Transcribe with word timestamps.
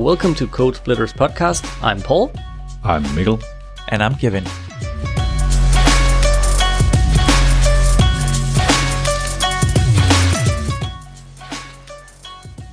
Welcome 0.00 0.34
to 0.36 0.46
Code 0.46 0.76
Splitters 0.76 1.12
podcast. 1.12 1.62
I'm 1.82 2.00
Paul. 2.00 2.32
I'm 2.82 3.04
Mikkel. 3.04 3.44
And 3.88 4.02
I'm 4.02 4.14
Kevin. 4.14 4.44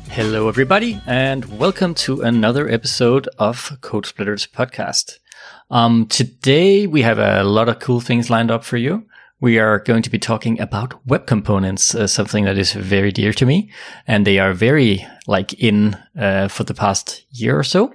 Hello, 0.10 0.48
everybody, 0.48 1.02
and 1.06 1.60
welcome 1.60 1.94
to 1.96 2.22
another 2.22 2.70
episode 2.70 3.28
of 3.38 3.78
Code 3.82 4.06
Splitters 4.06 4.48
podcast. 4.48 5.20
Um, 5.70 6.06
today 6.08 6.88
we 6.88 7.02
have 7.02 7.20
a 7.20 7.44
lot 7.44 7.68
of 7.68 7.80
cool 7.80 8.00
things 8.00 8.30
lined 8.30 8.52
up 8.52 8.64
for 8.64 8.78
you 8.78 9.06
we 9.40 9.60
are 9.60 9.80
going 9.80 10.02
to 10.02 10.10
be 10.10 10.20
talking 10.20 10.60
about 10.60 11.06
web 11.06 11.28
components, 11.28 11.94
uh, 11.94 12.08
something 12.08 12.46
that 12.46 12.58
is 12.58 12.74
very 12.74 13.12
dear 13.12 13.34
to 13.34 13.46
me, 13.46 13.72
and 14.08 14.26
they 14.26 14.40
are 14.40 14.54
very 14.54 15.06
like 15.28 15.54
in 15.54 15.96
uh, 16.20 16.48
for 16.48 16.64
the 16.64 16.74
past 16.74 17.26
year 17.32 17.58
or 17.58 17.64
so. 17.64 17.94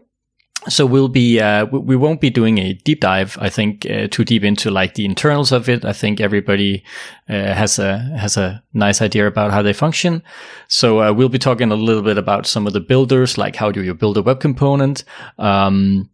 So 0.69 0.87
we'll 0.87 1.09
be 1.09 1.41
uh, 1.41 1.67
we 1.67 1.97
won't 1.97 2.21
be 2.21 2.31
doing 2.31 2.59
a 2.59 2.75
deep 2.75 3.01
dive. 3.01 3.37
I 3.41 3.49
think 3.49 3.85
uh, 3.87 4.07
too 4.07 4.25
deep 4.25 4.45
into 4.45 4.71
like 4.71 4.95
the 4.95 5.05
internals 5.05 5.51
of 5.51 5.69
it. 5.69 5.85
I 5.85 5.93
think 5.93 6.21
everybody 6.21 6.85
uh, 7.29 7.53
has 7.53 7.81
a 7.81 7.99
has 8.17 8.37
a 8.37 8.63
nice 8.73 9.03
idea 9.03 9.27
about 9.27 9.51
how 9.51 9.63
they 9.63 9.73
function. 9.73 10.23
So 10.69 11.03
uh, 11.03 11.13
we'll 11.13 11.29
be 11.29 11.41
talking 11.41 11.73
a 11.73 11.77
little 11.77 12.03
bit 12.03 12.17
about 12.17 12.47
some 12.47 12.69
of 12.69 12.75
the 12.75 12.81
builders, 12.81 13.37
like 13.37 13.57
how 13.57 13.73
do 13.73 13.83
you 13.83 13.93
build 13.93 14.17
a 14.17 14.23
web 14.23 14.39
component. 14.39 15.03
Um, 15.39 16.09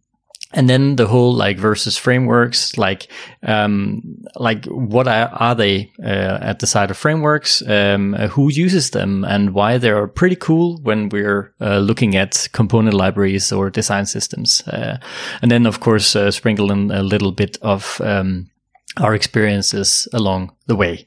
and 0.53 0.67
then 0.67 0.95
the 0.95 1.07
whole 1.07 1.33
like 1.33 1.57
versus 1.57 1.97
frameworks 1.97 2.77
like 2.77 3.07
um 3.43 4.01
like 4.35 4.65
what 4.65 5.07
are, 5.07 5.29
are 5.33 5.55
they 5.55 5.91
uh, 6.03 6.39
at 6.41 6.59
the 6.59 6.67
side 6.67 6.89
of 6.89 6.97
frameworks 6.97 7.61
um 7.67 8.13
who 8.13 8.51
uses 8.51 8.91
them 8.91 9.23
and 9.25 9.53
why 9.53 9.77
they're 9.77 10.07
pretty 10.07 10.35
cool 10.35 10.79
when 10.81 11.09
we're 11.09 11.53
uh, 11.61 11.77
looking 11.77 12.15
at 12.15 12.47
component 12.51 12.95
libraries 12.95 13.51
or 13.51 13.69
design 13.69 14.05
systems 14.05 14.67
uh, 14.67 14.97
and 15.41 15.51
then 15.51 15.65
of 15.65 15.79
course 15.79 16.15
uh, 16.15 16.31
sprinkle 16.31 16.71
in 16.71 16.91
a 16.91 17.03
little 17.03 17.31
bit 17.31 17.57
of 17.61 18.01
um 18.01 18.49
our 18.97 19.13
experiences 19.13 20.07
along 20.13 20.51
the 20.65 20.75
way. 20.75 21.05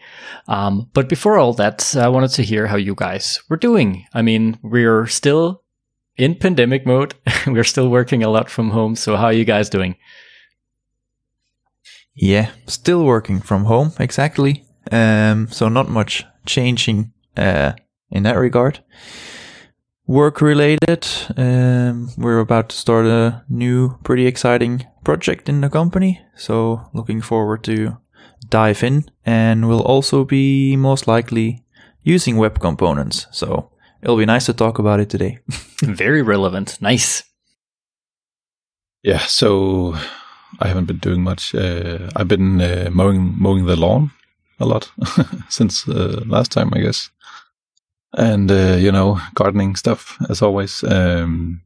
Um, 0.48 0.88
but 0.94 1.08
before 1.08 1.38
all 1.38 1.52
that, 1.54 1.94
I 1.96 2.08
wanted 2.08 2.30
to 2.32 2.42
hear 2.42 2.66
how 2.66 2.76
you 2.76 2.94
guys 2.94 3.42
were 3.48 3.56
doing. 3.56 4.06
I 4.14 4.22
mean, 4.22 4.58
we're 4.62 5.06
still 5.06 5.61
in 6.16 6.34
pandemic 6.34 6.86
mode. 6.86 7.14
We're 7.46 7.64
still 7.64 7.88
working 7.88 8.22
a 8.22 8.28
lot 8.28 8.50
from 8.50 8.70
home. 8.70 8.96
So 8.96 9.16
how 9.16 9.26
are 9.26 9.32
you 9.32 9.44
guys 9.44 9.70
doing? 9.70 9.96
Yeah, 12.14 12.50
still 12.66 13.04
working 13.04 13.40
from 13.40 13.64
home 13.64 13.92
exactly. 13.98 14.64
Um, 14.90 15.48
so 15.48 15.68
not 15.68 15.88
much 15.88 16.24
changing 16.44 17.12
uh, 17.36 17.72
in 18.10 18.22
that 18.24 18.36
regard. 18.36 18.80
Work 20.06 20.40
related, 20.42 21.06
um, 21.36 22.10
we're 22.18 22.40
about 22.40 22.70
to 22.70 22.76
start 22.76 23.06
a 23.06 23.44
new, 23.48 23.98
pretty 24.02 24.26
exciting 24.26 24.84
project 25.04 25.48
in 25.48 25.60
the 25.60 25.70
company. 25.70 26.20
So 26.36 26.90
looking 26.92 27.22
forward 27.22 27.62
to 27.64 27.96
dive 28.50 28.82
in, 28.82 29.04
and 29.24 29.68
we'll 29.68 29.80
also 29.82 30.24
be 30.24 30.76
most 30.76 31.06
likely 31.06 31.64
using 32.02 32.36
web 32.36 32.58
components. 32.58 33.26
So 33.30 33.70
it'll 34.02 34.16
be 34.16 34.26
nice 34.26 34.46
to 34.46 34.52
talk 34.52 34.78
about 34.78 35.00
it 35.00 35.08
today. 35.08 35.38
Very 35.82 36.22
relevant. 36.22 36.78
Nice. 36.80 37.22
Yeah, 39.02 39.18
so 39.18 39.94
I 40.60 40.68
haven't 40.68 40.86
been 40.86 40.98
doing 40.98 41.22
much. 41.22 41.54
Uh, 41.54 42.10
I've 42.14 42.28
been 42.28 42.60
uh, 42.60 42.90
mowing 42.92 43.34
mowing 43.38 43.66
the 43.66 43.76
lawn 43.76 44.10
a 44.60 44.66
lot 44.66 44.90
since 45.48 45.88
uh, 45.88 46.22
last 46.26 46.52
time, 46.52 46.70
I 46.74 46.80
guess, 46.80 47.10
and 48.12 48.50
uh, 48.50 48.76
you 48.78 48.92
know, 48.92 49.18
gardening 49.34 49.74
stuff 49.76 50.18
as 50.28 50.42
always, 50.42 50.84
um, 50.84 51.62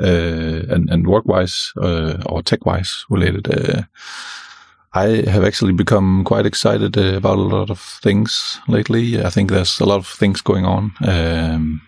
uh, 0.00 0.62
and 0.68 0.88
and 0.88 1.06
work 1.06 1.26
wise 1.26 1.72
uh, 1.82 2.22
or 2.26 2.42
tech 2.42 2.64
wise 2.64 3.04
related. 3.10 3.86
I 4.94 5.30
have 5.30 5.44
actually 5.44 5.72
become 5.72 6.22
quite 6.24 6.44
excited 6.46 6.98
uh, 6.98 7.16
about 7.16 7.38
a 7.38 7.42
lot 7.56 7.70
of 7.70 7.80
things 8.02 8.60
lately. 8.68 9.24
I 9.24 9.30
think 9.30 9.50
there's 9.50 9.80
a 9.80 9.86
lot 9.86 9.98
of 9.98 10.06
things 10.06 10.42
going 10.42 10.66
on. 10.66 10.92
Um, 11.06 11.80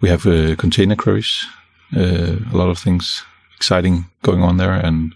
we 0.00 0.08
have 0.08 0.26
uh, 0.26 0.56
container 0.56 0.96
queries, 0.96 1.46
uh, 1.96 2.36
a 2.52 2.56
lot 2.56 2.70
of 2.70 2.78
things 2.78 3.24
exciting 3.56 4.06
going 4.22 4.42
on 4.42 4.56
there, 4.56 4.72
and 4.72 5.14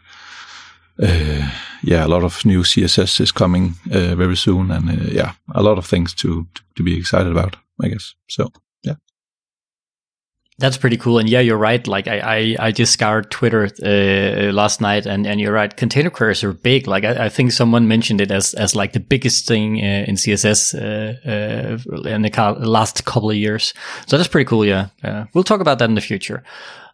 uh, 1.02 1.50
yeah, 1.82 2.06
a 2.06 2.08
lot 2.08 2.22
of 2.22 2.44
new 2.44 2.62
CSS 2.62 3.20
is 3.20 3.32
coming 3.32 3.74
uh, 3.92 4.14
very 4.14 4.36
soon, 4.36 4.70
and 4.70 4.88
uh, 4.88 5.10
yeah, 5.10 5.32
a 5.54 5.62
lot 5.62 5.78
of 5.78 5.86
things 5.86 6.14
to, 6.14 6.46
to 6.54 6.62
to 6.76 6.82
be 6.84 6.96
excited 6.96 7.32
about. 7.32 7.56
I 7.82 7.88
guess 7.88 8.14
so. 8.28 8.52
That's 10.58 10.76
pretty 10.76 10.96
cool. 10.96 11.18
And 11.18 11.28
yeah, 11.28 11.38
you're 11.38 11.56
right. 11.56 11.86
Like 11.86 12.08
I, 12.08 12.18
I, 12.18 12.66
I 12.66 12.72
just 12.72 12.92
scoured 12.92 13.30
Twitter 13.30 13.70
uh, 13.80 14.52
last 14.52 14.80
night, 14.80 15.06
and, 15.06 15.24
and 15.24 15.40
you're 15.40 15.52
right. 15.52 15.74
Container 15.76 16.10
queries 16.10 16.42
are 16.42 16.52
big. 16.52 16.88
Like 16.88 17.04
I, 17.04 17.26
I 17.26 17.28
think 17.28 17.52
someone 17.52 17.86
mentioned 17.86 18.20
it 18.20 18.32
as 18.32 18.54
as 18.54 18.74
like 18.74 18.92
the 18.92 19.00
biggest 19.00 19.46
thing 19.46 19.78
uh, 19.78 20.04
in 20.08 20.16
CSS 20.16 20.74
uh, 20.74 21.28
uh, 21.30 22.08
in 22.08 22.22
the 22.22 22.56
last 22.58 23.04
couple 23.04 23.30
of 23.30 23.36
years. 23.36 23.72
So 24.06 24.16
that's 24.16 24.28
pretty 24.28 24.48
cool. 24.48 24.64
Yeah, 24.64 24.88
we'll 25.32 25.44
talk 25.44 25.60
about 25.60 25.78
that 25.78 25.88
in 25.88 25.94
the 25.94 26.00
future. 26.00 26.42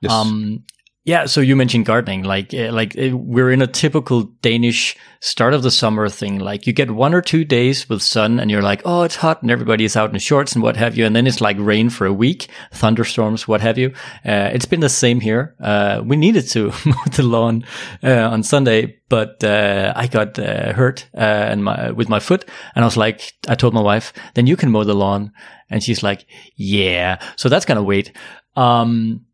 Yes. 0.02 0.12
Um, 0.12 0.62
yeah, 1.06 1.26
so 1.26 1.42
you 1.42 1.54
mentioned 1.54 1.84
gardening, 1.84 2.22
like 2.22 2.54
uh, 2.54 2.72
like 2.72 2.96
uh, 2.98 3.14
we're 3.14 3.50
in 3.50 3.60
a 3.60 3.66
typical 3.66 4.22
Danish 4.40 4.96
start 5.20 5.52
of 5.52 5.62
the 5.62 5.70
summer 5.70 6.08
thing. 6.08 6.38
Like 6.38 6.66
you 6.66 6.72
get 6.72 6.90
one 6.90 7.12
or 7.12 7.20
two 7.20 7.44
days 7.44 7.86
with 7.90 8.00
sun, 8.00 8.40
and 8.40 8.50
you're 8.50 8.62
like, 8.62 8.80
oh, 8.86 9.02
it's 9.02 9.16
hot, 9.16 9.42
and 9.42 9.50
everybody 9.50 9.84
is 9.84 9.96
out 9.96 10.14
in 10.14 10.18
shorts 10.18 10.54
and 10.54 10.62
what 10.62 10.78
have 10.78 10.96
you, 10.96 11.04
and 11.04 11.14
then 11.14 11.26
it's 11.26 11.42
like 11.42 11.58
rain 11.58 11.90
for 11.90 12.06
a 12.06 12.12
week, 12.12 12.48
thunderstorms, 12.72 13.46
what 13.46 13.60
have 13.60 13.76
you. 13.76 13.92
Uh, 14.24 14.48
it's 14.54 14.64
been 14.64 14.80
the 14.80 14.88
same 14.88 15.20
here. 15.20 15.54
Uh, 15.60 16.00
we 16.02 16.16
needed 16.16 16.48
to 16.48 16.72
mow 16.86 17.04
the 17.12 17.22
lawn 17.22 17.66
uh, 18.02 18.30
on 18.30 18.42
Sunday, 18.42 18.98
but 19.10 19.44
uh, 19.44 19.92
I 19.94 20.06
got 20.06 20.38
hurt 20.38 21.06
and 21.12 21.62
my 21.62 21.90
with 21.90 22.08
my 22.08 22.18
foot, 22.18 22.48
and 22.74 22.82
I 22.82 22.86
was 22.86 22.96
like, 22.96 23.34
I 23.46 23.56
told 23.56 23.74
my 23.74 23.82
wife, 23.82 24.14
then 24.36 24.46
you 24.46 24.56
can 24.56 24.70
mow 24.70 24.84
the 24.84 24.94
lawn, 24.94 25.32
and 25.68 25.82
she's 25.82 26.02
like, 26.02 26.24
yeah. 26.56 27.20
So 27.36 27.50
that's 27.50 27.66
gonna 27.66 27.82
wait. 27.82 28.16
Um, 28.56 29.26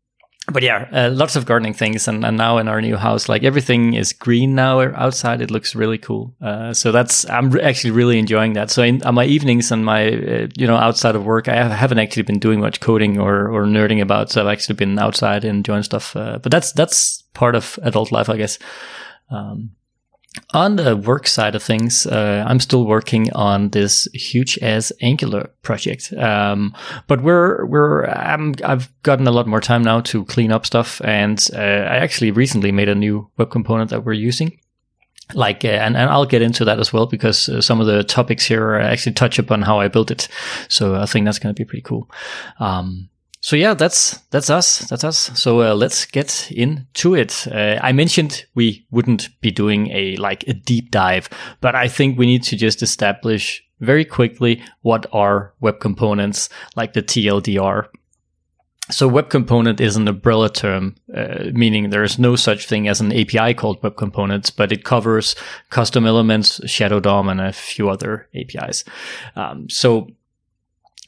but 0.47 0.63
yeah, 0.63 0.87
uh, 0.91 1.09
lots 1.11 1.35
of 1.35 1.45
gardening 1.45 1.73
things, 1.73 2.07
and, 2.07 2.25
and 2.25 2.35
now 2.35 2.57
in 2.57 2.67
our 2.67 2.81
new 2.81 2.97
house, 2.97 3.29
like 3.29 3.43
everything 3.43 3.93
is 3.93 4.11
green 4.11 4.55
now 4.55 4.81
outside. 4.81 5.39
It 5.41 5.51
looks 5.51 5.75
really 5.75 5.99
cool. 5.99 6.33
Uh, 6.41 6.73
so 6.73 6.91
that's 6.91 7.29
I'm 7.29 7.51
re- 7.51 7.61
actually 7.61 7.91
really 7.91 8.17
enjoying 8.17 8.53
that. 8.53 8.71
So 8.71 8.81
in 8.81 9.03
on 9.03 9.15
my 9.15 9.25
evenings 9.25 9.71
and 9.71 9.85
my 9.85 10.07
uh, 10.07 10.47
you 10.57 10.65
know 10.65 10.77
outside 10.77 11.15
of 11.15 11.25
work, 11.25 11.47
I 11.47 11.67
haven't 11.73 11.99
actually 11.99 12.23
been 12.23 12.39
doing 12.39 12.59
much 12.59 12.79
coding 12.79 13.19
or 13.19 13.49
or 13.49 13.65
nerding 13.65 14.01
about. 14.01 14.31
So 14.31 14.41
I've 14.41 14.51
actually 14.51 14.75
been 14.75 14.97
outside 14.97 15.43
and 15.45 15.57
enjoying 15.57 15.83
stuff. 15.83 16.15
Uh, 16.15 16.39
but 16.39 16.51
that's 16.51 16.71
that's 16.73 17.21
part 17.33 17.55
of 17.55 17.77
adult 17.83 18.11
life, 18.11 18.29
I 18.29 18.37
guess. 18.37 18.57
Um, 19.29 19.71
on 20.53 20.77
the 20.77 20.95
work 20.95 21.27
side 21.27 21.55
of 21.55 21.63
things, 21.63 22.05
uh, 22.05 22.43
I'm 22.47 22.59
still 22.59 22.85
working 22.85 23.31
on 23.33 23.69
this 23.69 24.07
huge 24.13 24.57
ass 24.61 24.91
Angular 25.01 25.49
project. 25.61 26.13
Um, 26.13 26.75
but 27.07 27.21
we're 27.21 27.65
we're 27.65 28.05
I'm, 28.05 28.55
I've 28.63 28.91
gotten 29.03 29.27
a 29.27 29.31
lot 29.31 29.47
more 29.47 29.61
time 29.61 29.83
now 29.83 30.01
to 30.01 30.25
clean 30.25 30.51
up 30.51 30.65
stuff, 30.65 31.01
and 31.03 31.45
uh, 31.53 31.57
I 31.57 31.97
actually 31.97 32.31
recently 32.31 32.71
made 32.71 32.89
a 32.89 32.95
new 32.95 33.29
web 33.37 33.51
component 33.51 33.89
that 33.89 34.05
we're 34.05 34.13
using. 34.13 34.59
Like, 35.33 35.63
uh, 35.63 35.69
and, 35.69 35.95
and 35.95 36.09
I'll 36.09 36.25
get 36.25 36.41
into 36.41 36.65
that 36.65 36.79
as 36.79 36.91
well 36.91 37.05
because 37.05 37.47
uh, 37.47 37.61
some 37.61 37.79
of 37.79 37.87
the 37.87 38.03
topics 38.03 38.45
here 38.45 38.75
actually 38.75 39.13
touch 39.13 39.39
upon 39.39 39.61
how 39.61 39.79
I 39.79 39.87
built 39.87 40.11
it. 40.11 40.27
So 40.67 40.95
I 40.95 41.05
think 41.05 41.25
that's 41.25 41.39
going 41.39 41.55
to 41.55 41.59
be 41.59 41.65
pretty 41.65 41.83
cool. 41.83 42.09
Um, 42.59 43.09
so 43.41 43.55
yeah, 43.55 43.73
that's 43.73 44.19
that's 44.29 44.51
us. 44.51 44.79
That's 44.89 45.03
us. 45.03 45.31
So 45.33 45.61
uh, 45.61 45.73
let's 45.73 46.05
get 46.05 46.51
into 46.51 47.15
it. 47.15 47.47
Uh, 47.47 47.79
I 47.81 47.91
mentioned 47.91 48.45
we 48.53 48.85
wouldn't 48.91 49.29
be 49.41 49.49
doing 49.49 49.89
a 49.91 50.15
like 50.17 50.47
a 50.47 50.53
deep 50.53 50.91
dive, 50.91 51.27
but 51.59 51.75
I 51.75 51.87
think 51.87 52.17
we 52.17 52.27
need 52.27 52.43
to 52.43 52.55
just 52.55 52.83
establish 52.83 53.63
very 53.79 54.05
quickly 54.05 54.61
what 54.83 55.07
are 55.11 55.53
web 55.59 55.79
components, 55.79 56.49
like 56.75 56.93
the 56.93 57.01
TLDR. 57.01 57.87
So 58.91 59.07
web 59.07 59.29
component 59.29 59.79
is 59.79 59.95
an 59.95 60.07
umbrella 60.07 60.49
term, 60.49 60.95
uh, 61.15 61.45
meaning 61.53 61.89
there 61.89 62.03
is 62.03 62.19
no 62.19 62.35
such 62.35 62.67
thing 62.67 62.87
as 62.87 63.01
an 63.01 63.11
API 63.11 63.55
called 63.55 63.81
web 63.81 63.95
components, 63.95 64.51
but 64.51 64.71
it 64.71 64.83
covers 64.83 65.35
custom 65.69 66.05
elements, 66.05 66.61
Shadow 66.69 66.99
DOM, 66.99 67.29
and 67.29 67.41
a 67.41 67.53
few 67.53 67.89
other 67.89 68.27
APIs. 68.35 68.83
Um, 69.35 69.69
so 69.69 70.09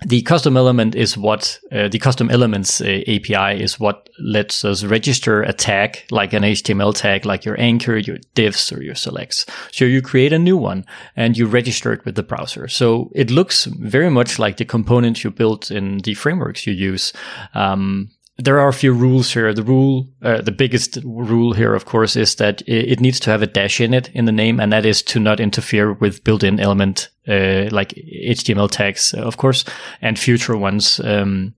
the 0.05 0.21
custom 0.23 0.57
element 0.57 0.95
is 0.95 1.17
what 1.17 1.59
uh, 1.71 1.87
the 1.87 1.99
custom 1.99 2.29
elements 2.29 2.81
uh, 2.81 3.01
API 3.07 3.61
is 3.61 3.79
what 3.79 4.09
lets 4.19 4.63
us 4.65 4.83
register 4.83 5.43
a 5.43 5.53
tag 5.53 6.03
like 6.11 6.33
an 6.33 6.43
HTML 6.43 6.95
tag, 6.95 7.25
like 7.25 7.45
your 7.45 7.59
anchor, 7.59 7.97
your 7.97 8.17
divs, 8.35 8.71
or 8.71 8.81
your 8.81 8.95
selects. 8.95 9.45
So 9.71 9.85
you 9.85 10.01
create 10.01 10.33
a 10.33 10.39
new 10.39 10.57
one 10.57 10.85
and 11.15 11.37
you 11.37 11.45
register 11.47 11.93
it 11.93 12.05
with 12.05 12.15
the 12.15 12.23
browser. 12.23 12.67
So 12.67 13.11
it 13.13 13.31
looks 13.31 13.65
very 13.65 14.09
much 14.09 14.39
like 14.39 14.57
the 14.57 14.65
components 14.65 15.23
you 15.23 15.31
built 15.31 15.71
in 15.71 15.99
the 15.99 16.13
frameworks 16.13 16.67
you 16.67 16.73
use. 16.73 17.13
Um, 17.53 18.09
there 18.37 18.59
are 18.59 18.67
a 18.67 18.73
few 18.73 18.93
rules 18.93 19.31
here. 19.31 19.53
The 19.53 19.63
rule, 19.63 20.07
uh, 20.21 20.41
the 20.41 20.51
biggest 20.51 20.97
rule 21.03 21.53
here, 21.53 21.75
of 21.75 21.85
course, 21.85 22.15
is 22.15 22.35
that 22.35 22.63
it 22.67 22.99
needs 22.99 23.19
to 23.21 23.29
have 23.29 23.43
a 23.43 23.47
dash 23.47 23.79
in 23.79 23.93
it 23.93 24.09
in 24.13 24.25
the 24.25 24.31
name, 24.31 24.59
and 24.59 24.73
that 24.73 24.85
is 24.85 25.03
to 25.03 25.19
not 25.19 25.39
interfere 25.39 25.93
with 25.93 26.23
built-in 26.23 26.59
element 26.59 27.09
uh, 27.27 27.69
like 27.71 27.89
HTML 27.89 28.71
tags, 28.71 29.13
of 29.13 29.37
course, 29.37 29.65
and 30.01 30.17
future 30.17 30.57
ones. 30.57 30.99
Um, 30.99 31.53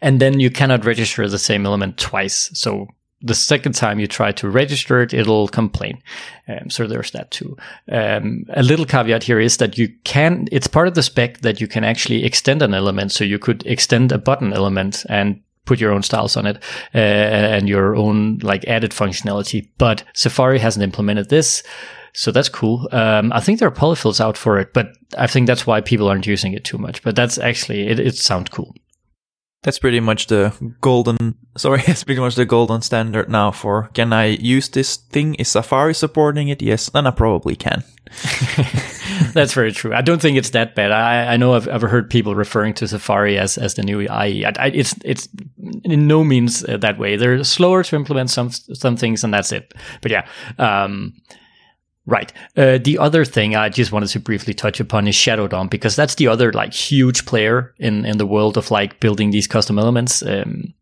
and 0.00 0.20
then 0.20 0.38
you 0.38 0.50
cannot 0.50 0.84
register 0.84 1.28
the 1.28 1.38
same 1.38 1.66
element 1.66 1.98
twice. 1.98 2.50
So 2.54 2.86
the 3.20 3.34
second 3.34 3.74
time 3.74 3.98
you 3.98 4.06
try 4.06 4.32
to 4.32 4.50
register 4.50 5.00
it, 5.00 5.14
it'll 5.14 5.48
complain. 5.48 6.02
Um, 6.46 6.70
so 6.70 6.86
there's 6.86 7.12
that 7.12 7.30
too. 7.30 7.56
Um, 7.90 8.44
a 8.50 8.62
little 8.62 8.84
caveat 8.84 9.22
here 9.24 9.40
is 9.40 9.56
that 9.56 9.78
you 9.78 9.88
can, 10.04 10.48
it's 10.52 10.66
part 10.66 10.88
of 10.88 10.94
the 10.94 11.02
spec 11.02 11.40
that 11.40 11.60
you 11.60 11.66
can 11.66 11.84
actually 11.84 12.24
extend 12.24 12.62
an 12.62 12.74
element. 12.74 13.12
So 13.12 13.24
you 13.24 13.38
could 13.38 13.64
extend 13.66 14.12
a 14.12 14.18
button 14.18 14.52
element 14.52 15.04
and 15.08 15.40
put 15.64 15.80
your 15.80 15.92
own 15.92 16.02
styles 16.02 16.36
on 16.36 16.46
it 16.46 16.56
uh, 16.94 16.98
and 16.98 17.68
your 17.68 17.96
own 17.96 18.38
like 18.38 18.64
added 18.66 18.92
functionality. 18.92 19.68
But 19.78 20.04
Safari 20.14 20.58
hasn't 20.58 20.82
implemented 20.82 21.28
this. 21.28 21.62
So 22.14 22.30
that's 22.30 22.48
cool. 22.48 22.88
Um, 22.92 23.32
I 23.32 23.40
think 23.40 23.58
there 23.58 23.68
are 23.68 23.72
polyfills 23.72 24.20
out 24.20 24.36
for 24.36 24.58
it, 24.58 24.74
but 24.74 24.88
I 25.16 25.26
think 25.26 25.46
that's 25.46 25.66
why 25.66 25.80
people 25.80 26.08
aren't 26.08 26.26
using 26.26 26.52
it 26.52 26.64
too 26.64 26.76
much. 26.78 27.02
But 27.02 27.16
that's 27.16 27.38
actually, 27.38 27.88
it, 27.88 27.98
it 27.98 28.16
sounds 28.16 28.50
cool. 28.50 28.74
That's 29.62 29.78
pretty 29.78 30.00
much 30.00 30.26
the 30.26 30.52
golden, 30.80 31.36
sorry, 31.56 31.82
it's 31.86 32.04
pretty 32.04 32.20
much 32.20 32.34
the 32.34 32.44
golden 32.44 32.82
standard 32.82 33.28
now 33.28 33.50
for 33.52 33.90
can 33.94 34.12
I 34.12 34.26
use 34.26 34.68
this 34.68 34.96
thing? 34.96 35.34
Is 35.34 35.48
Safari 35.48 35.94
supporting 35.94 36.48
it? 36.48 36.62
Yes, 36.62 36.90
then 36.90 37.06
I 37.06 37.10
probably 37.10 37.56
can. 37.56 37.84
That's 39.32 39.54
very 39.54 39.72
true. 39.72 39.94
I 39.94 40.02
don't 40.02 40.20
think 40.20 40.36
it's 40.36 40.50
that 40.50 40.74
bad. 40.74 40.92
I, 40.92 41.32
I 41.32 41.36
know 41.36 41.54
I've, 41.54 41.68
I've 41.68 41.82
heard 41.82 42.10
people 42.10 42.34
referring 42.34 42.74
to 42.74 42.88
Safari 42.88 43.38
as, 43.38 43.56
as 43.56 43.74
the 43.74 43.82
new 43.82 44.00
IE. 44.00 44.08
I, 44.44 44.52
I, 44.58 44.66
it's 44.74 44.94
it's 45.04 45.28
in 45.84 46.06
no 46.06 46.22
means 46.22 46.64
uh, 46.64 46.76
that 46.78 46.98
way. 46.98 47.16
They're 47.16 47.42
slower 47.44 47.82
to 47.84 47.96
implement 47.96 48.30
some 48.30 48.50
some 48.50 48.96
things, 48.96 49.24
and 49.24 49.32
that's 49.32 49.52
it. 49.52 49.72
But 50.02 50.10
yeah, 50.10 50.26
um, 50.58 51.14
Right. 52.04 52.32
Uh, 52.56 52.78
the 52.78 52.98
other 52.98 53.24
thing 53.24 53.54
I 53.54 53.68
just 53.68 53.92
wanted 53.92 54.08
to 54.08 54.20
briefly 54.20 54.54
touch 54.54 54.80
upon 54.80 55.06
is 55.06 55.14
Shadow 55.14 55.46
DOM 55.46 55.68
because 55.68 55.94
that's 55.94 56.16
the 56.16 56.26
other 56.26 56.52
like 56.52 56.74
huge 56.74 57.26
player 57.26 57.74
in 57.78 58.04
in 58.04 58.18
the 58.18 58.26
world 58.26 58.56
of 58.56 58.72
like 58.72 58.98
building 58.98 59.30
these 59.30 59.46
custom 59.46 59.78
elements. 59.78 60.22
Um, 60.22 60.74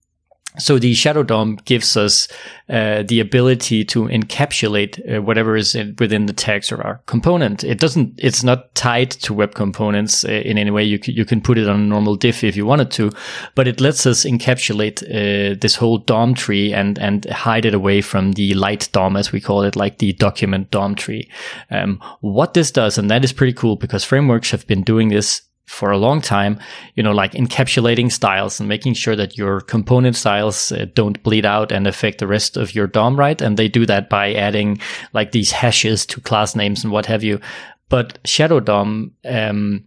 so 0.59 0.81
the 0.81 0.95
Shadow 0.95 1.23
DOM 1.23 1.57
gives 1.65 1.97
us 1.97 2.27
uh, 2.69 3.05
the 3.05 3.21
ability 3.21 3.85
to 3.85 4.07
encapsulate 4.07 5.17
uh, 5.17 5.23
whatever 5.23 5.57
is 5.57 5.77
in, 5.77 5.95
within 5.99 6.27
the 6.27 6.33
text 6.33 6.73
or 6.73 6.83
our 6.83 7.01
component. 7.07 7.63
It 7.63 7.79
doesn't. 7.79 8.15
It's 8.19 8.43
not 8.43 8.75
tied 8.75 9.13
to 9.13 9.33
web 9.33 9.55
components 9.55 10.25
uh, 10.25 10.29
in 10.29 10.59
any 10.59 10.73
way. 10.73 10.83
You 10.83 10.99
c- 11.01 11.13
you 11.13 11.25
can 11.25 11.41
put 11.41 11.57
it 11.57 11.69
on 11.69 11.81
a 11.81 11.85
normal 11.85 12.17
div 12.17 12.43
if 12.43 12.57
you 12.57 12.67
wanted 12.67 12.91
to, 12.93 13.13
but 13.55 13.69
it 13.69 13.81
lets 13.81 14.07
us 14.07 14.25
encapsulate 14.25 15.03
uh, 15.05 15.57
this 15.61 15.77
whole 15.77 15.99
DOM 15.99 16.35
tree 16.35 16.73
and 16.73 16.99
and 16.99 17.27
hide 17.27 17.65
it 17.65 17.75
away 17.75 18.01
from 18.01 18.33
the 18.33 18.53
light 18.55 18.89
DOM 18.91 19.17
as 19.17 19.31
we 19.31 19.41
call 19.41 19.63
it, 19.63 19.77
like 19.77 19.99
the 19.99 20.15
document 20.15 20.73
DOM 20.73 20.97
tree. 20.97 21.31
Um, 21.71 22.03
what 22.21 22.55
this 22.55 22.73
does, 22.73 22.99
and 22.99 23.09
that 23.09 23.25
is 23.25 23.33
pretty 23.33 23.53
cool 23.53 23.77
because 23.77 24.05
frameworks 24.05 24.51
have 24.51 24.67
been 24.67 24.83
doing 24.83 25.11
this 25.11 25.43
for 25.71 25.93
a 25.93 25.99
long 25.99 26.21
time, 26.21 26.59
you 26.97 27.03
know, 27.03 27.13
like 27.13 27.33
encapsulating 27.33 28.11
styles 28.11 28.59
and 28.59 28.69
making 28.69 28.93
sure 28.93 29.15
that 29.15 29.39
your 29.39 29.61
component 29.61 30.17
styles 30.17 30.73
uh, 30.73 30.85
don't 30.95 31.23
bleed 31.23 31.47
out 31.47 31.71
and 31.71 31.87
affect 31.87 32.19
the 32.19 32.27
rest 32.27 32.57
of 32.57 32.75
your 32.75 32.89
DOM, 32.89 33.17
right? 33.17 33.41
And 33.41 33.57
they 33.57 33.69
do 33.69 33.87
that 33.87 34.11
by 34.11 34.35
adding 34.35 34.81
like 35.13 35.31
these 35.31 35.53
hashes 35.53 36.05
to 36.07 36.21
class 36.21 36.57
names 36.57 36.83
and 36.83 36.93
what 36.93 37.07
have 37.07 37.23
you. 37.23 37.41
But 37.89 38.19
Shadow 38.25 38.59
DOM, 38.59 39.13
um, 39.25 39.87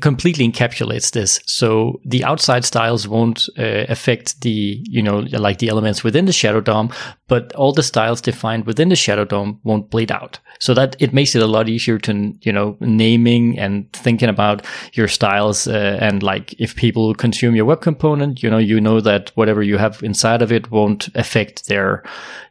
completely 0.00 0.50
encapsulates 0.50 1.12
this. 1.12 1.40
So 1.46 2.00
the 2.04 2.24
outside 2.24 2.64
styles 2.64 3.06
won't 3.06 3.48
uh, 3.58 3.84
affect 3.88 4.40
the, 4.40 4.80
you 4.84 5.02
know, 5.02 5.18
like 5.18 5.58
the 5.58 5.68
elements 5.68 6.02
within 6.02 6.24
the 6.24 6.32
Shadow 6.32 6.60
DOM, 6.60 6.92
but 7.28 7.52
all 7.54 7.72
the 7.72 7.82
styles 7.82 8.20
defined 8.20 8.66
within 8.66 8.88
the 8.88 8.96
Shadow 8.96 9.24
DOM 9.24 9.60
won't 9.62 9.90
bleed 9.90 10.10
out. 10.10 10.40
So 10.58 10.74
that 10.74 10.96
it 10.98 11.12
makes 11.12 11.34
it 11.34 11.42
a 11.42 11.46
lot 11.46 11.68
easier 11.68 11.98
to, 11.98 12.32
you 12.40 12.52
know, 12.52 12.76
naming 12.80 13.58
and 13.58 13.92
thinking 13.92 14.28
about 14.28 14.66
your 14.94 15.06
styles. 15.06 15.68
Uh, 15.68 15.98
and 16.00 16.22
like 16.22 16.54
if 16.58 16.74
people 16.74 17.14
consume 17.14 17.54
your 17.54 17.66
web 17.66 17.80
component, 17.80 18.42
you 18.42 18.50
know, 18.50 18.58
you 18.58 18.80
know 18.80 19.00
that 19.00 19.30
whatever 19.34 19.62
you 19.62 19.78
have 19.78 20.02
inside 20.02 20.42
of 20.42 20.50
it 20.50 20.70
won't 20.70 21.08
affect 21.14 21.68
their, 21.68 22.02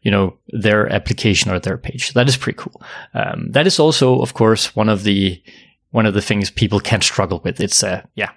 you 0.04 0.12
know, 0.12 0.38
their 0.50 0.92
application 0.94 1.52
or 1.52 1.60
their 1.60 1.78
page. 1.78 2.14
That 2.14 2.30
is 2.30 2.38
pretty 2.38 2.58
cool. 2.58 2.82
Um, 3.14 3.52
that 3.52 3.68
is 3.68 3.80
also, 3.80 4.22
of 4.22 4.34
course, 4.36 4.76
one 4.76 4.88
of 4.88 5.04
the, 5.04 5.42
one 5.96 6.06
of 6.06 6.14
the 6.14 6.22
things 6.22 6.52
people 6.52 6.82
can 6.82 7.02
struggle 7.02 7.40
with. 7.46 7.62
It's 7.62 7.82
uh, 7.82 8.02
yeah. 8.16 8.32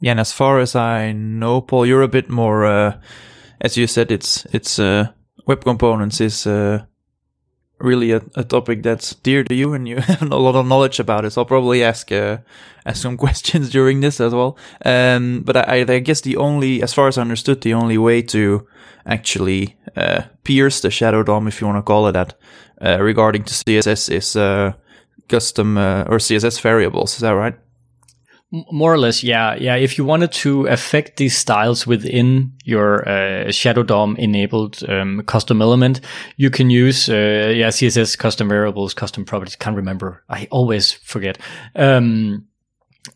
Yeah, 0.00 0.12
and 0.12 0.20
as 0.20 0.32
far 0.32 0.60
as 0.60 0.74
I 0.74 1.12
know, 1.12 1.60
Paul, 1.60 1.84
you're 1.84 2.02
a 2.02 2.08
bit 2.08 2.30
more, 2.30 2.64
uh, 2.64 2.98
as 3.60 3.76
you 3.76 3.86
said, 3.86 4.10
it's 4.10 4.46
it's 4.46 4.78
uh, 4.78 5.08
web 5.46 5.62
components 5.62 6.20
is 6.20 6.46
uh, 6.46 6.86
really 7.80 8.12
a, 8.12 8.22
a, 8.34 8.44
topic 8.44 8.82
that's 8.82 9.14
dear 9.14 9.44
to 9.44 9.54
you, 9.54 9.74
and 9.74 9.86
you 9.86 9.96
have 10.00 10.22
a 10.22 10.36
lot 10.36 10.56
of 10.56 10.66
knowledge 10.66 10.98
about 10.98 11.26
it. 11.26 11.32
So 11.32 11.42
I'll 11.42 11.46
probably 11.46 11.84
ask 11.84 12.10
uh, 12.10 12.38
ask 12.86 13.02
some 13.02 13.16
questions 13.26 13.68
during 13.68 14.00
this 14.00 14.20
as 14.20 14.32
well. 14.32 14.56
Um, 14.86 15.42
but 15.44 15.56
I, 15.56 15.84
I, 15.86 15.98
guess 15.98 16.22
the 16.22 16.38
only, 16.38 16.82
as 16.82 16.94
far 16.94 17.08
as 17.08 17.18
I 17.18 17.20
understood, 17.20 17.60
the 17.60 17.74
only 17.74 17.98
way 17.98 18.22
to 18.22 18.66
actually 19.04 19.76
uh, 19.96 20.22
pierce 20.44 20.80
the 20.80 20.90
shadow 20.90 21.22
DOM, 21.22 21.46
if 21.46 21.60
you 21.60 21.66
want 21.66 21.78
to 21.78 21.82
call 21.82 22.06
it 22.08 22.12
that, 22.12 22.38
regarding 22.82 23.44
to 23.44 23.54
CSS 23.54 24.10
is 24.10 24.36
uh, 24.36 24.72
custom 25.28 25.78
uh, 25.78 26.04
or 26.08 26.18
CSS 26.18 26.60
variables. 26.60 27.14
Is 27.14 27.20
that 27.20 27.30
right? 27.30 27.54
More 28.70 28.92
or 28.92 28.98
less, 28.98 29.24
yeah, 29.24 29.54
yeah. 29.54 29.76
If 29.76 29.96
you 29.96 30.04
wanted 30.04 30.30
to 30.32 30.66
affect 30.66 31.16
these 31.16 31.34
styles 31.34 31.86
within 31.86 32.52
your 32.64 33.08
uh, 33.08 33.50
Shadow 33.50 33.82
DOM 33.82 34.14
enabled 34.16 34.82
um, 34.90 35.22
custom 35.24 35.62
element, 35.62 36.02
you 36.36 36.50
can 36.50 36.68
use 36.68 37.08
uh, 37.08 37.50
yeah 37.56 37.68
CSS 37.68 38.18
custom 38.18 38.50
variables, 38.50 38.92
custom 38.92 39.24
properties. 39.24 39.56
Can't 39.56 39.74
remember. 39.76 40.22
I 40.28 40.48
always 40.50 40.92
forget. 40.92 41.38
Um, 41.74 42.46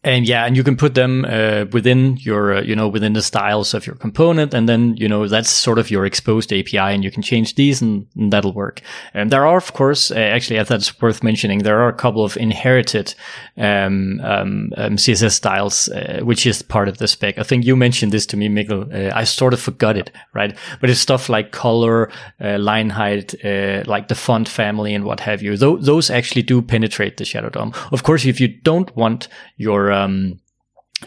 and 0.03 0.27
yeah, 0.27 0.44
and 0.44 0.56
you 0.56 0.65
can 0.65 0.77
put 0.77 0.94
them 0.94 1.25
uh, 1.25 1.65
within 1.73 2.17
your, 2.17 2.56
uh, 2.56 2.61
you 2.61 2.75
know, 2.75 2.88
within 2.88 3.12
the 3.12 3.23
styles 3.23 3.73
of 3.73 3.87
your 3.87 3.94
component, 3.94 4.53
and 4.53 4.69
then 4.69 4.97
you 4.97 5.09
know 5.09 5.29
that's 5.29 5.49
sort 5.50 5.79
of 5.79 5.91
your 5.91 6.05
exposed 6.05 6.53
API, 6.53 6.79
and 6.79 7.05
you 7.05 7.11
can 7.11 7.23
change 7.23 7.55
these, 7.55 7.81
and, 7.81 8.06
and 8.17 8.33
that'll 8.33 8.53
work. 8.53 8.81
And 9.15 9.31
there 9.31 9.47
are, 9.47 9.56
of 9.56 9.73
course, 9.75 10.11
uh, 10.11 10.15
actually, 10.15 10.59
I 10.59 10.65
thought 10.65 10.79
it's 10.79 11.00
worth 11.00 11.23
mentioning, 11.23 11.61
there 11.61 11.81
are 11.81 11.88
a 11.88 11.93
couple 11.93 12.25
of 12.25 12.37
inherited 12.37 13.15
um, 13.56 14.21
um, 14.25 14.73
um, 14.77 14.97
CSS 14.97 15.33
styles, 15.33 15.88
uh, 15.88 16.21
which 16.23 16.47
is 16.47 16.62
part 16.62 16.88
of 16.88 16.99
the 16.99 17.06
spec. 17.06 17.38
I 17.38 17.44
think 17.44 17.65
you 17.65 17.77
mentioned 17.77 18.11
this 18.11 18.27
to 18.27 18.37
me, 18.37 18.49
Mikkel. 18.49 18.93
Uh, 18.93 19.15
I 19.15 19.23
sort 19.23 19.55
of 19.55 19.61
forgot 19.61 19.97
it, 19.97 20.11
right? 20.35 20.56
But 20.81 20.91
it's 20.91 21.00
stuff 21.00 21.29
like 21.29 21.53
color, 21.53 22.11
uh, 22.41 22.59
line 22.59 22.91
height, 22.91 23.35
like 23.44 24.09
the 24.09 24.17
font 24.17 24.49
family, 24.49 24.94
and 24.94 25.05
what 25.05 25.21
have 25.21 25.43
you. 25.43 25.56
Th- 25.56 25.79
those 25.81 26.11
actually 26.11 26.43
do 26.43 26.61
penetrate 26.61 27.19
the 27.19 27.25
Shadow 27.25 27.50
DOM. 27.50 27.73
Of 27.93 28.03
course, 28.03 28.25
if 28.25 28.41
you 28.41 28.49
don't 28.49 28.95
want 28.97 29.28
your 29.57 29.75
your 29.76 29.92
um, 29.92 30.40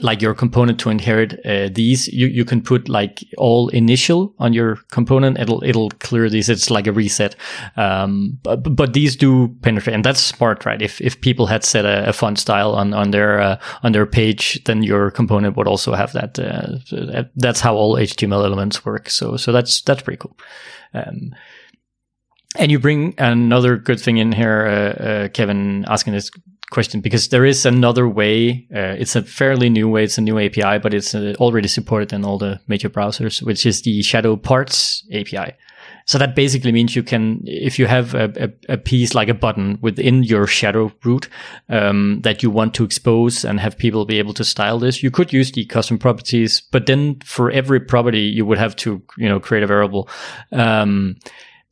like 0.01 0.21
your 0.21 0.35
component 0.35 0.79
to 0.79 0.89
inherit 0.89 1.33
uh, 1.45 1.67
these 1.73 2.07
you, 2.09 2.27
you 2.27 2.45
can 2.45 2.61
put 2.61 2.87
like 2.87 3.23
all 3.37 3.69
initial 3.69 4.33
on 4.37 4.53
your 4.53 4.77
component. 4.91 5.39
It'll 5.39 5.63
it'll 5.63 5.89
clear 5.99 6.29
these. 6.29 6.47
It's 6.49 6.69
like 6.69 6.87
a 6.87 6.91
reset. 6.91 7.35
Um, 7.75 8.37
but, 8.43 8.75
but 8.75 8.93
these 8.93 9.15
do 9.15 9.47
penetrate 9.61 9.95
and 9.95 10.05
that's 10.05 10.19
smart 10.21 10.65
right? 10.65 10.81
If 10.81 11.01
if 11.01 11.19
people 11.21 11.47
had 11.47 11.63
set 11.63 11.85
a, 11.85 12.09
a 12.09 12.13
font 12.13 12.37
style 12.37 12.75
on 12.75 12.93
on 12.93 13.11
their 13.11 13.41
uh, 13.41 13.59
on 13.83 13.91
their 13.91 14.05
page 14.05 14.63
then 14.65 14.83
your 14.83 15.11
component 15.11 15.57
would 15.57 15.67
also 15.67 15.93
have 15.93 16.13
that 16.13 16.37
uh, 16.39 17.23
that's 17.35 17.61
how 17.61 17.75
all 17.75 17.95
html 17.97 18.45
elements 18.45 18.85
work. 18.85 19.09
So 19.09 19.37
so 19.37 19.51
that's 19.51 19.81
that's 19.81 20.03
pretty 20.03 20.17
cool. 20.17 20.37
Um, 20.93 21.31
and 22.55 22.71
you 22.71 22.79
bring 22.79 23.13
another 23.17 23.77
good 23.77 23.99
thing 23.99 24.17
in 24.17 24.31
here, 24.31 24.65
uh, 24.65 25.03
uh, 25.03 25.27
Kevin, 25.29 25.85
asking 25.87 26.13
this 26.13 26.31
question 26.71 27.01
because 27.01 27.29
there 27.29 27.45
is 27.45 27.65
another 27.65 28.07
way. 28.07 28.67
Uh, 28.73 28.95
it's 28.97 29.15
a 29.15 29.23
fairly 29.23 29.69
new 29.69 29.89
way. 29.89 30.03
It's 30.03 30.17
a 30.17 30.21
new 30.21 30.39
API, 30.39 30.79
but 30.79 30.93
it's 30.93 31.15
uh, 31.15 31.33
already 31.39 31.67
supported 31.67 32.13
in 32.13 32.25
all 32.25 32.37
the 32.37 32.59
major 32.67 32.89
browsers, 32.89 33.41
which 33.41 33.65
is 33.65 33.81
the 33.81 34.01
Shadow 34.01 34.35
Parts 34.35 35.05
API. 35.11 35.53
So 36.05 36.17
that 36.17 36.35
basically 36.35 36.71
means 36.71 36.95
you 36.95 37.03
can, 37.03 37.43
if 37.45 37.77
you 37.77 37.85
have 37.85 38.15
a, 38.15 38.33
a, 38.67 38.73
a 38.73 38.77
piece 38.77 39.13
like 39.13 39.29
a 39.29 39.33
button 39.35 39.77
within 39.81 40.23
your 40.23 40.47
shadow 40.47 40.91
root 41.03 41.29
um, 41.69 42.21
that 42.21 42.41
you 42.41 42.49
want 42.49 42.73
to 42.75 42.83
expose 42.83 43.45
and 43.45 43.59
have 43.59 43.77
people 43.77 44.05
be 44.05 44.17
able 44.17 44.33
to 44.33 44.43
style 44.43 44.79
this, 44.79 45.03
you 45.03 45.11
could 45.11 45.31
use 45.31 45.51
the 45.51 45.65
custom 45.65 45.99
properties. 45.99 46.61
But 46.71 46.87
then 46.87 47.19
for 47.23 47.51
every 47.51 47.79
property, 47.79 48.21
you 48.21 48.43
would 48.45 48.57
have 48.57 48.75
to, 48.77 49.03
you 49.17 49.29
know, 49.29 49.39
create 49.39 49.63
a 49.63 49.67
variable. 49.67 50.09
Um, 50.51 51.17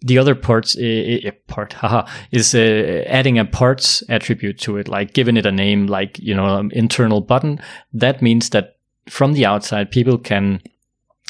the 0.02 0.18
other 0.18 0.36
parts 0.36 0.78
uh, 0.78 1.32
part 1.48 1.74
haha 1.82 2.08
is 2.32 2.54
uh, 2.54 3.04
adding 3.08 3.40
a 3.40 3.46
parts 3.46 4.04
attribute 4.10 4.60
to 4.60 4.78
it 4.78 4.88
like 4.88 5.14
giving 5.14 5.38
it 5.38 5.46
a 5.46 5.52
name 5.52 5.88
like 5.88 6.20
you 6.20 6.36
know 6.36 6.46
um, 6.46 6.72
internal 6.72 7.22
button 7.22 7.60
that 7.94 8.22
means 8.22 8.50
that 8.50 8.78
from 9.10 9.34
the 9.34 9.46
outside 9.46 9.90
people 9.90 10.18
can 10.18 10.62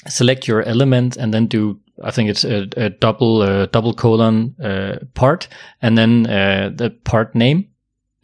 select 0.07 0.47
your 0.47 0.63
element 0.63 1.17
and 1.17 1.33
then 1.33 1.47
do 1.47 1.79
I 2.03 2.12
think 2.12 2.29
it's 2.29 2.43
a, 2.43 2.67
a 2.77 2.89
double 2.89 3.41
uh, 3.41 3.65
double 3.67 3.93
colon 3.93 4.55
uh, 4.63 5.00
part 5.13 5.47
and 5.81 5.97
then 5.97 6.27
uh, 6.27 6.69
the 6.74 6.91
part 6.91 7.33
name 7.33 7.69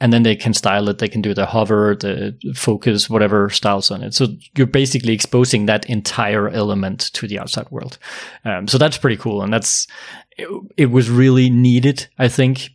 and 0.04 0.12
then 0.12 0.24
they 0.24 0.36
can 0.36 0.54
style 0.54 0.90
it. 0.90 0.98
They 0.98 1.08
can 1.08 1.22
do 1.22 1.34
the 1.34 1.46
hover, 1.46 1.96
the 1.96 2.36
focus, 2.54 3.10
whatever 3.10 3.50
styles 3.50 3.90
on 3.90 4.04
it. 4.04 4.14
So 4.14 4.28
you're 4.54 4.68
basically 4.68 5.14
exposing 5.14 5.66
that 5.68 5.90
entire 5.90 6.50
element 6.50 7.12
to 7.14 7.26
the 7.26 7.40
outside 7.40 7.72
world. 7.72 7.98
Um, 8.44 8.68
so 8.68 8.78
that's 8.78 8.98
pretty 8.98 9.16
cool. 9.16 9.42
And 9.42 9.54
that's, 9.54 9.88
it, 10.38 10.48
it, 10.78 10.86
was 10.88 11.10
really 11.10 11.50
needed, 11.50 12.08
I 12.18 12.28
think, 12.28 12.70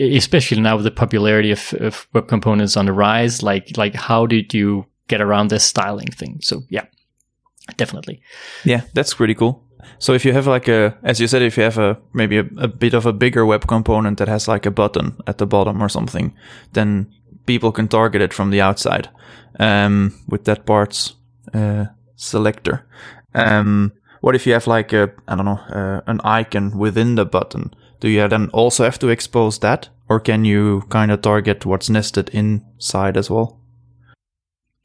especially 0.00 0.60
now 0.60 0.76
with 0.76 0.84
the 0.84 0.90
popularity 0.90 1.50
of, 1.50 1.74
of 1.74 2.06
web 2.12 2.28
components 2.28 2.76
on 2.76 2.86
the 2.86 2.92
rise. 2.92 3.42
Like, 3.42 3.76
like 3.76 3.94
how 3.94 4.26
did 4.26 4.52
you 4.54 4.86
get 5.10 5.20
around 5.20 5.50
this 5.50 5.64
styling 5.64 6.06
thing. 6.06 6.38
So 6.40 6.62
yeah, 6.70 6.86
definitely. 7.76 8.22
Yeah, 8.64 8.82
that's 8.94 9.12
pretty 9.12 9.34
cool. 9.34 9.66
So 9.98 10.14
if 10.14 10.24
you 10.24 10.32
have 10.32 10.46
like 10.46 10.68
a, 10.68 10.96
as 11.02 11.20
you 11.20 11.26
said, 11.26 11.42
if 11.42 11.56
you 11.58 11.64
have 11.64 11.78
a 11.78 11.98
maybe 12.14 12.38
a, 12.38 12.44
a 12.56 12.68
bit 12.68 12.94
of 12.94 13.04
a 13.04 13.12
bigger 13.12 13.44
web 13.44 13.66
component 13.66 14.18
that 14.18 14.28
has 14.28 14.48
like 14.48 14.64
a 14.64 14.70
button 14.70 15.16
at 15.26 15.38
the 15.38 15.46
bottom 15.46 15.82
or 15.82 15.88
something, 15.88 16.34
then 16.72 17.12
people 17.44 17.72
can 17.72 17.88
target 17.88 18.22
it 18.22 18.32
from 18.32 18.50
the 18.50 18.60
outside 18.60 19.10
um, 19.58 20.14
with 20.28 20.44
that 20.44 20.64
parts 20.64 21.16
uh, 21.52 21.86
selector. 22.16 22.86
Um, 23.34 23.92
what 24.20 24.34
if 24.34 24.46
you 24.46 24.52
have 24.52 24.66
like 24.66 24.92
a, 24.92 25.12
I 25.26 25.36
don't 25.36 25.44
know, 25.44 25.60
uh, 25.70 26.00
an 26.06 26.20
icon 26.24 26.78
within 26.78 27.14
the 27.14 27.24
button? 27.24 27.74
Do 28.00 28.08
you 28.08 28.28
then 28.28 28.48
also 28.52 28.84
have 28.84 28.98
to 29.00 29.08
expose 29.08 29.58
that, 29.58 29.88
or 30.08 30.20
can 30.20 30.44
you 30.44 30.82
kind 30.88 31.10
of 31.10 31.22
target 31.22 31.66
what's 31.66 31.90
nested 31.90 32.30
inside 32.30 33.16
as 33.16 33.30
well? 33.30 33.60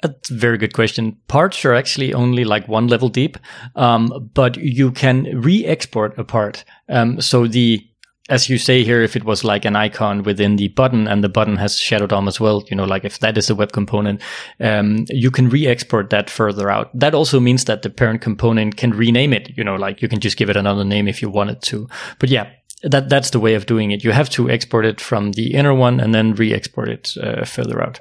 That's 0.02 0.30
a 0.30 0.36
very 0.36 0.58
good 0.58 0.74
question. 0.74 1.18
Parts 1.28 1.64
are 1.66 1.74
actually 1.74 2.14
only 2.14 2.44
like 2.44 2.68
one 2.68 2.88
level 2.88 3.10
deep, 3.10 3.38
um, 3.76 4.30
but 4.34 4.58
you 4.58 4.92
can 4.92 5.24
re-export 5.42 6.18
a 6.20 6.24
part. 6.24 6.66
Um, 6.90 7.22
so 7.22 7.48
the, 7.48 7.88
as 8.30 8.50
you 8.50 8.58
say 8.58 8.84
here, 8.84 9.02
if 9.02 9.16
it 9.16 9.24
was 9.24 9.44
like 9.44 9.66
an 9.66 9.76
icon 9.76 10.24
within 10.24 10.56
the 10.56 10.70
button 10.70 11.08
and 11.08 11.24
the 11.24 11.30
button 11.30 11.58
has 11.58 11.78
Shadow 11.78 12.08
DOM 12.08 12.28
as 12.28 12.40
well, 12.40 12.64
you 12.70 12.76
know, 12.76 12.84
like 12.84 13.06
if 13.06 13.20
that 13.20 13.38
is 13.38 13.50
a 13.50 13.56
web 13.56 13.72
component, 13.72 14.22
um, 14.60 15.06
you 15.10 15.30
can 15.30 15.50
re-export 15.50 16.10
that 16.10 16.30
further 16.30 16.72
out. 16.72 16.90
That 16.98 17.14
also 17.14 17.40
means 17.40 17.66
that 17.66 17.84
the 17.84 17.90
parent 17.90 18.22
component 18.22 18.78
can 18.78 18.92
rename 18.92 19.32
it. 19.32 19.56
You 19.56 19.64
know, 19.64 19.76
like 19.76 20.02
you 20.02 20.08
can 20.08 20.20
just 20.20 20.38
give 20.38 20.50
it 20.50 20.58
another 20.58 20.84
name 20.84 21.08
if 21.08 21.22
you 21.22 21.30
wanted 21.30 21.62
to. 21.64 21.88
But 22.20 22.30
yeah, 22.30 22.50
that 22.82 23.10
that's 23.10 23.30
the 23.30 23.40
way 23.40 23.54
of 23.54 23.68
doing 23.68 23.92
it. 23.92 24.04
You 24.04 24.12
have 24.12 24.30
to 24.32 24.50
export 24.50 24.86
it 24.86 25.00
from 25.00 25.34
the 25.34 25.54
inner 25.54 25.74
one 25.74 26.00
and 26.00 26.14
then 26.14 26.34
re-export 26.34 26.90
it 26.90 27.14
uh, 27.22 27.46
further 27.46 27.82
out 27.82 28.00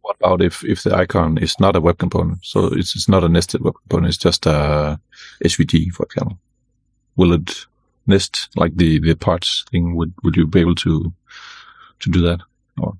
what 0.00 0.16
about 0.16 0.40
if 0.40 0.64
if 0.64 0.82
the 0.82 0.96
icon 0.96 1.36
is 1.38 1.60
not 1.60 1.76
a 1.76 1.80
web 1.80 1.98
component? 1.98 2.38
So 2.42 2.66
it's 2.66 2.96
it's 2.96 3.08
not 3.08 3.24
a 3.24 3.28
nested 3.28 3.62
web 3.62 3.74
component. 3.82 4.08
It's 4.08 4.16
just 4.16 4.46
a 4.46 4.98
SVG, 5.44 5.92
for 5.92 6.04
example. 6.04 6.38
Will 7.16 7.34
it 7.34 7.66
nest 8.06 8.48
like 8.56 8.76
the 8.76 8.98
the 9.00 9.14
parts 9.14 9.64
thing? 9.70 9.96
Would 9.96 10.12
would 10.22 10.36
you 10.36 10.46
be 10.46 10.60
able 10.60 10.74
to 10.76 11.12
to 12.00 12.10
do 12.10 12.20
that? 12.22 12.40
Or 12.78 12.96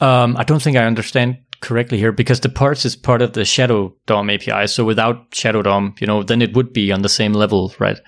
um, 0.00 0.36
I 0.36 0.44
don't 0.44 0.62
think 0.62 0.76
I 0.76 0.84
understand 0.84 1.38
correctly 1.60 1.98
here 1.98 2.12
because 2.12 2.40
the 2.40 2.48
parts 2.48 2.84
is 2.84 2.96
part 2.96 3.22
of 3.22 3.34
the 3.34 3.44
Shadow 3.44 3.94
DOM 4.06 4.30
API. 4.30 4.66
So 4.66 4.84
without 4.84 5.34
Shadow 5.34 5.62
DOM, 5.62 5.94
you 6.00 6.06
know, 6.06 6.22
then 6.22 6.42
it 6.42 6.54
would 6.54 6.72
be 6.72 6.90
on 6.90 7.02
the 7.02 7.08
same 7.08 7.34
level, 7.34 7.74
right? 7.78 8.00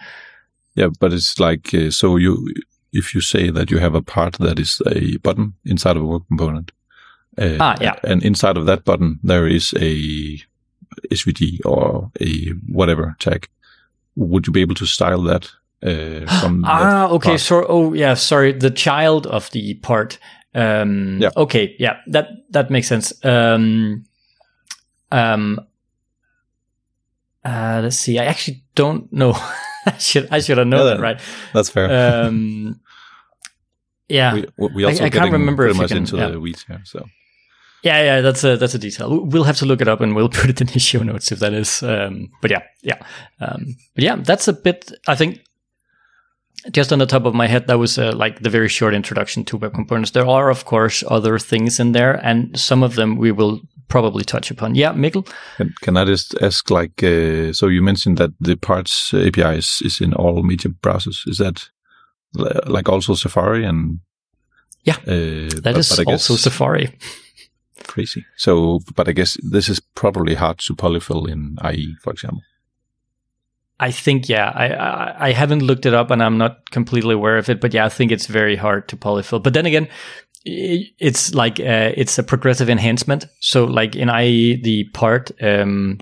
Yeah, 0.74 0.88
but 1.00 1.12
it's 1.12 1.38
like 1.38 1.74
uh, 1.74 1.90
so 1.90 2.16
you 2.16 2.52
if 2.92 3.14
you 3.14 3.20
say 3.20 3.50
that 3.50 3.70
you 3.70 3.78
have 3.78 3.94
a 3.94 4.02
part 4.02 4.34
that 4.38 4.58
is 4.58 4.80
a 4.86 5.16
button 5.18 5.54
inside 5.64 5.96
of 5.96 6.02
a 6.02 6.06
web 6.06 6.22
component, 6.28 6.72
uh, 7.38 7.56
ah, 7.60 7.76
yeah. 7.80 7.94
And 8.04 8.22
inside 8.22 8.56
of 8.56 8.66
that 8.66 8.84
button, 8.84 9.18
there 9.22 9.46
is 9.46 9.72
a 9.78 10.38
SVG 11.10 11.64
or 11.64 12.10
a 12.20 12.48
whatever 12.68 13.16
tag. 13.18 13.48
Would 14.16 14.46
you 14.46 14.52
be 14.52 14.60
able 14.60 14.74
to 14.76 14.86
style 14.86 15.22
that? 15.22 15.50
Uh, 15.82 16.40
from 16.40 16.64
ah, 16.64 17.08
okay. 17.08 17.30
Part? 17.30 17.40
So, 17.40 17.66
oh, 17.68 17.92
yeah. 17.92 18.14
Sorry, 18.14 18.52
the 18.52 18.70
child 18.70 19.26
of 19.26 19.50
the 19.50 19.74
part. 19.74 20.18
Um, 20.54 21.18
yeah. 21.20 21.30
Okay. 21.36 21.74
Yeah. 21.78 21.98
That 22.06 22.28
that 22.50 22.70
makes 22.70 22.88
sense. 22.88 23.12
Um, 23.24 24.04
um, 25.10 25.60
uh, 27.44 27.80
let's 27.82 27.98
see. 27.98 28.18
I 28.18 28.26
actually 28.26 28.62
don't 28.74 29.12
know. 29.12 29.32
I 29.86 29.98
should 29.98 30.28
I 30.30 30.38
should 30.40 30.58
have 30.58 30.66
known 30.66 30.86
that, 30.86 31.00
right? 31.00 31.20
That's 31.52 31.70
fair. 31.70 32.24
Um, 32.24 32.80
yeah. 34.08 34.34
We, 34.34 34.68
we 34.74 34.84
also 34.84 35.02
I, 35.02 35.06
I 35.06 35.10
can't 35.10 35.32
remember 35.32 35.64
pretty 35.64 35.78
much 35.78 35.88
can, 35.88 35.98
into 35.98 36.16
yeah. 36.16 36.28
the 36.28 36.38
weeds 36.38 36.64
here. 36.68 36.82
So 36.84 37.06
yeah, 37.82 38.00
yeah, 38.02 38.20
that's 38.20 38.44
a 38.44 38.56
that's 38.56 38.74
a 38.74 38.78
detail. 38.78 39.24
We'll 39.24 39.44
have 39.44 39.56
to 39.56 39.66
look 39.66 39.80
it 39.80 39.88
up 39.88 40.00
and 40.00 40.14
we'll 40.14 40.28
put 40.40 40.50
it 40.50 40.60
in 40.60 40.68
the 40.68 40.78
show 40.78 41.02
notes 41.02 41.32
if 41.32 41.40
that 41.40 41.52
is. 41.52 41.82
Um, 41.82 42.30
but 42.40 42.50
yeah, 42.50 42.62
yeah, 42.82 42.98
um, 43.40 43.76
but 43.94 44.04
yeah, 44.04 44.16
that's 44.16 44.46
a 44.46 44.52
bit. 44.52 44.92
I 45.08 45.16
think 45.16 45.40
just 46.70 46.92
on 46.92 46.98
the 46.98 47.06
top 47.06 47.24
of 47.24 47.34
my 47.34 47.46
head, 47.46 47.66
that 47.66 47.78
was 47.78 47.98
uh, 47.98 48.12
like 48.14 48.40
the 48.40 48.50
very 48.50 48.68
short 48.68 48.94
introduction 48.94 49.44
to 49.44 49.56
web 49.56 49.74
components. 49.74 50.12
There 50.12 50.26
are, 50.26 50.50
of 50.50 50.64
course, 50.64 51.02
other 51.08 51.38
things 51.38 51.80
in 51.80 51.92
there, 51.92 52.14
and 52.24 52.58
some 52.58 52.82
of 52.82 52.94
them 52.94 53.16
we 53.16 53.32
will 53.32 53.60
probably 53.88 54.24
touch 54.24 54.50
upon. 54.50 54.74
Yeah, 54.74 54.92
Mikkel. 54.92 55.26
Can, 55.56 55.74
can 55.82 55.96
I 55.96 56.04
just 56.04 56.34
ask, 56.40 56.70
like, 56.70 57.02
uh, 57.02 57.52
so 57.52 57.66
you 57.66 57.82
mentioned 57.82 58.18
that 58.18 58.30
the 58.40 58.56
parts 58.56 59.12
API 59.12 59.58
is, 59.58 59.82
is 59.84 60.00
in 60.00 60.14
all 60.14 60.42
media 60.42 60.72
browsers. 60.82 61.26
Is 61.26 61.38
that 61.38 61.68
like 62.34 62.88
also 62.88 63.14
Safari 63.14 63.64
and? 63.64 64.00
Yeah, 64.84 64.96
uh, 65.06 65.60
that 65.62 65.62
but, 65.62 65.76
is 65.76 65.96
but 65.96 66.06
also 66.08 66.36
Safari 66.36 66.98
crazy. 67.82 68.24
So, 68.36 68.80
but 68.94 69.08
I 69.08 69.12
guess 69.12 69.36
this 69.42 69.68
is 69.68 69.80
probably 69.80 70.34
hard 70.34 70.58
to 70.58 70.74
polyfill 70.74 71.28
in 71.28 71.56
IE, 71.64 71.96
for 72.02 72.12
example. 72.12 72.42
I 73.82 73.90
think 73.90 74.28
yeah, 74.28 74.52
I, 74.54 74.68
I, 74.68 75.28
I 75.28 75.32
haven't 75.32 75.62
looked 75.62 75.86
it 75.86 75.94
up 75.94 76.10
and 76.10 76.22
I'm 76.22 76.38
not 76.38 76.70
completely 76.70 77.14
aware 77.14 77.38
of 77.38 77.48
it, 77.48 77.60
but 77.60 77.74
yeah, 77.74 77.84
I 77.84 77.88
think 77.88 78.12
it's 78.12 78.26
very 78.26 78.56
hard 78.56 78.88
to 78.88 78.96
polyfill. 78.96 79.42
But 79.42 79.54
then 79.54 79.66
again, 79.66 79.88
it's 80.44 81.34
like 81.34 81.60
uh, 81.60 81.92
it's 81.96 82.18
a 82.18 82.22
progressive 82.22 82.68
enhancement. 82.68 83.26
So 83.40 83.64
like 83.64 83.94
in 83.94 84.08
IE, 84.08 84.60
the 84.62 84.84
part 84.92 85.30
um, 85.42 86.00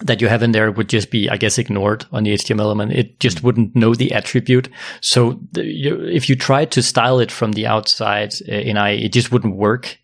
that 0.00 0.20
you 0.20 0.28
have 0.28 0.42
in 0.42 0.52
there 0.52 0.70
would 0.70 0.88
just 0.88 1.10
be, 1.10 1.28
I 1.28 1.36
guess, 1.36 1.58
ignored 1.58 2.06
on 2.12 2.24
the 2.24 2.34
HTML 2.34 2.60
element. 2.60 2.92
It 2.92 3.20
just 3.20 3.38
mm. 3.38 3.42
wouldn't 3.44 3.74
know 3.74 3.94
the 3.94 4.12
attribute. 4.12 4.68
So 5.00 5.40
the, 5.52 5.64
you, 5.64 6.00
if 6.04 6.28
you 6.28 6.36
tried 6.36 6.70
to 6.72 6.82
style 6.82 7.18
it 7.18 7.32
from 7.32 7.52
the 7.52 7.66
outside 7.66 8.34
uh, 8.48 8.52
in 8.52 8.76
IE, 8.76 9.04
it 9.04 9.12
just 9.12 9.32
wouldn't 9.32 9.56
work 9.56 9.98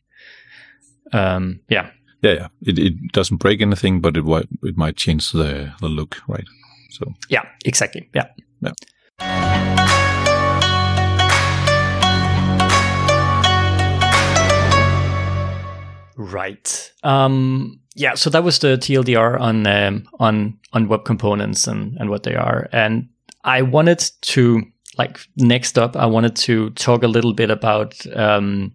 um, 1.13 1.61
yeah. 1.69 1.91
Yeah, 2.23 2.33
yeah. 2.33 2.49
It, 2.63 2.79
it 2.79 3.13
doesn't 3.13 3.39
break 3.39 3.61
anything, 3.61 4.01
but 4.01 4.17
it 4.17 4.25
it 4.63 4.77
might 4.77 4.97
change 4.97 5.33
the 5.33 5.73
the 5.81 5.89
look, 5.89 6.17
right? 6.27 6.47
So 6.89 7.13
yeah, 7.29 7.43
exactly. 7.65 8.09
Yeah. 8.15 8.29
Yeah. 8.61 8.73
Right. 16.17 16.93
Um, 17.05 17.81
yeah. 17.95 18.15
So 18.15 18.31
that 18.31 18.43
was 18.43 18.59
the 18.59 18.77
TLDR 18.77 19.41
on 19.41 19.67
um, 19.67 20.09
on 20.19 20.59
on 20.73 20.89
web 20.89 21.05
components 21.05 21.67
and 21.67 21.97
and 21.99 22.11
what 22.11 22.25
they 22.25 22.35
are, 22.35 22.69
and 22.73 23.09
I 23.45 23.63
wanted 23.63 24.05
to 24.23 24.63
like 24.99 25.21
next 25.37 25.79
up, 25.79 25.97
I 25.97 26.07
wanted 26.07 26.35
to 26.37 26.71
talk 26.71 27.03
a 27.03 27.09
little 27.09 27.33
bit 27.33 27.51
about 27.51 27.95
um, 28.17 28.75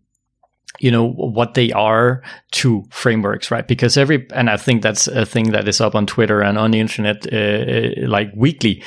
you 0.80 0.92
know 0.92 1.10
what 1.12 1.54
they 1.54 1.72
are 1.72 2.22
to 2.52 2.84
frameworks 2.90 3.52
right? 3.52 3.68
Because 3.68 3.98
every 3.98 4.28
and 4.34 4.50
i 4.50 4.58
think 4.58 4.82
that's 4.82 5.08
a 5.08 5.26
thing 5.26 5.52
that 5.52 5.68
is 5.68 5.80
up 5.82 5.96
on 5.96 6.06
twitter 6.06 6.42
and 6.42 6.58
on 6.58 6.72
the 6.72 6.80
internet 6.80 7.32
uh, 7.32 7.38
uh, 7.38 8.08
like 8.08 8.32
weekly. 8.36 8.84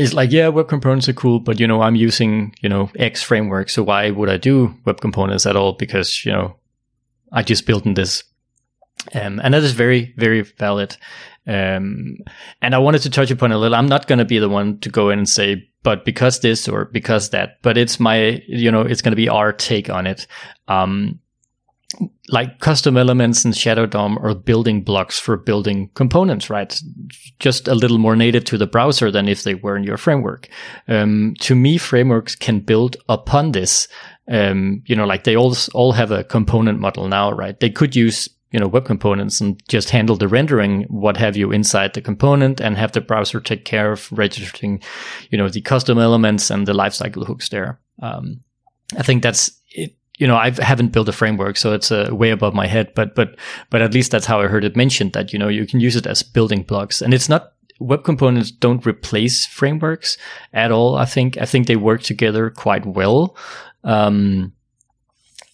Is 0.00 0.12
like 0.12 0.32
yeah 0.32 0.48
web 0.48 0.68
components 0.68 1.08
are 1.08 1.12
cool 1.12 1.38
but 1.38 1.60
you 1.60 1.68
know 1.68 1.80
i'm 1.82 1.94
using 1.94 2.52
you 2.60 2.68
know 2.68 2.90
x 2.96 3.22
framework 3.22 3.70
so 3.70 3.82
why 3.84 4.10
would 4.10 4.28
i 4.28 4.36
do 4.36 4.74
web 4.84 5.00
components 5.00 5.46
at 5.46 5.56
all? 5.56 5.74
Because 5.74 6.24
you 6.24 6.32
know 6.32 6.56
i 7.32 7.42
just 7.42 7.66
built 7.66 7.86
in 7.86 7.94
this. 7.94 8.24
Um, 9.14 9.40
and 9.44 9.54
that 9.54 9.62
is 9.62 9.72
very 9.72 10.14
very 10.16 10.42
valid. 10.42 10.96
Um, 11.46 12.16
and 12.62 12.74
i 12.74 12.78
wanted 12.78 13.02
to 13.02 13.10
touch 13.10 13.30
upon 13.30 13.52
a 13.52 13.58
little. 13.58 13.76
I'm 13.76 13.88
not 13.88 14.06
going 14.08 14.18
to 14.18 14.24
be 14.24 14.38
the 14.38 14.48
one 14.48 14.78
to 14.80 14.88
go 14.88 15.10
in 15.10 15.18
and 15.18 15.28
say 15.28 15.68
but 15.84 16.04
because 16.04 16.40
this 16.40 16.66
or 16.66 16.86
because 16.86 17.30
that 17.30 17.62
but 17.62 17.78
it's 17.78 18.00
my 18.00 18.42
you 18.48 18.72
know 18.72 18.80
it's 18.80 19.02
going 19.02 19.12
to 19.12 19.16
be 19.16 19.28
our 19.28 19.52
take 19.52 19.88
on 19.88 20.08
it. 20.08 20.26
Um, 20.66 21.20
like 22.28 22.58
custom 22.58 22.96
elements 22.96 23.44
and 23.44 23.56
shadow 23.56 23.86
dom 23.86 24.18
are 24.18 24.34
building 24.34 24.82
blocks 24.82 25.20
for 25.20 25.36
building 25.36 25.90
components 25.94 26.50
right? 26.50 26.80
Just 27.38 27.68
a 27.68 27.74
little 27.74 27.98
more 27.98 28.16
native 28.16 28.44
to 28.46 28.58
the 28.58 28.66
browser 28.66 29.12
than 29.12 29.28
if 29.28 29.44
they 29.44 29.54
were 29.54 29.76
in 29.76 29.84
your 29.84 29.98
framework. 29.98 30.48
Um, 30.88 31.34
to 31.40 31.54
me 31.54 31.78
frameworks 31.78 32.34
can 32.34 32.58
build 32.58 32.96
upon 33.08 33.52
this. 33.52 33.86
Um, 34.26 34.82
you 34.86 34.96
know 34.96 35.04
like 35.04 35.24
they 35.24 35.36
all 35.36 35.54
all 35.74 35.92
have 35.92 36.10
a 36.10 36.24
component 36.24 36.80
model 36.80 37.06
now 37.06 37.30
right? 37.30 37.60
They 37.60 37.70
could 37.70 37.94
use 37.94 38.28
you 38.54 38.60
know, 38.60 38.68
web 38.68 38.84
components 38.84 39.40
and 39.40 39.60
just 39.68 39.90
handle 39.90 40.14
the 40.14 40.28
rendering, 40.28 40.84
what 40.84 41.16
have 41.16 41.36
you 41.36 41.50
inside 41.50 41.92
the 41.92 42.00
component 42.00 42.60
and 42.60 42.76
have 42.76 42.92
the 42.92 43.00
browser 43.00 43.40
take 43.40 43.64
care 43.64 43.90
of 43.90 44.08
registering, 44.12 44.80
you 45.30 45.36
know, 45.36 45.48
the 45.48 45.60
custom 45.60 45.98
elements 45.98 46.50
and 46.50 46.68
the 46.68 46.72
lifecycle 46.72 47.26
hooks 47.26 47.48
there. 47.48 47.80
Um, 48.00 48.42
I 48.96 49.02
think 49.02 49.24
that's 49.24 49.50
it. 49.72 49.96
You 50.18 50.28
know, 50.28 50.36
I 50.36 50.50
haven't 50.50 50.92
built 50.92 51.08
a 51.08 51.12
framework, 51.12 51.56
so 51.56 51.72
it's 51.72 51.90
uh, 51.90 52.10
way 52.12 52.30
above 52.30 52.54
my 52.54 52.68
head, 52.68 52.94
but, 52.94 53.16
but, 53.16 53.36
but 53.70 53.82
at 53.82 53.92
least 53.92 54.12
that's 54.12 54.26
how 54.26 54.40
I 54.40 54.46
heard 54.46 54.64
it 54.64 54.76
mentioned 54.76 55.14
that, 55.14 55.32
you 55.32 55.38
know, 55.40 55.48
you 55.48 55.66
can 55.66 55.80
use 55.80 55.96
it 55.96 56.06
as 56.06 56.22
building 56.22 56.62
blocks 56.62 57.02
and 57.02 57.12
it's 57.12 57.28
not 57.28 57.54
web 57.80 58.04
components 58.04 58.52
don't 58.52 58.86
replace 58.86 59.46
frameworks 59.46 60.16
at 60.52 60.70
all. 60.70 60.94
I 60.94 61.06
think, 61.06 61.38
I 61.38 61.44
think 61.44 61.66
they 61.66 61.74
work 61.74 62.02
together 62.02 62.50
quite 62.50 62.86
well. 62.86 63.36
Um, 63.82 64.52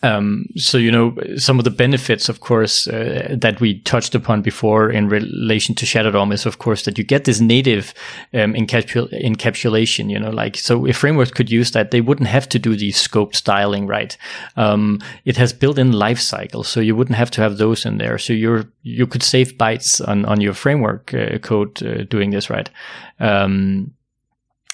Um, 0.03 0.47
so 0.57 0.79
you 0.79 0.91
know 0.91 1.17
some 1.37 1.59
of 1.59 1.65
the 1.65 1.71
benefits, 1.71 2.29
of 2.29 2.41
course, 2.41 2.89
uh, 2.89 3.37
that 3.39 3.61
we 3.61 3.81
touched 3.81 4.15
upon 4.15 4.43
before 4.43 4.91
in 4.91 5.09
relation 5.09 5.75
to 5.75 5.87
Shadow 5.87 6.11
DOM 6.11 6.33
is, 6.33 6.47
of 6.47 6.59
course, 6.59 6.85
that 6.85 6.97
you 6.97 7.05
get 7.05 7.25
this 7.25 7.41
native 7.41 7.93
um, 8.33 8.55
encapsul- 8.55 9.13
encapsulation. 9.25 10.11
You 10.11 10.19
know, 10.19 10.31
like 10.31 10.57
so, 10.57 10.87
if 10.87 10.97
frameworks 10.97 11.33
could 11.33 11.51
use 11.51 11.73
that, 11.73 11.91
they 11.91 12.01
wouldn't 12.01 12.29
have 12.29 12.49
to 12.51 12.59
do 12.59 12.77
the 12.77 12.93
scope 12.93 13.35
styling, 13.35 13.87
right? 13.87 14.17
Um, 14.57 15.01
it 15.25 15.37
has 15.37 15.53
built-in 15.53 15.93
life 15.93 16.11
lifecycle, 16.21 16.65
so 16.65 16.81
you 16.81 16.97
wouldn't 16.97 17.17
have 17.17 17.31
to 17.33 17.41
have 17.41 17.57
those 17.57 17.85
in 17.85 17.99
there. 17.99 18.19
So 18.19 18.33
you're 18.33 18.65
you 18.83 19.07
could 19.07 19.23
save 19.23 19.55
bytes 19.55 20.07
on 20.07 20.25
on 20.25 20.41
your 20.41 20.55
framework 20.55 21.15
uh, 21.15 21.39
code 21.39 21.83
uh, 21.83 22.05
doing 22.05 22.31
this, 22.31 22.51
right? 22.51 22.71
Um, 23.19 23.93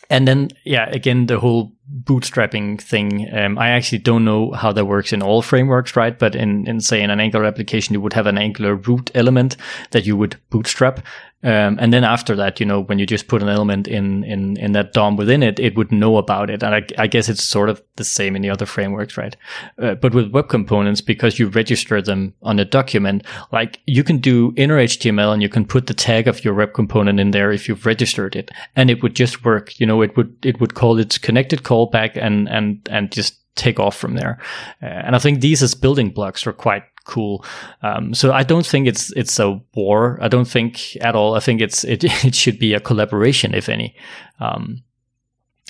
and 0.09 0.27
then 0.27 0.49
yeah 0.65 0.89
again 0.91 1.27
the 1.27 1.39
whole 1.39 1.73
bootstrapping 2.03 2.81
thing 2.81 3.29
um, 3.33 3.59
i 3.59 3.69
actually 3.69 3.99
don't 3.99 4.25
know 4.25 4.51
how 4.53 4.73
that 4.73 4.87
works 4.87 5.13
in 5.13 5.23
all 5.23 5.43
frameworks 5.43 5.95
right 5.95 6.19
but 6.19 6.35
in, 6.35 6.67
in 6.67 6.81
say 6.81 7.01
in 7.01 7.11
an 7.11 7.21
angular 7.21 7.45
application 7.45 7.95
you 7.95 8.01
would 8.01 8.13
have 8.13 8.27
an 8.27 8.39
angular 8.39 8.75
root 8.75 9.11
element 9.15 9.57
that 9.93 10.05
you 10.05 10.17
would 10.17 10.37
bootstrap 10.51 11.01
um, 11.47 11.79
and 11.81 11.93
then 11.93 12.03
after 12.03 12.35
that, 12.35 12.59
you 12.59 12.67
know, 12.67 12.81
when 12.81 12.99
you 12.99 13.07
just 13.07 13.29
put 13.29 13.41
an 13.41 13.49
element 13.49 13.87
in 13.87 14.25
in 14.25 14.57
in 14.57 14.73
that 14.73 14.93
DOM 14.93 15.17
within 15.17 15.45
it, 15.45 15.61
it 15.61 15.77
would 15.77 15.93
know 15.93 16.17
about 16.17 16.51
it. 16.51 16.63
And 16.63 16.75
I, 16.75 16.83
I 16.99 17.07
guess 17.07 17.29
it's 17.29 17.45
sort 17.45 17.69
of 17.69 17.81
the 17.95 18.05
same 18.05 18.35
in 18.35 18.43
the 18.43 18.51
other 18.51 18.67
frameworks, 18.67 19.17
right? 19.17 19.37
Uh, 19.81 19.95
but 19.95 20.13
with 20.13 20.33
web 20.33 20.49
components, 20.49 21.01
because 21.01 21.39
you 21.39 21.49
register 21.49 22.03
them 22.03 22.35
on 22.43 22.59
a 22.59 22.65
document, 22.65 23.23
like 23.53 23.81
you 23.87 24.03
can 24.03 24.19
do 24.19 24.55
inner 24.57 24.77
HTML 24.77 25.33
and 25.33 25.41
you 25.41 25.49
can 25.49 25.65
put 25.67 25.87
the 25.87 25.95
tag 25.95 26.27
of 26.27 26.43
your 26.43 26.55
web 26.55 26.73
component 26.73 27.21
in 27.21 27.31
there 27.31 27.53
if 27.53 27.69
you've 27.69 27.87
registered 27.87 28.35
it, 28.35 28.51
and 28.75 28.91
it 28.91 29.03
would 29.03 29.15
just 29.15 29.45
work. 29.45 29.79
You 29.79 29.87
know, 29.87 30.03
it 30.03 30.17
would 30.17 30.35
it 30.43 30.59
would 30.59 30.75
call 30.75 30.99
its 30.99 31.17
connected 31.17 31.63
callback 31.77 32.17
and 32.17 32.49
and 32.49 32.89
and 32.91 33.13
just 33.13 33.35
take 33.55 33.81
off 33.81 33.97
from 33.97 34.15
there. 34.15 34.39
Uh, 34.83 34.87
and 34.87 35.17
I 35.17 35.19
think 35.19 35.41
these 35.41 35.63
as 35.63 35.75
building 35.75 36.11
blocks 36.11 36.47
are 36.47 36.53
quite 36.53 36.85
cool. 37.05 37.45
Um, 37.83 38.15
so 38.15 38.33
I 38.33 38.43
don't 38.43 38.67
think 38.67 38.87
it's 38.87 39.13
it's 39.13 39.39
a 39.39 39.61
war. 39.75 40.19
I 40.21 40.29
don't 40.29 40.49
think 40.49 40.97
at 41.01 41.15
all. 41.15 41.35
I 41.35 41.41
think 41.41 41.61
it's 41.61 41.85
it 41.85 42.05
it 42.25 42.35
should 42.35 42.59
be 42.59 42.75
a 42.75 42.81
collaboration, 42.81 43.55
if 43.55 43.69
any. 43.69 43.95
Um, 44.41 44.83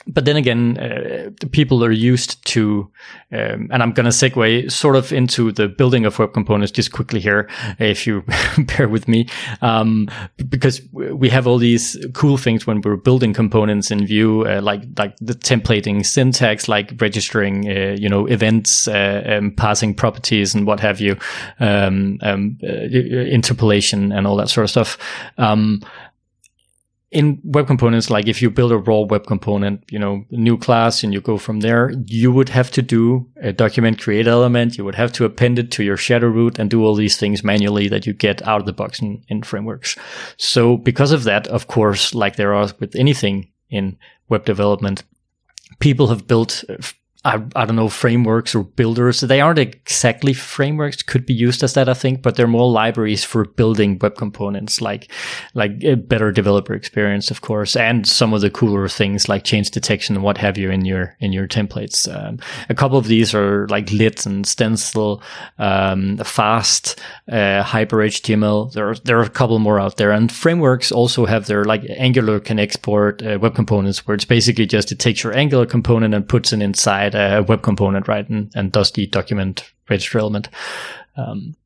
but 0.06 0.24
then 0.24 0.36
again, 0.36 0.78
uh, 0.78 1.30
people 1.50 1.84
are 1.84 1.90
used 1.90 2.44
to, 2.46 2.88
um, 3.32 3.68
and 3.72 3.82
I'm 3.82 3.92
going 3.92 4.04
to 4.04 4.10
segue 4.10 4.70
sort 4.70 4.94
of 4.94 5.12
into 5.12 5.50
the 5.50 5.68
building 5.68 6.06
of 6.06 6.18
web 6.18 6.32
components 6.32 6.70
just 6.70 6.92
quickly 6.92 7.18
here, 7.18 7.48
if 7.78 8.06
you 8.06 8.22
bear 8.76 8.88
with 8.88 9.08
me, 9.08 9.28
um, 9.62 10.08
because 10.48 10.80
we 10.92 11.28
have 11.30 11.46
all 11.46 11.58
these 11.58 11.96
cool 12.14 12.36
things 12.36 12.66
when 12.66 12.80
we're 12.82 12.96
building 12.96 13.34
components 13.34 13.90
in 13.90 14.06
Vue, 14.06 14.46
uh, 14.46 14.60
like 14.62 14.82
like 14.96 15.16
the 15.20 15.34
templating 15.34 16.06
syntax, 16.06 16.68
like 16.68 16.92
registering, 17.00 17.68
uh, 17.68 17.96
you 17.98 18.08
know, 18.08 18.26
events, 18.26 18.86
uh, 18.86 19.24
um, 19.26 19.50
passing 19.50 19.92
properties, 19.92 20.54
and 20.54 20.66
what 20.66 20.78
have 20.78 21.00
you, 21.00 21.16
um, 21.58 22.18
um, 22.22 22.58
uh, 22.62 22.68
interpolation, 22.68 24.12
and 24.12 24.26
all 24.26 24.36
that 24.36 24.48
sort 24.48 24.64
of 24.64 24.70
stuff. 24.70 24.98
In 27.12 27.40
web 27.44 27.68
components, 27.68 28.10
like 28.10 28.26
if 28.26 28.42
you 28.42 28.50
build 28.50 28.72
a 28.72 28.78
raw 28.78 29.00
web 29.00 29.26
component, 29.26 29.84
you 29.90 29.98
know, 29.98 30.24
new 30.30 30.58
class 30.58 31.04
and 31.04 31.12
you 31.12 31.20
go 31.20 31.38
from 31.38 31.60
there, 31.60 31.92
you 32.06 32.32
would 32.32 32.48
have 32.48 32.70
to 32.72 32.82
do 32.82 33.28
a 33.40 33.52
document 33.52 34.00
create 34.00 34.26
element. 34.26 34.76
You 34.76 34.84
would 34.84 34.96
have 34.96 35.12
to 35.12 35.24
append 35.24 35.58
it 35.58 35.70
to 35.72 35.84
your 35.84 35.96
shadow 35.96 36.26
root 36.26 36.58
and 36.58 36.68
do 36.68 36.84
all 36.84 36.96
these 36.96 37.16
things 37.16 37.44
manually 37.44 37.88
that 37.88 38.06
you 38.06 38.12
get 38.12 38.42
out 38.42 38.60
of 38.60 38.66
the 38.66 38.72
box 38.72 39.00
in, 39.00 39.22
in 39.28 39.44
frameworks. 39.44 39.96
So 40.36 40.76
because 40.76 41.12
of 41.12 41.24
that, 41.24 41.46
of 41.46 41.68
course, 41.68 42.12
like 42.12 42.36
there 42.36 42.54
are 42.54 42.68
with 42.80 42.96
anything 42.96 43.52
in 43.70 43.96
web 44.28 44.44
development, 44.44 45.04
people 45.78 46.08
have 46.08 46.26
built 46.26 46.64
uh, 46.68 46.76
I, 47.26 47.42
I 47.56 47.64
don't 47.64 47.74
know, 47.74 47.88
frameworks 47.88 48.54
or 48.54 48.62
builders. 48.62 49.20
They 49.20 49.40
aren't 49.40 49.58
exactly 49.58 50.32
frameworks, 50.32 51.02
could 51.02 51.26
be 51.26 51.34
used 51.34 51.64
as 51.64 51.74
that, 51.74 51.88
I 51.88 51.94
think, 51.94 52.22
but 52.22 52.36
they're 52.36 52.46
more 52.46 52.70
libraries 52.70 53.24
for 53.24 53.44
building 53.44 53.98
web 53.98 54.14
components, 54.16 54.80
like, 54.80 55.10
like 55.52 55.82
a 55.82 55.96
better 55.96 56.30
developer 56.30 56.72
experience, 56.72 57.32
of 57.32 57.40
course, 57.40 57.74
and 57.74 58.06
some 58.06 58.32
of 58.32 58.42
the 58.42 58.50
cooler 58.50 58.86
things 58.86 59.28
like 59.28 59.42
change 59.42 59.72
detection 59.72 60.14
and 60.14 60.24
what 60.24 60.38
have 60.38 60.56
you 60.56 60.70
in 60.70 60.84
your, 60.84 61.16
in 61.18 61.32
your 61.32 61.48
templates. 61.48 62.06
Um, 62.06 62.38
a 62.68 62.76
couple 62.76 62.96
of 62.96 63.08
these 63.08 63.34
are 63.34 63.66
like 63.66 63.90
lit 63.90 64.24
and 64.24 64.46
stencil, 64.46 65.20
um, 65.58 66.18
fast, 66.18 67.00
uh, 67.28 67.64
hyper 67.64 67.96
HTML. 67.96 68.72
There 68.72 68.90
are, 68.90 68.94
there 68.94 69.18
are 69.18 69.24
a 69.24 69.28
couple 69.28 69.58
more 69.58 69.80
out 69.80 69.96
there 69.96 70.12
and 70.12 70.30
frameworks 70.30 70.92
also 70.92 71.26
have 71.26 71.46
their 71.46 71.64
like 71.64 71.82
Angular 71.88 72.38
can 72.38 72.60
export 72.60 73.20
uh, 73.20 73.36
web 73.42 73.56
components 73.56 74.06
where 74.06 74.14
it's 74.14 74.24
basically 74.24 74.66
just 74.66 74.92
it 74.92 75.00
takes 75.00 75.24
your 75.24 75.36
Angular 75.36 75.66
component 75.66 76.14
and 76.14 76.28
puts 76.28 76.52
it 76.52 76.62
inside 76.62 77.15
a 77.16 77.42
web 77.42 77.62
component, 77.62 78.08
right? 78.08 78.28
And, 78.28 78.50
and 78.54 78.72
does 78.72 78.90
the 78.92 79.06
document 79.06 79.70
register 79.88 80.18
element. 80.18 80.48
Um, 81.16 81.56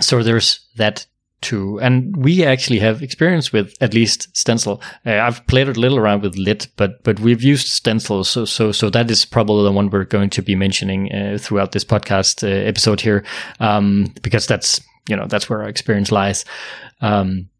so 0.00 0.22
there's 0.22 0.60
that 0.76 1.06
too. 1.40 1.78
And 1.80 2.16
we 2.16 2.44
actually 2.44 2.78
have 2.80 3.02
experience 3.02 3.52
with 3.52 3.76
at 3.80 3.94
least 3.94 4.34
Stencil. 4.36 4.80
Uh, 5.06 5.18
I've 5.18 5.46
played 5.46 5.68
a 5.68 5.72
little 5.72 5.98
around 5.98 6.22
with 6.22 6.36
Lit, 6.36 6.68
but 6.76 7.02
but 7.04 7.20
we've 7.20 7.42
used 7.42 7.68
Stencil. 7.68 8.24
So 8.24 8.44
so 8.44 8.72
so 8.72 8.90
that 8.90 9.10
is 9.10 9.24
probably 9.24 9.64
the 9.64 9.72
one 9.72 9.90
we're 9.90 10.04
going 10.04 10.30
to 10.30 10.42
be 10.42 10.54
mentioning 10.54 11.12
uh, 11.12 11.38
throughout 11.38 11.72
this 11.72 11.84
podcast 11.84 12.42
uh, 12.42 12.68
episode 12.68 13.00
here, 13.00 13.24
um, 13.60 14.12
because 14.22 14.46
that's 14.46 14.80
you 15.08 15.16
know 15.16 15.26
that's 15.26 15.48
where 15.48 15.62
our 15.62 15.68
experience 15.68 16.10
lies. 16.10 16.44
Um, 17.00 17.50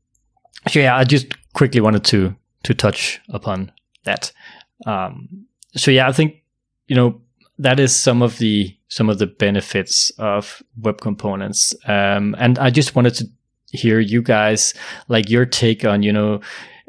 so 0.69 0.81
yeah, 0.81 0.97
I 0.97 1.05
just 1.05 1.27
quickly 1.53 1.81
wanted 1.81 2.05
to 2.05 2.35
to 2.65 2.75
touch 2.75 3.21
upon 3.29 3.71
that. 4.05 4.33
Um, 4.87 5.47
so 5.77 5.91
yeah, 5.91 6.09
I 6.09 6.13
think 6.13 6.37
you 6.87 6.97
know 6.97 7.21
that 7.59 7.79
is 7.79 7.95
some 7.95 8.23
of 8.23 8.39
the 8.39 8.77
some 8.89 9.09
of 9.09 9.19
the 9.19 9.27
benefits 9.27 10.11
of 10.19 10.63
web 10.81 11.01
components. 11.01 11.75
Um, 11.87 12.35
and 12.39 12.59
i 12.59 12.71
just 12.71 12.95
wanted 12.95 13.15
to 13.15 13.29
hear 13.71 13.99
you 13.99 14.23
guys 14.23 14.73
like 15.09 15.29
your 15.29 15.47
take 15.47 15.85
on 15.85 16.03
you 16.03 16.13
know 16.13 16.41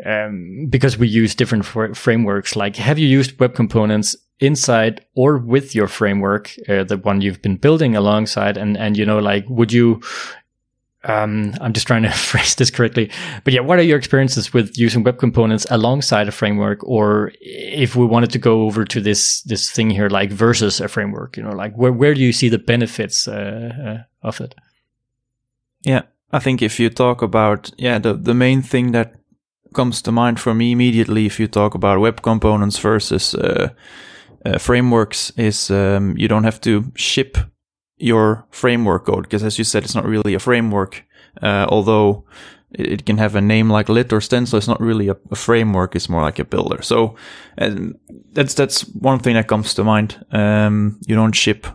um, 0.06 0.68
because 0.70 0.98
we 0.98 1.08
use 1.08 1.34
different 1.34 1.66
fr- 1.66 1.94
frameworks 1.94 2.56
like 2.56 2.76
have 2.76 3.00
you 3.00 3.08
used 3.08 3.40
web 3.40 3.56
components 3.56 4.16
inside 4.40 5.06
or 5.16 5.38
with 5.38 5.74
your 5.74 5.88
framework 5.88 6.54
uh, 6.68 6.84
the 6.84 6.98
one 6.98 7.22
you've 7.22 7.42
been 7.42 7.58
building 7.58 7.96
alongside? 7.96 8.58
And 8.58 8.78
and 8.78 8.98
you 8.98 9.06
know 9.06 9.20
like 9.20 9.46
would 9.50 9.72
you 9.72 10.02
um, 11.06 11.54
I'm 11.62 11.74
just 11.74 11.88
trying 11.88 12.04
to 12.04 12.12
phrase 12.32 12.56
this 12.56 12.72
correctly. 12.72 13.12
But 13.44 13.54
yeah, 13.54 13.62
what 13.62 13.80
are 13.80 13.84
your 13.84 13.98
experiences 13.98 14.54
with 14.54 14.78
using 14.78 15.04
web 15.04 15.18
components 15.18 15.66
alongside 15.70 16.28
a 16.28 16.32
framework, 16.32 16.84
or 16.84 17.32
if 17.42 17.96
we 17.96 18.06
wanted 18.06 18.32
to 18.32 18.40
go 18.40 18.64
over 18.64 18.86
to 18.86 19.02
this 19.02 19.42
this 19.44 19.72
thing 19.72 19.90
here, 19.90 20.10
like 20.10 20.32
versus 20.32 20.82
a 20.82 20.88
framework? 20.88 21.38
You 21.38 21.44
know, 21.44 21.56
like 21.56 21.76
where 21.76 21.92
where 21.92 22.14
do 22.14 22.22
you 22.22 22.34
see 22.34 22.50
the 22.50 22.58
benefits 22.60 23.28
uh, 23.28 23.72
uh, 23.86 24.28
of 24.28 24.42
it? 24.42 24.56
Yeah, 25.82 26.02
I 26.32 26.40
think 26.40 26.62
if 26.62 26.80
you 26.80 26.90
talk 26.90 27.22
about 27.22 27.72
yeah, 27.78 28.00
the 28.00 28.14
the 28.14 28.34
main 28.34 28.62
thing 28.62 28.92
that 28.92 29.14
comes 29.74 30.02
to 30.02 30.12
mind 30.12 30.40
for 30.40 30.54
me 30.54 30.72
immediately 30.72 31.26
if 31.26 31.38
you 31.38 31.48
talk 31.48 31.76
about 31.76 32.00
web 32.00 32.22
components 32.22 32.80
versus 32.80 33.36
uh, 33.36 33.68
uh 34.46 34.58
frameworks 34.58 35.34
is 35.36 35.70
um, 35.70 36.16
you 36.18 36.30
don't 36.30 36.46
have 36.46 36.62
to 36.62 36.94
ship 36.96 37.38
your 37.98 38.46
framework 38.52 39.06
code 39.06 39.24
because 39.24 39.44
as 39.44 39.58
you 39.58 39.64
said 39.64 39.84
it's 39.84 39.96
not 39.96 40.06
really 40.06 40.34
a 40.34 40.40
framework 40.40 41.04
uh, 41.42 41.66
although 41.70 42.26
it 42.78 43.06
can 43.06 43.18
have 43.18 43.36
a 43.36 43.42
name 43.42 43.70
like 43.70 43.90
lit 43.90 44.12
or 44.12 44.22
stencil 44.22 44.58
it's 44.58 44.68
not 44.68 44.82
really 44.82 45.08
a, 45.08 45.16
a 45.32 45.36
framework 45.36 45.96
it's 45.96 46.10
more 46.10 46.22
like 46.22 46.40
a 46.40 46.46
builder. 46.46 46.82
So 46.82 47.16
that's 48.34 48.54
that's 48.54 48.82
one 48.82 49.20
thing 49.20 49.36
that 49.36 49.48
comes 49.48 49.74
to 49.74 49.84
mind. 49.84 50.26
Um, 50.32 51.00
you 51.08 51.16
don't 51.16 51.36
ship 51.36 51.68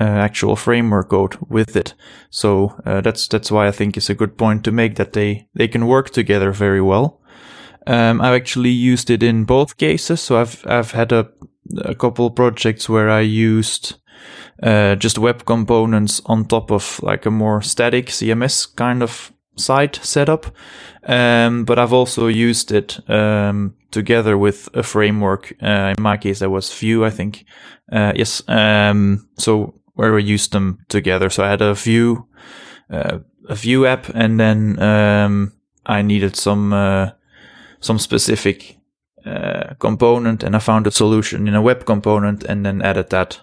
uh, 0.00 0.04
actual 0.04 0.56
framework 0.56 1.10
code 1.10 1.36
with 1.48 1.76
it. 1.76 1.94
So 2.30 2.80
uh, 2.86 3.00
that's 3.00 3.28
that's 3.28 3.50
why 3.50 3.66
i 3.66 3.72
think 3.72 3.96
it's 3.96 4.10
a 4.10 4.14
good 4.14 4.36
point 4.36 4.64
to 4.64 4.72
make 4.72 4.96
that 4.96 5.12
they 5.12 5.48
they 5.54 5.68
can 5.68 5.86
work 5.86 6.10
together 6.10 6.52
very 6.52 6.80
well. 6.80 7.20
Um, 7.86 8.20
i've 8.20 8.34
actually 8.34 8.70
used 8.70 9.10
it 9.10 9.22
in 9.22 9.44
both 9.44 9.76
cases. 9.76 10.20
So 10.20 10.40
i've 10.40 10.66
i've 10.66 10.92
had 10.92 11.12
a 11.12 11.30
a 11.84 11.94
couple 11.94 12.30
projects 12.30 12.88
where 12.88 13.10
i 13.10 13.20
used 13.20 13.96
uh, 14.62 14.96
just 14.96 15.18
web 15.18 15.44
components 15.44 16.20
on 16.26 16.44
top 16.44 16.70
of 16.70 17.00
like 17.02 17.26
a 17.26 17.30
more 17.30 17.62
static 17.62 18.06
CMS 18.06 18.74
kind 18.74 19.02
of 19.02 19.32
site 19.56 19.96
setup. 20.02 20.46
Um, 21.04 21.64
but 21.64 21.78
I've 21.78 21.92
also 21.92 22.26
used 22.26 22.72
it 22.72 22.98
um, 23.08 23.74
together 23.90 24.36
with 24.36 24.68
a 24.74 24.82
framework. 24.82 25.54
Uh, 25.62 25.94
in 25.96 26.02
my 26.02 26.16
case, 26.16 26.40
that 26.40 26.50
was 26.50 26.72
Vue, 26.72 27.04
I 27.04 27.10
think. 27.10 27.44
Uh, 27.90 28.12
yes. 28.14 28.42
Um, 28.48 29.28
so 29.38 29.74
where 29.94 30.12
we 30.12 30.22
used 30.22 30.52
them 30.52 30.78
together. 30.88 31.30
So 31.30 31.44
I 31.44 31.50
had 31.50 31.62
a 31.62 31.74
Vue, 31.74 32.26
uh, 32.90 33.18
a 33.48 33.54
Vue 33.54 33.86
app, 33.86 34.08
and 34.14 34.38
then 34.38 34.78
um, 34.80 35.52
I 35.86 36.02
needed 36.02 36.36
some 36.36 36.72
uh, 36.72 37.10
some 37.80 37.98
specific 37.98 38.76
uh, 39.24 39.74
component, 39.78 40.42
and 40.42 40.54
I 40.54 40.58
found 40.58 40.86
a 40.86 40.90
solution 40.90 41.48
in 41.48 41.54
a 41.54 41.62
web 41.62 41.84
component, 41.84 42.44
and 42.44 42.64
then 42.64 42.82
added 42.82 43.10
that 43.10 43.40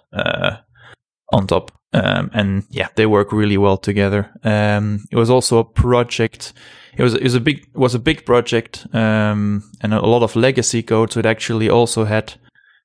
on 1.32 1.48
top. 1.48 1.72
Um, 1.94 2.30
and 2.34 2.64
yeah, 2.70 2.90
they 2.96 3.06
work 3.06 3.32
really 3.32 3.58
well 3.58 3.78
together. 3.78 4.30
Um, 4.44 5.06
it 5.12 5.16
was 5.16 5.30
also 5.30 5.60
a 5.60 5.64
project. 5.64 6.54
It 6.98 7.04
was 7.04 7.14
it 7.14 7.24
was 7.24 7.36
a 7.36 7.40
big 7.40 7.68
was 7.74 7.96
a 7.96 8.00
big 8.00 8.26
project 8.26 8.86
um, 8.94 9.64
and 9.82 9.94
a 9.94 10.06
lot 10.06 10.24
of 10.24 10.36
legacy 10.36 10.84
code. 10.84 11.14
So 11.14 11.20
it 11.20 11.26
actually 11.26 11.70
also 11.70 12.04
had 12.06 12.34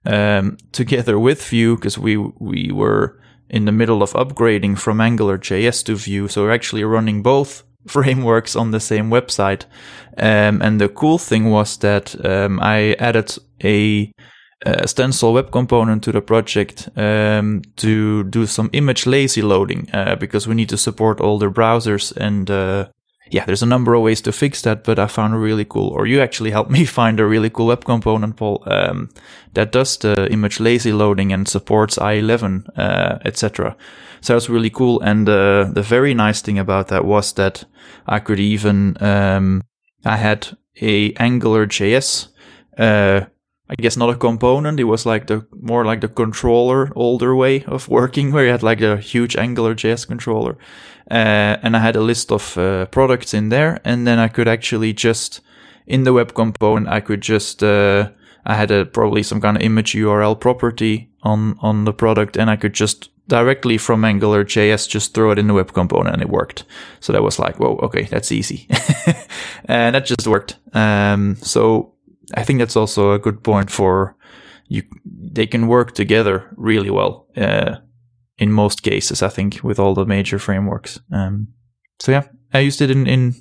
um, 0.06 0.58
together 0.72 1.18
with 1.18 1.44
Vue 1.44 1.76
because 1.76 1.98
we 1.98 2.16
we 2.16 2.70
were 2.72 3.20
in 3.48 3.64
the 3.64 3.72
middle 3.72 4.02
of 4.02 4.12
upgrading 4.12 4.78
from 4.78 5.00
Angular 5.00 5.36
JS 5.36 5.84
to 5.86 5.96
Vue. 5.96 6.28
So 6.28 6.42
we're 6.42 6.54
actually 6.54 6.84
running 6.84 7.22
both 7.22 7.64
frameworks 7.86 8.56
on 8.56 8.70
the 8.70 8.80
same 8.80 9.10
website. 9.10 9.64
Um, 10.16 10.62
and 10.62 10.80
the 10.80 10.88
cool 10.88 11.18
thing 11.18 11.50
was 11.50 11.76
that 11.78 12.14
um, 12.24 12.60
I 12.60 12.94
added 12.98 13.36
a, 13.62 14.12
a, 14.66 14.86
stencil 14.88 15.32
web 15.32 15.50
component 15.50 16.02
to 16.04 16.12
the 16.12 16.20
project 16.20 16.88
um, 16.96 17.62
to 17.76 18.24
do 18.24 18.46
some 18.46 18.70
image 18.72 19.06
lazy 19.06 19.42
loading 19.42 19.88
uh, 19.92 20.16
because 20.16 20.46
we 20.48 20.54
need 20.54 20.68
to 20.68 20.76
support 20.76 21.20
older 21.20 21.50
browsers 21.50 22.16
and 22.16 22.50
uh, 22.50 22.86
yeah, 23.30 23.44
there's 23.44 23.62
a 23.62 23.66
number 23.66 23.94
of 23.94 24.02
ways 24.02 24.20
to 24.22 24.32
fix 24.32 24.62
that, 24.62 24.82
but 24.82 24.98
I 24.98 25.06
found 25.06 25.34
a 25.34 25.38
really 25.38 25.64
cool, 25.64 25.88
or 25.88 26.06
you 26.06 26.20
actually 26.20 26.50
helped 26.50 26.70
me 26.78 26.84
find 26.84 27.20
a 27.20 27.26
really 27.26 27.50
cool 27.50 27.66
web 27.66 27.84
component, 27.84 28.36
Paul, 28.36 28.62
um, 28.66 29.08
that 29.54 29.72
does 29.72 29.96
the 29.98 30.30
image 30.30 30.60
lazy 30.60 30.92
loading 30.92 31.32
and 31.32 31.48
supports 31.48 31.96
IE11, 31.96 32.66
uh, 32.76 33.18
etc. 33.24 33.76
So 34.20 34.34
that's 34.34 34.48
really 34.48 34.70
cool. 34.70 35.00
And 35.00 35.28
uh, 35.28 35.70
the 35.72 35.82
very 35.82 36.12
nice 36.12 36.42
thing 36.42 36.58
about 36.58 36.88
that 36.88 37.04
was 37.04 37.32
that 37.34 37.64
I 38.06 38.18
could 38.18 38.40
even, 38.40 38.96
um, 39.00 39.62
I 40.04 40.16
had 40.16 40.56
a 40.80 41.12
Angular 41.14 41.66
JS, 41.66 42.28
uh, 42.78 43.26
I 43.70 43.76
guess 43.76 43.96
not 43.96 44.10
a 44.10 44.16
component. 44.16 44.80
It 44.80 44.84
was 44.84 45.06
like 45.06 45.28
the 45.28 45.46
more 45.52 45.84
like 45.84 46.00
the 46.00 46.08
controller 46.08 46.90
older 46.96 47.36
way 47.36 47.62
of 47.64 47.88
working, 47.88 48.32
where 48.32 48.44
you 48.44 48.50
had 48.50 48.64
like 48.64 48.80
a 48.80 48.96
huge 48.96 49.36
Angular 49.36 49.76
JS 49.76 50.08
controller, 50.08 50.58
uh, 51.08 51.56
and 51.62 51.76
I 51.76 51.78
had 51.78 51.94
a 51.94 52.00
list 52.00 52.32
of 52.32 52.58
uh, 52.58 52.86
products 52.86 53.32
in 53.32 53.48
there, 53.48 53.80
and 53.84 54.08
then 54.08 54.18
I 54.18 54.26
could 54.26 54.48
actually 54.48 54.92
just 54.92 55.40
in 55.86 56.02
the 56.02 56.12
web 56.12 56.34
component 56.34 56.88
I 56.88 57.00
could 57.00 57.20
just 57.20 57.62
uh, 57.62 58.10
I 58.44 58.54
had 58.54 58.72
a 58.72 58.86
probably 58.86 59.22
some 59.22 59.40
kind 59.40 59.56
of 59.56 59.62
image 59.62 59.92
URL 59.92 60.38
property 60.40 61.08
on 61.22 61.56
on 61.60 61.84
the 61.84 61.92
product, 61.92 62.36
and 62.36 62.50
I 62.50 62.56
could 62.56 62.74
just 62.74 63.10
directly 63.28 63.78
from 63.78 64.04
Angular 64.04 64.44
JS 64.44 64.88
just 64.88 65.14
throw 65.14 65.30
it 65.30 65.38
in 65.38 65.46
the 65.46 65.54
web 65.54 65.72
component, 65.72 66.14
and 66.14 66.22
it 66.22 66.28
worked. 66.28 66.64
So 66.98 67.12
that 67.12 67.22
was 67.22 67.38
like, 67.38 67.60
whoa, 67.60 67.78
okay, 67.82 68.02
that's 68.02 68.32
easy, 68.32 68.66
and 69.66 69.94
that 69.94 70.06
just 70.06 70.26
worked. 70.26 70.56
Um, 70.74 71.36
so 71.36 71.92
I 72.34 72.44
think 72.44 72.58
that's 72.58 72.76
also 72.76 73.12
a 73.12 73.18
good 73.18 73.42
point 73.42 73.70
for 73.70 74.16
you. 74.68 74.82
They 75.04 75.46
can 75.46 75.66
work 75.66 75.94
together 75.94 76.50
really 76.56 76.90
well 76.90 77.26
uh, 77.36 77.76
in 78.38 78.52
most 78.52 78.82
cases. 78.82 79.22
I 79.22 79.28
think 79.28 79.60
with 79.62 79.78
all 79.78 79.94
the 79.94 80.06
major 80.06 80.38
frameworks. 80.38 81.00
Um, 81.12 81.48
so 81.98 82.12
yeah, 82.12 82.24
I 82.52 82.60
used 82.60 82.80
it 82.80 82.90
in, 82.90 83.06
in 83.06 83.34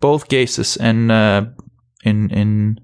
both 0.00 0.28
cases 0.28 0.76
and 0.76 1.10
uh, 1.10 1.44
in 2.04 2.30
in 2.30 2.80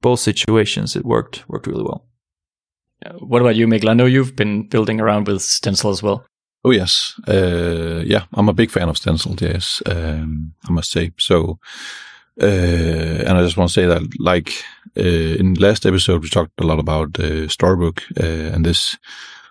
both 0.00 0.20
situations. 0.20 0.96
It 0.96 1.04
worked 1.04 1.44
worked 1.48 1.66
really 1.66 1.84
well. 1.84 2.04
What 3.20 3.42
about 3.42 3.56
you, 3.56 3.66
Mikkel? 3.66 3.88
I 3.88 3.94
know 3.94 4.06
you've 4.06 4.34
been 4.34 4.68
building 4.68 5.00
around 5.00 5.28
with 5.28 5.42
Stencil 5.42 5.90
as 5.90 6.02
well. 6.02 6.24
Oh 6.64 6.72
yes, 6.72 7.14
uh, 7.28 8.02
yeah, 8.04 8.24
I'm 8.32 8.48
a 8.48 8.52
big 8.54 8.70
fan 8.70 8.88
of 8.88 8.96
Stencil. 8.96 9.36
Yes, 9.40 9.80
um, 9.86 10.54
I 10.68 10.72
must 10.72 10.90
say. 10.90 11.12
So 11.18 11.58
uh, 12.40 13.24
and 13.26 13.36
I 13.36 13.42
just 13.42 13.56
want 13.56 13.70
to 13.70 13.74
say 13.74 13.86
that, 13.86 14.02
like 14.18 14.52
uh, 14.96 15.36
in 15.38 15.54
last 15.54 15.86
episode, 15.86 16.22
we 16.22 16.28
talked 16.28 16.60
a 16.60 16.66
lot 16.66 16.78
about 16.78 17.18
uh, 17.18 17.48
Storybook 17.48 18.02
uh, 18.20 18.54
and 18.54 18.64
this 18.64 18.96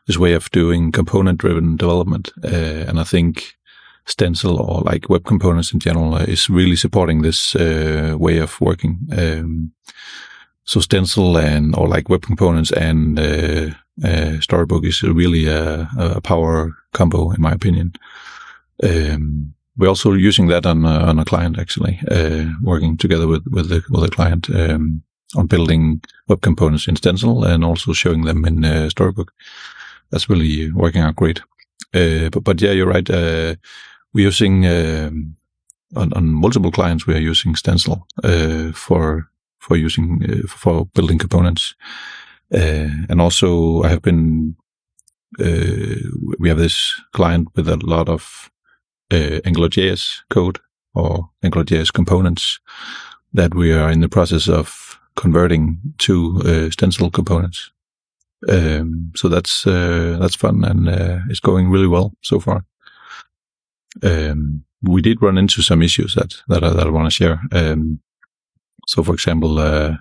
this 0.05 0.17
way 0.17 0.33
of 0.33 0.49
doing 0.51 0.93
component-driven 0.93 1.75
development. 1.75 2.31
Uh, 2.41 2.85
and 2.87 2.97
I 2.97 3.03
think 3.03 3.57
Stencil 4.05 4.57
or 4.61 4.81
like 4.81 5.09
web 5.09 5.25
components 5.25 5.73
in 5.73 5.79
general 5.79 6.15
is 6.15 6.49
really 6.49 6.77
supporting 6.77 7.23
this 7.23 7.55
uh, 7.57 8.15
way 8.17 8.37
of 8.37 8.61
working. 8.61 8.99
Um, 9.11 9.73
so 10.63 10.79
Stencil 10.79 11.37
and 11.37 11.75
or 11.75 11.89
like 11.89 12.07
web 12.07 12.21
components 12.21 12.71
and 12.71 13.19
Storybook 14.41 14.85
is 14.85 15.03
really 15.03 15.47
a, 15.47 15.89
a, 15.97 16.21
power 16.21 16.73
combo, 16.93 17.31
in 17.31 17.41
my 17.41 17.51
opinion. 17.51 17.91
Um, 18.81 19.55
we're 19.77 19.89
also 19.89 20.13
using 20.13 20.47
that 20.47 20.65
on 20.65 20.85
uh, 20.85 21.05
on 21.07 21.19
a 21.19 21.25
client 21.25 21.59
actually, 21.59 21.99
uh, 22.09 22.45
working 22.61 22.97
together 22.97 23.27
with 23.27 23.45
with 23.51 23.69
the 23.69 23.83
with 23.89 24.01
the 24.01 24.09
client 24.09 24.49
um, 24.49 25.03
on 25.35 25.47
building 25.47 26.01
web 26.27 26.41
components 26.41 26.87
in 26.87 26.95
Stencil 26.95 27.43
and 27.43 27.63
also 27.63 27.93
showing 27.93 28.25
them 28.25 28.45
in 28.45 28.65
uh, 28.65 28.89
Storybook. 28.89 29.31
That's 30.09 30.29
really 30.29 30.71
working 30.71 31.01
out 31.01 31.15
great. 31.15 31.41
Uh, 31.93 32.29
but 32.29 32.43
but 32.43 32.61
yeah, 32.61 32.71
you're 32.71 32.93
right. 32.93 33.09
Uh, 33.09 33.55
we're 34.13 34.27
using 34.27 34.65
um, 34.65 35.35
on, 35.95 36.13
on 36.13 36.27
multiple 36.27 36.71
clients. 36.71 37.05
We 37.05 37.13
are 37.13 37.29
using 37.29 37.55
Stencil 37.55 38.07
uh, 38.23 38.71
for 38.71 39.29
for 39.59 39.77
using 39.77 40.43
for 40.47 40.85
building 40.93 41.19
components, 41.19 41.75
and 42.51 43.21
also 43.21 43.83
I 43.83 43.89
have 43.89 44.01
been. 44.01 44.55
we 46.39 46.49
have 46.49 46.57
this 46.57 47.01
client 47.11 47.47
with 47.55 47.67
a 47.67 47.77
lot 47.85 48.09
of 48.09 48.49
uh, 49.11 49.39
AngularJS 49.45 50.21
code 50.29 50.59
or 50.93 51.29
AngularJS 51.43 51.93
components 51.93 52.59
that 53.33 53.53
we 53.53 53.73
are 53.73 53.91
in 53.91 54.01
the 54.01 54.09
process 54.09 54.47
of 54.47 54.99
converting 55.15 55.79
to 55.99 56.41
uh, 56.45 56.69
stencil 56.71 57.11
components. 57.11 57.71
Um, 58.47 59.11
so 59.15 59.27
that's 59.27 59.65
uh, 59.65 60.17
that's 60.19 60.35
fun 60.35 60.63
and 60.63 60.87
uh, 60.87 61.19
it's 61.29 61.39
going 61.39 61.69
really 61.69 61.87
well 61.87 62.13
so 62.21 62.39
far. 62.39 62.65
Um, 64.03 64.63
we 64.83 65.01
did 65.01 65.21
run 65.21 65.37
into 65.37 65.61
some 65.61 65.81
issues 65.81 66.13
that 66.15 66.35
that 66.47 66.63
I, 66.63 66.69
that 66.69 66.87
I 66.87 66.89
want 66.89 67.07
to 67.07 67.11
share. 67.11 67.41
Um, 67.51 67.99
so, 68.87 69.03
for 69.03 69.13
example, 69.13 69.59
uh, 69.59 69.97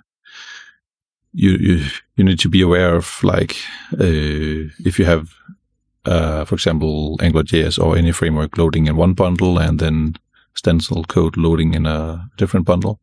you 1.33 1.51
you 1.51 1.85
you 2.15 2.23
need 2.23 2.39
to 2.39 2.49
be 2.49 2.61
aware 2.61 2.95
of 2.95 3.23
like 3.23 3.55
uh, 3.93 4.69
if 4.85 4.99
you 4.99 5.05
have 5.05 5.29
uh, 6.07 6.45
for 6.45 6.55
example, 6.55 7.17
AngularJS 7.19 7.83
or 7.83 7.97
any 7.97 8.11
framework 8.11 8.57
loading 8.57 8.87
in 8.87 8.95
one 8.95 9.13
bundle 9.13 9.57
and 9.59 9.79
then 9.79 10.15
stencil 10.53 11.03
code 11.03 11.37
loading 11.37 11.73
in 11.73 11.85
a 11.85 12.29
different 12.37 12.65
bundle, 12.65 12.99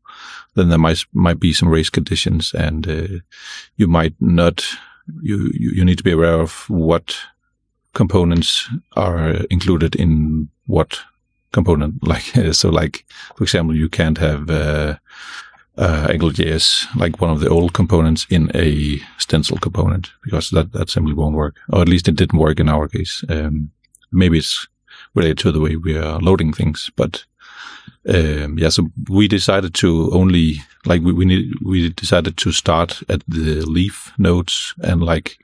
then 0.55 0.69
there 0.69 0.79
might 0.79 1.05
might 1.13 1.39
be 1.39 1.53
some 1.53 1.69
race 1.69 1.91
conditions, 1.91 2.55
and 2.55 2.89
uh, 2.89 3.21
you 3.77 3.87
might 3.87 4.15
not. 4.21 4.65
You, 5.23 5.51
you 5.53 5.71
you 5.75 5.85
need 5.85 5.99
to 5.99 6.05
be 6.05 6.13
aware 6.13 6.41
of 6.41 6.65
what 6.71 7.17
components 7.93 8.69
are 8.97 9.35
included 9.51 9.95
in 9.95 10.49
what 10.67 11.01
component. 11.53 11.95
Like 12.03 12.55
so, 12.55 12.71
like 12.71 13.05
for 13.37 13.45
example, 13.45 13.77
you 13.77 13.89
can't 13.89 14.19
have 14.19 14.51
uh, 14.51 14.97
uh, 15.77 16.07
AngularJS, 16.09 16.97
like 16.97 17.21
one 17.21 17.31
of 17.31 17.41
the 17.41 17.49
old 17.49 17.73
components 17.73 18.27
in 18.31 18.51
a 18.55 19.01
stencil 19.19 19.59
component, 19.59 20.11
because 20.23 20.51
that, 20.51 20.73
that 20.73 20.91
simply 20.91 21.13
won't 21.13 21.37
work. 21.37 21.57
Or 21.73 21.83
at 21.83 21.89
least 21.89 22.09
it 22.09 22.17
didn't 22.17 22.39
work 22.39 22.61
in 22.61 22.69
our 22.69 22.89
case. 22.89 23.25
Um, 23.29 23.71
maybe 24.13 24.39
it's 24.39 24.69
related 25.15 25.39
to 25.39 25.53
the 25.53 25.61
way 25.61 25.77
we 25.77 25.97
are 25.97 26.19
loading 26.21 26.53
things, 26.53 26.91
but 26.97 27.25
um, 28.09 28.59
yeah, 28.59 28.69
so 28.69 28.91
we 29.09 29.29
decided 29.29 29.75
to 29.75 30.11
only 30.13 30.57
like 30.85 31.03
we 31.03 31.13
we, 31.13 31.25
need, 31.25 31.53
we 31.65 31.89
decided 31.91 32.37
to 32.37 32.53
start 32.53 33.03
at 33.09 33.23
the 33.27 33.63
leaf 33.63 34.13
nodes 34.19 34.75
and 34.83 35.03
like 35.03 35.39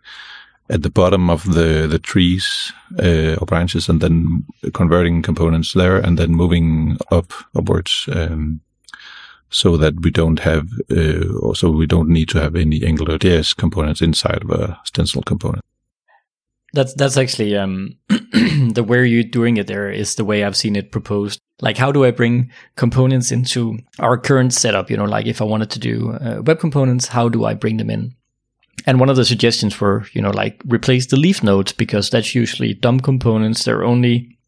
at 0.68 0.82
the 0.82 0.90
bottom 0.90 1.30
of 1.30 1.44
the 1.44 1.86
the 1.86 1.98
trees 1.98 2.72
uh, 3.02 3.34
or 3.40 3.46
branches, 3.46 3.88
and 3.88 4.00
then 4.00 4.44
converting 4.74 5.22
components 5.22 5.72
there, 5.72 5.96
and 5.96 6.18
then 6.18 6.34
moving 6.34 6.98
up 7.10 7.32
upwards. 7.54 8.08
Um, 8.12 8.60
so 9.50 9.76
that 9.76 10.00
we 10.00 10.10
don't 10.10 10.40
have, 10.40 10.68
uh, 10.90 11.52
so 11.54 11.70
we 11.70 11.86
don't 11.86 12.08
need 12.08 12.28
to 12.30 12.40
have 12.40 12.54
any 12.56 12.80
AngularJS 12.80 13.56
components 13.56 14.00
inside 14.00 14.42
of 14.42 14.50
a 14.50 14.80
stencil 14.84 15.22
component. 15.22 15.64
That's 16.72 16.94
that's 16.94 17.16
actually 17.16 17.56
um, 17.56 17.96
the 18.08 18.84
way 18.86 19.04
you're 19.06 19.24
doing 19.24 19.56
it. 19.56 19.66
There 19.66 19.90
is 19.90 20.14
the 20.14 20.24
way 20.24 20.44
I've 20.44 20.56
seen 20.56 20.76
it 20.76 20.92
proposed. 20.92 21.40
Like, 21.60 21.76
how 21.76 21.90
do 21.90 22.04
I 22.04 22.12
bring 22.12 22.52
components 22.76 23.32
into 23.32 23.78
our 23.98 24.16
current 24.16 24.54
setup? 24.54 24.88
You 24.88 24.96
know, 24.96 25.04
like 25.04 25.26
if 25.26 25.42
I 25.42 25.44
wanted 25.44 25.70
to 25.70 25.80
do 25.80 26.12
uh, 26.12 26.42
web 26.42 26.60
components, 26.60 27.08
how 27.08 27.28
do 27.28 27.44
I 27.44 27.54
bring 27.54 27.78
them 27.78 27.90
in? 27.90 28.14
And 28.86 29.00
one 29.00 29.10
of 29.10 29.16
the 29.16 29.24
suggestions 29.24 29.80
were, 29.80 30.06
you 30.12 30.22
know, 30.22 30.30
like 30.30 30.62
replace 30.64 31.06
the 31.06 31.16
leaf 31.16 31.42
nodes 31.42 31.72
because 31.72 32.08
that's 32.08 32.34
usually 32.34 32.72
dumb 32.72 33.00
components. 33.00 33.64
They're 33.64 33.84
only, 33.84 34.38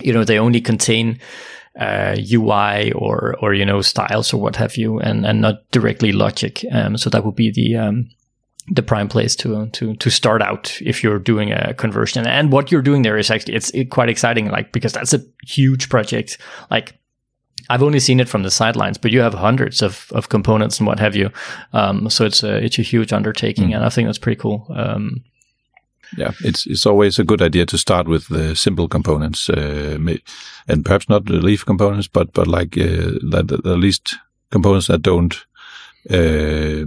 you 0.00 0.12
know, 0.12 0.24
they 0.24 0.38
only 0.38 0.60
contain 0.60 1.20
uh, 1.78 2.16
UI 2.32 2.92
or 2.92 3.36
or 3.40 3.54
you 3.54 3.64
know 3.64 3.80
styles 3.82 4.32
or 4.32 4.40
what 4.40 4.56
have 4.56 4.76
you, 4.76 4.98
and 4.98 5.24
and 5.24 5.40
not 5.40 5.70
directly 5.70 6.12
logic. 6.12 6.64
Um, 6.72 6.96
so 6.96 7.10
that 7.10 7.24
would 7.24 7.36
be 7.36 7.50
the 7.50 7.76
um, 7.76 8.10
the 8.70 8.82
prime 8.82 9.08
place 9.08 9.36
to 9.36 9.68
to 9.68 9.94
to 9.96 10.10
start 10.10 10.42
out 10.42 10.80
if 10.82 11.02
you're 11.02 11.18
doing 11.18 11.52
a 11.52 11.74
conversion. 11.74 12.26
And 12.26 12.52
what 12.52 12.70
you're 12.70 12.82
doing 12.82 13.02
there 13.02 13.16
is 13.16 13.30
actually 13.30 13.54
it's 13.54 13.72
quite 13.90 14.08
exciting, 14.08 14.48
like 14.50 14.72
because 14.72 14.92
that's 14.92 15.14
a 15.14 15.22
huge 15.46 15.88
project. 15.88 16.38
Like 16.70 16.98
I've 17.70 17.82
only 17.82 18.00
seen 18.00 18.20
it 18.20 18.28
from 18.28 18.42
the 18.42 18.50
sidelines, 18.50 18.98
but 18.98 19.10
you 19.10 19.20
have 19.20 19.34
hundreds 19.34 19.82
of, 19.82 20.10
of 20.12 20.28
components 20.28 20.78
and 20.78 20.86
what 20.86 21.00
have 21.00 21.14
you. 21.14 21.30
Um, 21.72 22.08
so 22.08 22.24
it's 22.24 22.42
a 22.42 22.56
it's 22.56 22.78
a 22.78 22.82
huge 22.82 23.12
undertaking, 23.12 23.70
mm. 23.70 23.76
and 23.76 23.84
I 23.84 23.88
think 23.88 24.08
that's 24.08 24.18
pretty 24.18 24.40
cool. 24.40 24.66
Um, 24.74 25.24
yeah, 26.16 26.32
it's 26.40 26.66
it's 26.66 26.86
always 26.86 27.18
a 27.18 27.24
good 27.24 27.42
idea 27.42 27.66
to 27.66 27.78
start 27.78 28.08
with 28.08 28.28
the 28.28 28.54
simple 28.54 28.88
components, 28.88 29.50
uh, 29.50 29.98
and 30.68 30.84
perhaps 30.84 31.08
not 31.08 31.26
the 31.26 31.34
leaf 31.34 31.64
components, 31.64 32.08
but 32.08 32.32
but 32.32 32.46
like 32.46 32.78
uh, 32.78 33.18
that 33.30 33.50
at 33.52 33.78
least 33.78 34.16
components 34.50 34.86
that 34.86 35.02
don't 35.02 35.46
uh, 36.10 36.84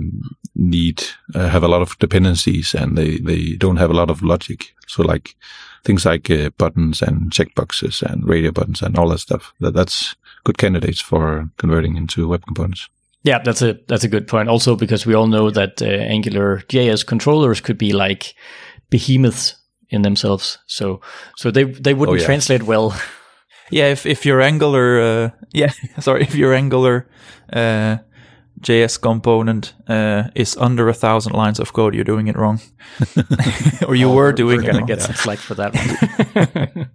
need 0.56 1.04
uh, 1.36 1.48
have 1.48 1.64
a 1.64 1.68
lot 1.68 1.82
of 1.82 1.98
dependencies 2.00 2.74
and 2.74 2.98
they 2.98 3.18
they 3.20 3.56
don't 3.56 3.78
have 3.78 3.92
a 3.92 3.96
lot 3.96 4.10
of 4.10 4.22
logic. 4.22 4.74
So 4.88 5.04
like 5.04 5.36
things 5.84 6.06
like 6.06 6.30
uh, 6.30 6.50
buttons 6.58 7.02
and 7.02 7.32
checkboxes 7.32 8.02
and 8.02 8.28
radio 8.28 8.52
buttons 8.52 8.82
and 8.82 8.98
all 8.98 9.10
that 9.10 9.20
stuff. 9.20 9.54
That 9.60 9.74
that's 9.74 10.16
good 10.44 10.58
candidates 10.58 11.00
for 11.00 11.50
converting 11.58 11.98
into 11.98 12.28
web 12.28 12.46
components. 12.46 12.90
Yeah, 13.24 13.40
that's 13.44 13.62
a 13.62 13.78
that's 13.88 14.04
a 14.04 14.10
good 14.10 14.28
point. 14.28 14.50
Also, 14.50 14.76
because 14.76 15.06
we 15.06 15.14
all 15.14 15.28
know 15.28 15.52
that 15.52 15.82
uh, 15.82 15.86
Angular 15.86 16.64
JS 16.70 17.06
controllers 17.06 17.62
could 17.62 17.78
be 17.78 17.94
like 17.94 18.34
behemoths 18.92 19.56
in 19.90 20.04
themselves. 20.04 20.60
So 20.68 21.02
so 21.38 21.52
they 21.52 21.64
they 21.64 21.94
wouldn't 21.96 22.18
Oh, 22.18 22.20
yeah. 22.22 22.26
translate 22.26 22.64
well. 22.64 22.94
Yeah, 23.74 23.92
if 23.92 24.06
if 24.06 24.26
your 24.26 24.42
Angular, 24.42 25.00
uh, 25.02 25.30
yeah, 25.54 25.72
sorry, 26.00 26.22
if 26.24 26.36
your 26.36 26.54
Angular 26.54 27.06
uh, 27.54 27.98
JS 28.60 28.98
component 29.00 29.74
uh, 29.88 30.24
is 30.36 30.58
under 30.58 30.90
a 30.90 30.94
thousand 30.94 31.34
lines 31.34 31.60
of 31.60 31.72
code, 31.72 31.96
you're 31.96 32.04
doing 32.16 32.28
it 32.28 32.36
wrong, 32.36 32.60
or 33.88 33.96
you 33.96 34.10
were 34.12 34.34
doing 34.34 34.58
We're 34.58 34.64
it 34.64 34.66
gonna 34.66 34.78
wrong. 34.80 34.88
get 34.88 35.02
some 35.02 35.16
slack 35.16 35.40
for 35.40 35.56
that 35.56 35.74
one. 35.74 36.90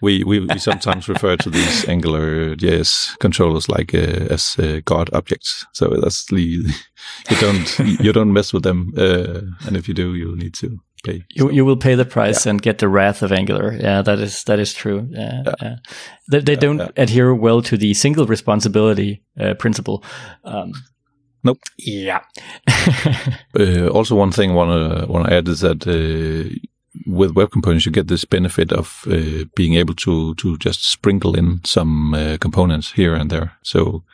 We 0.00 0.24
we, 0.24 0.40
we 0.40 0.58
sometimes 0.58 1.08
refer 1.08 1.36
to 1.36 1.50
these 1.50 1.88
Angular 1.88 2.56
JS 2.56 3.16
controllers 3.20 3.68
like 3.68 3.94
uh, 3.94 4.34
as 4.34 4.56
uh, 4.58 4.80
God 4.84 5.08
objects. 5.12 5.66
So 5.72 5.88
that's 6.02 6.24
the 6.26 6.40
you 7.30 7.36
don't 7.40 7.78
you 8.00 8.12
don't 8.12 8.32
mess 8.32 8.52
with 8.52 8.62
them, 8.64 8.92
uh, 8.98 9.42
and 9.66 9.76
if 9.76 9.86
you 9.86 9.94
do, 9.94 10.14
you 10.14 10.36
need 10.36 10.54
to 10.54 10.80
pay. 11.02 11.24
You 11.30 11.50
you 11.50 11.64
will 11.64 11.76
pay 11.76 11.94
the 11.94 12.04
price 12.04 12.46
and 12.46 12.62
get 12.62 12.78
the 12.78 12.88
wrath 12.88 13.22
of 13.22 13.32
Angular. 13.32 13.72
Yeah, 13.72 14.02
that 14.02 14.18
is 14.18 14.44
that 14.44 14.58
is 14.58 14.74
true. 14.74 15.08
Yeah, 15.10 15.42
yeah. 15.62 15.76
They 16.30 16.40
they 16.40 16.56
don't 16.56 16.78
yeah. 16.78 16.88
adhere 16.96 17.34
well 17.34 17.62
to 17.62 17.76
the 17.76 17.94
single 17.94 18.26
responsibility 18.26 19.22
uh, 19.40 19.54
principle. 19.54 20.04
Um, 20.44 20.72
Nope. 21.44 21.58
Yeah. 21.78 22.20
Uh, 23.54 23.88
also, 23.88 24.16
one 24.16 24.32
thing 24.32 24.50
I 24.50 24.54
want 24.54 24.70
to 24.70 25.06
want 25.12 25.26
to 25.26 25.34
add 25.34 25.46
is 25.46 25.60
that 25.60 25.86
uh, 25.86 26.48
with 27.06 27.36
web 27.36 27.50
components, 27.50 27.84
you 27.84 27.92
get 27.92 28.08
this 28.08 28.24
benefit 28.24 28.72
of 28.72 29.04
uh, 29.06 29.44
being 29.54 29.74
able 29.74 29.94
to 29.94 30.34
to 30.36 30.56
just 30.56 30.90
sprinkle 30.90 31.36
in 31.36 31.60
some 31.64 32.14
uh, 32.14 32.38
components 32.40 32.92
here 32.92 33.14
and 33.14 33.30
there. 33.30 33.52
So. 33.62 34.04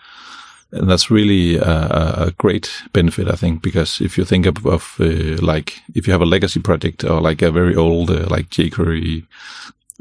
And 0.71 0.91
that's 0.91 1.11
really 1.11 1.57
a, 1.57 2.27
a 2.27 2.35
great 2.37 2.71
benefit, 2.93 3.29
I 3.29 3.37
think, 3.37 3.63
because 3.63 4.03
if 4.03 4.19
you 4.19 4.25
think 4.25 4.45
of, 4.47 4.67
of 4.67 4.97
uh, 5.01 5.41
like 5.41 5.81
if 5.95 6.07
you 6.07 6.13
have 6.13 6.21
a 6.21 6.27
legacy 6.27 6.61
project 6.61 7.05
or 7.05 7.21
like 7.21 7.41
a 7.41 7.51
very 7.51 7.75
old 7.75 8.11
uh, 8.11 8.27
like 8.29 8.51
jQuery 8.51 9.27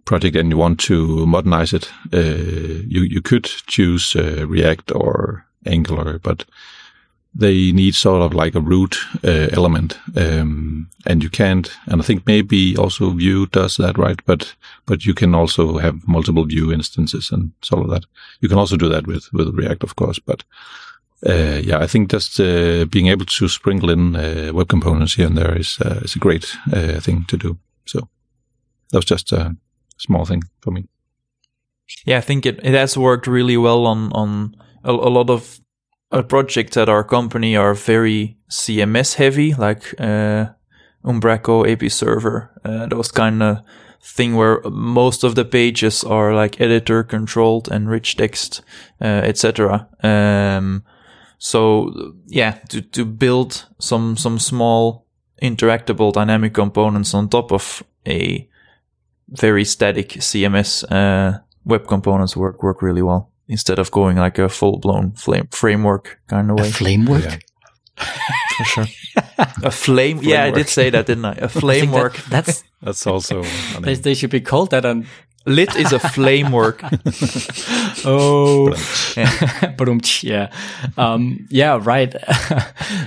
project 0.03 0.35
and 0.35 0.49
you 0.49 0.57
want 0.57 0.79
to 0.81 1.25
modernize 1.25 1.73
it, 1.73 1.89
uh, 2.13 2.19
you 2.87 3.01
you 3.03 3.21
could 3.21 3.45
choose 3.45 4.13
uh, 4.15 4.45
React 4.45 4.91
or 4.91 5.45
Angular, 5.65 6.19
but 6.19 6.45
they 7.39 7.71
need 7.71 7.95
sort 7.95 8.21
of 8.21 8.33
like 8.33 8.55
a 8.55 8.61
root 8.61 8.97
uh, 9.23 9.47
element, 9.51 9.99
um, 10.15 10.89
and 11.05 11.23
you 11.23 11.29
can't. 11.29 11.71
And 11.85 12.01
I 12.01 12.05
think 12.05 12.25
maybe 12.25 12.75
also 12.77 13.11
Vue 13.11 13.45
does 13.47 13.77
that, 13.77 13.97
right? 13.97 14.19
But 14.25 14.55
but 14.85 15.05
you 15.05 15.13
can 15.13 15.35
also 15.35 15.77
have 15.77 16.07
multiple 16.07 16.45
Vue 16.45 16.71
instances 16.73 17.31
and 17.31 17.51
sort 17.61 17.83
of 17.83 17.89
that. 17.89 18.05
You 18.41 18.49
can 18.49 18.57
also 18.57 18.77
do 18.77 18.89
that 18.89 19.07
with 19.07 19.31
with 19.33 19.55
React, 19.55 19.83
of 19.83 19.95
course. 19.95 20.19
But 20.19 20.43
uh, 21.25 21.61
yeah, 21.63 21.83
I 21.83 21.87
think 21.87 22.11
just 22.11 22.39
uh, 22.39 22.85
being 22.85 23.07
able 23.07 23.25
to 23.25 23.47
sprinkle 23.47 23.89
in 23.89 24.15
uh, 24.15 24.51
web 24.53 24.67
components 24.67 25.15
here 25.15 25.27
and 25.27 25.37
there 25.37 25.57
is 25.57 25.79
uh, 25.81 26.01
is 26.03 26.15
a 26.15 26.19
great 26.19 26.57
uh, 26.73 26.99
thing 26.99 27.25
to 27.27 27.37
do. 27.37 27.57
So 27.85 27.99
that 28.91 28.97
was 28.97 29.05
just 29.05 29.31
a 29.31 29.55
small 29.97 30.25
thing 30.25 30.43
for 30.61 30.71
me. 30.71 30.87
Yeah, 32.05 32.17
I 32.17 32.21
think 32.21 32.45
it, 32.45 32.59
it 32.63 32.73
has 32.73 32.97
worked 32.97 33.27
really 33.27 33.57
well 33.57 33.85
on 33.85 34.11
on 34.13 34.55
a, 34.83 34.91
a 34.91 35.09
lot 35.09 35.29
of 35.29 35.59
uh, 36.11 36.21
projects 36.21 36.77
at 36.77 36.89
our 36.89 37.03
company 37.03 37.55
are 37.55 37.73
very 37.73 38.37
CMS 38.49 39.15
heavy, 39.15 39.53
like 39.53 39.93
uh, 39.99 40.47
Umbraco, 41.03 41.65
EPiServer, 41.65 42.49
uh, 42.63 42.85
those 42.87 43.11
kind 43.11 43.43
of 43.43 43.59
thing 44.01 44.35
where 44.35 44.61
most 44.69 45.23
of 45.23 45.35
the 45.35 45.43
pages 45.45 46.03
are 46.03 46.33
like 46.33 46.61
editor 46.61 47.03
controlled 47.03 47.69
and 47.69 47.89
rich 47.89 48.15
text, 48.15 48.61
uh, 49.01 49.21
etc. 49.23 49.87
Um, 50.01 50.83
so 51.37 52.13
yeah, 52.27 52.51
to 52.69 52.81
to 52.81 53.05
build 53.05 53.67
some 53.79 54.17
some 54.17 54.39
small 54.39 55.05
interactable 55.41 56.13
dynamic 56.13 56.53
components 56.53 57.13
on 57.13 57.29
top 57.29 57.51
of 57.51 57.83
a 58.07 58.47
very 59.29 59.65
static 59.65 60.09
CMS 60.09 60.83
uh, 60.89 61.39
web 61.65 61.85
components 61.87 62.35
work 62.37 62.63
work 62.63 62.81
really 62.81 63.01
well 63.01 63.29
instead 63.47 63.79
of 63.79 63.91
going 63.91 64.17
like 64.17 64.37
a 64.37 64.49
full 64.49 64.77
blown 64.79 65.11
flame 65.11 65.47
framework 65.51 66.19
kind 66.27 66.51
of 66.51 66.59
A 66.59 66.63
way. 66.63 66.71
framework. 66.71 67.23
Yeah. 67.23 67.37
for 68.57 68.63
sure. 68.65 68.85
a 69.63 69.71
flame. 69.71 70.19
Yeah, 70.21 70.43
I 70.45 70.51
did 70.51 70.69
say 70.69 70.89
that, 70.91 71.05
didn't 71.07 71.25
I? 71.25 71.31
A 71.33 71.47
think 71.47 71.51
flame 71.51 71.91
that- 71.91 72.01
work. 72.01 72.17
that's 72.29 72.63
That's 72.81 73.07
also. 73.07 73.41
I 73.75 73.79
they, 73.81 73.95
they 73.95 74.13
should 74.13 74.29
be 74.29 74.41
called 74.41 74.69
that 74.71 74.85
on. 74.85 75.07
Lit 75.47 75.75
is 75.77 75.93
a 75.93 75.99
flame 75.99 76.51
work. 76.51 76.83
Oh, 78.05 78.73
Yeah. 79.15 79.73
yeah, 80.23 80.53
um, 80.97 81.47
yeah, 81.49 81.79
right. 81.81 82.11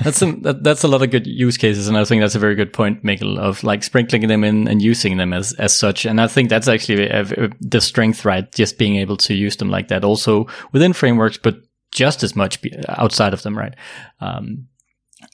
that's 0.02 0.18
some 0.18 0.42
that, 0.42 0.62
that's 0.62 0.82
a 0.84 0.88
lot 0.88 1.02
of 1.02 1.10
good 1.10 1.26
use 1.26 1.56
cases, 1.56 1.86
and 1.86 1.96
I 1.96 2.04
think 2.04 2.20
that's 2.20 2.34
a 2.34 2.40
very 2.40 2.54
good 2.54 2.72
point, 2.72 3.04
Mikkel, 3.04 3.38
of 3.38 3.62
like 3.62 3.82
sprinkling 3.84 4.26
them 4.26 4.42
in 4.42 4.68
and 4.68 4.82
using 4.82 5.16
them 5.16 5.32
as 5.32 5.52
as 5.54 5.74
such. 5.74 6.06
And 6.06 6.20
I 6.20 6.26
think 6.26 6.48
that's 6.48 6.68
actually 6.68 7.08
a, 7.08 7.22
a, 7.22 7.50
the 7.60 7.80
strength, 7.80 8.24
right? 8.24 8.50
Just 8.52 8.78
being 8.78 8.96
able 8.96 9.16
to 9.18 9.34
use 9.34 9.56
them 9.56 9.70
like 9.70 9.88
that, 9.88 10.04
also 10.04 10.46
within 10.72 10.92
frameworks, 10.92 11.38
but 11.38 11.56
just 11.92 12.22
as 12.22 12.34
much 12.34 12.58
outside 12.88 13.32
of 13.32 13.42
them, 13.42 13.56
right? 13.56 13.74
Um, 14.20 14.66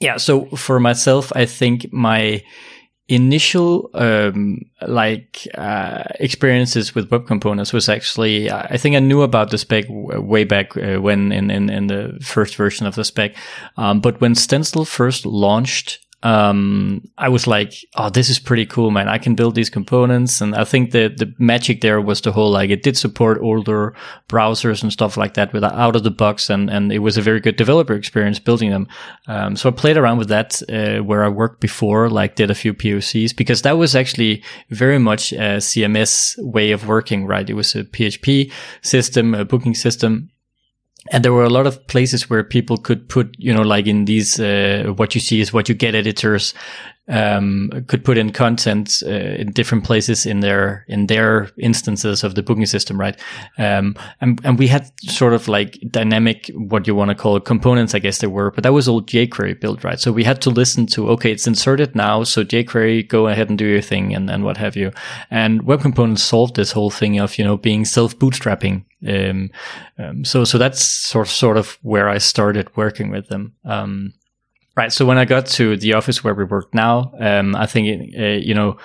yeah. 0.00 0.16
So 0.18 0.46
for 0.56 0.80
myself, 0.80 1.32
I 1.34 1.46
think 1.46 1.92
my 1.92 2.42
initial 3.08 3.88
um, 3.94 4.60
like 4.86 5.46
uh, 5.54 6.02
experiences 6.18 6.94
with 6.94 7.10
web 7.10 7.26
components 7.26 7.72
was 7.72 7.88
actually 7.88 8.50
I 8.50 8.76
think 8.76 8.96
I 8.96 9.00
knew 9.00 9.22
about 9.22 9.50
the 9.50 9.58
spec 9.58 9.84
way 9.88 10.44
back 10.44 10.76
uh, 10.76 11.00
when 11.00 11.30
in, 11.30 11.50
in 11.50 11.70
in 11.70 11.86
the 11.86 12.18
first 12.20 12.56
version 12.56 12.86
of 12.86 12.96
the 12.96 13.04
spec, 13.04 13.36
um, 13.76 14.00
but 14.00 14.20
when 14.20 14.34
Stencil 14.34 14.84
first 14.84 15.24
launched. 15.24 16.00
Um, 16.26 17.08
I 17.16 17.28
was 17.28 17.46
like, 17.46 17.72
oh, 17.94 18.10
this 18.10 18.28
is 18.28 18.40
pretty 18.40 18.66
cool, 18.66 18.90
man. 18.90 19.08
I 19.08 19.16
can 19.16 19.36
build 19.36 19.54
these 19.54 19.70
components. 19.70 20.40
And 20.40 20.56
I 20.56 20.64
think 20.64 20.90
the, 20.90 21.06
the 21.06 21.32
magic 21.38 21.82
there 21.82 22.00
was 22.00 22.20
the 22.20 22.32
whole, 22.32 22.50
like, 22.50 22.68
it 22.68 22.82
did 22.82 22.96
support 22.96 23.38
older 23.40 23.94
browsers 24.28 24.82
and 24.82 24.92
stuff 24.92 25.16
like 25.16 25.34
that 25.34 25.52
with 25.52 25.62
out 25.62 25.94
of 25.94 26.02
the 26.02 26.10
box. 26.10 26.50
And, 26.50 26.68
and 26.68 26.90
it 26.90 26.98
was 26.98 27.16
a 27.16 27.22
very 27.22 27.38
good 27.38 27.54
developer 27.54 27.94
experience 27.94 28.40
building 28.40 28.70
them. 28.70 28.88
Um, 29.28 29.54
so 29.54 29.68
I 29.68 29.72
played 29.72 29.96
around 29.96 30.18
with 30.18 30.28
that, 30.30 30.60
uh, 30.68 31.04
where 31.04 31.22
I 31.22 31.28
worked 31.28 31.60
before, 31.60 32.10
like 32.10 32.34
did 32.34 32.50
a 32.50 32.56
few 32.56 32.74
POCs 32.74 33.36
because 33.36 33.62
that 33.62 33.78
was 33.78 33.94
actually 33.94 34.42
very 34.70 34.98
much 34.98 35.32
a 35.32 35.58
CMS 35.58 36.34
way 36.42 36.72
of 36.72 36.88
working, 36.88 37.26
right? 37.26 37.48
It 37.48 37.54
was 37.54 37.76
a 37.76 37.84
PHP 37.84 38.50
system, 38.82 39.32
a 39.32 39.44
booking 39.44 39.76
system. 39.76 40.30
And 41.12 41.24
there 41.24 41.32
were 41.32 41.44
a 41.44 41.50
lot 41.50 41.66
of 41.66 41.86
places 41.86 42.28
where 42.28 42.42
people 42.42 42.76
could 42.76 43.08
put, 43.08 43.34
you 43.38 43.52
know, 43.52 43.62
like 43.62 43.86
in 43.86 44.04
these, 44.04 44.40
uh, 44.40 44.92
what 44.96 45.14
you 45.14 45.20
see 45.20 45.40
is 45.40 45.52
what 45.52 45.68
you 45.68 45.74
get 45.74 45.94
editors, 45.94 46.54
um, 47.08 47.70
could 47.86 48.04
put 48.04 48.18
in 48.18 48.32
content 48.32 49.02
uh, 49.06 49.10
in 49.10 49.52
different 49.52 49.84
places 49.84 50.26
in 50.26 50.40
their 50.40 50.84
in 50.88 51.06
their 51.06 51.50
instances 51.58 52.24
of 52.24 52.34
the 52.34 52.42
booking 52.42 52.66
system, 52.66 52.98
right? 52.98 53.18
Um, 53.58 53.94
and 54.20 54.40
and 54.44 54.58
we 54.58 54.66
had 54.66 54.90
sort 55.02 55.32
of 55.32 55.46
like 55.46 55.78
dynamic, 55.90 56.50
what 56.54 56.86
you 56.86 56.94
want 56.94 57.10
to 57.10 57.14
call 57.14 57.36
it, 57.36 57.44
components, 57.44 57.94
I 57.94 58.00
guess 58.00 58.18
there 58.18 58.30
were, 58.30 58.50
but 58.50 58.64
that 58.64 58.72
was 58.72 58.88
all 58.88 59.02
jQuery 59.02 59.60
built, 59.60 59.84
right? 59.84 60.00
So 60.00 60.12
we 60.12 60.24
had 60.24 60.42
to 60.42 60.50
listen 60.50 60.86
to 60.88 61.08
okay, 61.10 61.30
it's 61.30 61.46
inserted 61.46 61.94
now, 61.94 62.24
so 62.24 62.42
jQuery, 62.42 63.08
go 63.08 63.28
ahead 63.28 63.48
and 63.48 63.58
do 63.58 63.66
your 63.66 63.82
thing, 63.82 64.14
and 64.14 64.28
and 64.28 64.44
what 64.44 64.56
have 64.56 64.76
you. 64.76 64.92
And 65.30 65.62
web 65.62 65.82
components 65.82 66.22
solved 66.22 66.56
this 66.56 66.72
whole 66.72 66.90
thing 66.90 67.20
of 67.20 67.38
you 67.38 67.44
know 67.44 67.56
being 67.56 67.84
self 67.84 68.18
bootstrapping. 68.18 68.84
Um, 69.06 69.50
um, 69.98 70.24
so 70.24 70.44
so 70.44 70.58
that's 70.58 70.84
sort 70.84 71.28
sort 71.28 71.56
of 71.56 71.78
where 71.82 72.08
I 72.08 72.18
started 72.18 72.74
working 72.76 73.10
with 73.10 73.28
them. 73.28 73.54
Um, 73.64 74.14
Right. 74.76 74.92
So 74.92 75.06
when 75.06 75.16
I 75.16 75.24
got 75.24 75.46
to 75.46 75.78
the 75.78 75.94
office 75.94 76.22
where 76.22 76.34
we 76.34 76.44
work 76.44 76.74
now, 76.74 77.10
um, 77.18 77.56
I 77.56 77.64
think, 77.64 78.14
uh, 78.14 78.22
you 78.22 78.52
know, 78.52 78.76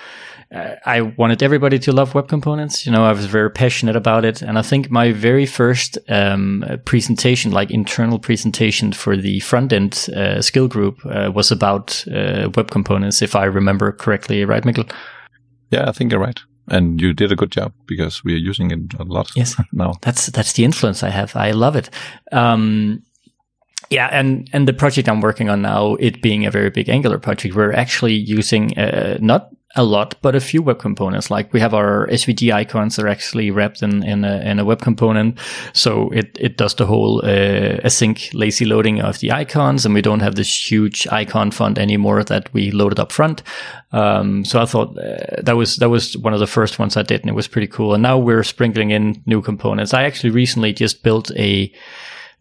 I 0.85 1.01
wanted 1.01 1.41
everybody 1.43 1.79
to 1.79 1.93
love 1.93 2.13
web 2.13 2.27
components. 2.27 2.85
You 2.85 2.91
know, 2.91 3.05
I 3.05 3.13
was 3.13 3.25
very 3.25 3.49
passionate 3.49 3.95
about 3.95 4.25
it. 4.25 4.41
And 4.41 4.57
I 4.57 4.61
think 4.61 4.91
my 4.91 5.13
very 5.13 5.45
first 5.45 5.97
um, 6.09 6.63
presentation, 6.83 7.51
like 7.51 7.71
internal 7.71 8.19
presentation 8.19 8.91
for 8.91 9.15
the 9.15 9.39
front 9.41 9.71
end 9.71 10.09
uh, 10.15 10.41
skill 10.41 10.67
group, 10.67 10.99
uh, 11.05 11.31
was 11.33 11.51
about 11.51 12.05
uh, 12.07 12.49
web 12.55 12.69
components, 12.69 13.21
if 13.21 13.33
I 13.33 13.45
remember 13.45 13.93
correctly. 13.93 14.43
Right, 14.43 14.63
Mikkel? 14.63 14.91
yeah, 15.71 15.87
I 15.87 15.93
think 15.93 16.11
you're 16.11 16.21
right. 16.21 16.39
And 16.67 17.01
you 17.01 17.13
did 17.13 17.31
a 17.31 17.35
good 17.35 17.51
job 17.51 17.73
because 17.85 18.23
we 18.23 18.33
are 18.33 18.37
using 18.49 18.71
it 18.71 18.93
a 18.99 19.03
lot 19.03 19.31
Yes. 19.35 19.55
now. 19.71 19.93
That's 20.01 20.27
that's 20.27 20.53
the 20.53 20.63
influence 20.63 21.03
I 21.03 21.09
have. 21.09 21.35
I 21.35 21.51
love 21.51 21.75
it. 21.75 21.89
Um, 22.31 23.03
yeah, 23.89 24.07
and 24.11 24.49
and 24.53 24.67
the 24.67 24.73
project 24.73 25.09
I'm 25.09 25.21
working 25.21 25.49
on 25.49 25.61
now, 25.61 25.95
it 25.99 26.21
being 26.21 26.45
a 26.45 26.51
very 26.51 26.69
big 26.69 26.87
Angular 26.87 27.19
project, 27.19 27.55
we're 27.55 27.73
actually 27.73 28.13
using 28.13 28.77
uh, 28.77 29.17
not 29.19 29.49
a 29.75 29.83
lot, 29.83 30.15
but 30.21 30.35
a 30.35 30.39
few 30.39 30.61
web 30.61 30.79
components. 30.79 31.31
Like 31.31 31.53
we 31.53 31.59
have 31.59 31.73
our 31.73 32.07
SVG 32.07 32.53
icons 32.53 32.99
are 32.99 33.07
actually 33.07 33.51
wrapped 33.51 33.81
in 33.81 34.03
in 34.03 34.25
a, 34.25 34.39
in 34.39 34.59
a 34.59 34.65
web 34.65 34.81
component, 34.81 35.39
so 35.73 36.09
it 36.09 36.37
it 36.39 36.57
does 36.57 36.75
the 36.75 36.85
whole 36.85 37.19
uh, 37.23 37.79
async 37.83 38.33
lazy 38.33 38.65
loading 38.65 39.01
of 39.01 39.19
the 39.19 39.31
icons, 39.31 39.85
and 39.85 39.93
we 39.93 40.01
don't 40.01 40.21
have 40.21 40.35
this 40.35 40.71
huge 40.71 41.07
icon 41.07 41.51
font 41.51 41.77
anymore 41.77 42.23
that 42.23 42.53
we 42.53 42.71
loaded 42.71 42.99
up 42.99 43.11
front. 43.11 43.43
Um, 43.93 44.45
so 44.45 44.61
I 44.61 44.65
thought 44.65 44.97
uh, 44.97 45.41
that 45.41 45.55
was 45.55 45.77
that 45.77 45.89
was 45.89 46.17
one 46.17 46.33
of 46.33 46.39
the 46.39 46.47
first 46.47 46.79
ones 46.79 46.97
I 46.97 47.03
did, 47.03 47.21
and 47.21 47.29
it 47.29 47.35
was 47.35 47.47
pretty 47.47 47.67
cool. 47.67 47.93
And 47.93 48.03
now 48.03 48.17
we're 48.17 48.43
sprinkling 48.43 48.91
in 48.91 49.21
new 49.25 49.41
components. 49.41 49.93
I 49.93 50.03
actually 50.03 50.31
recently 50.31 50.73
just 50.73 51.03
built 51.03 51.31
a 51.37 51.71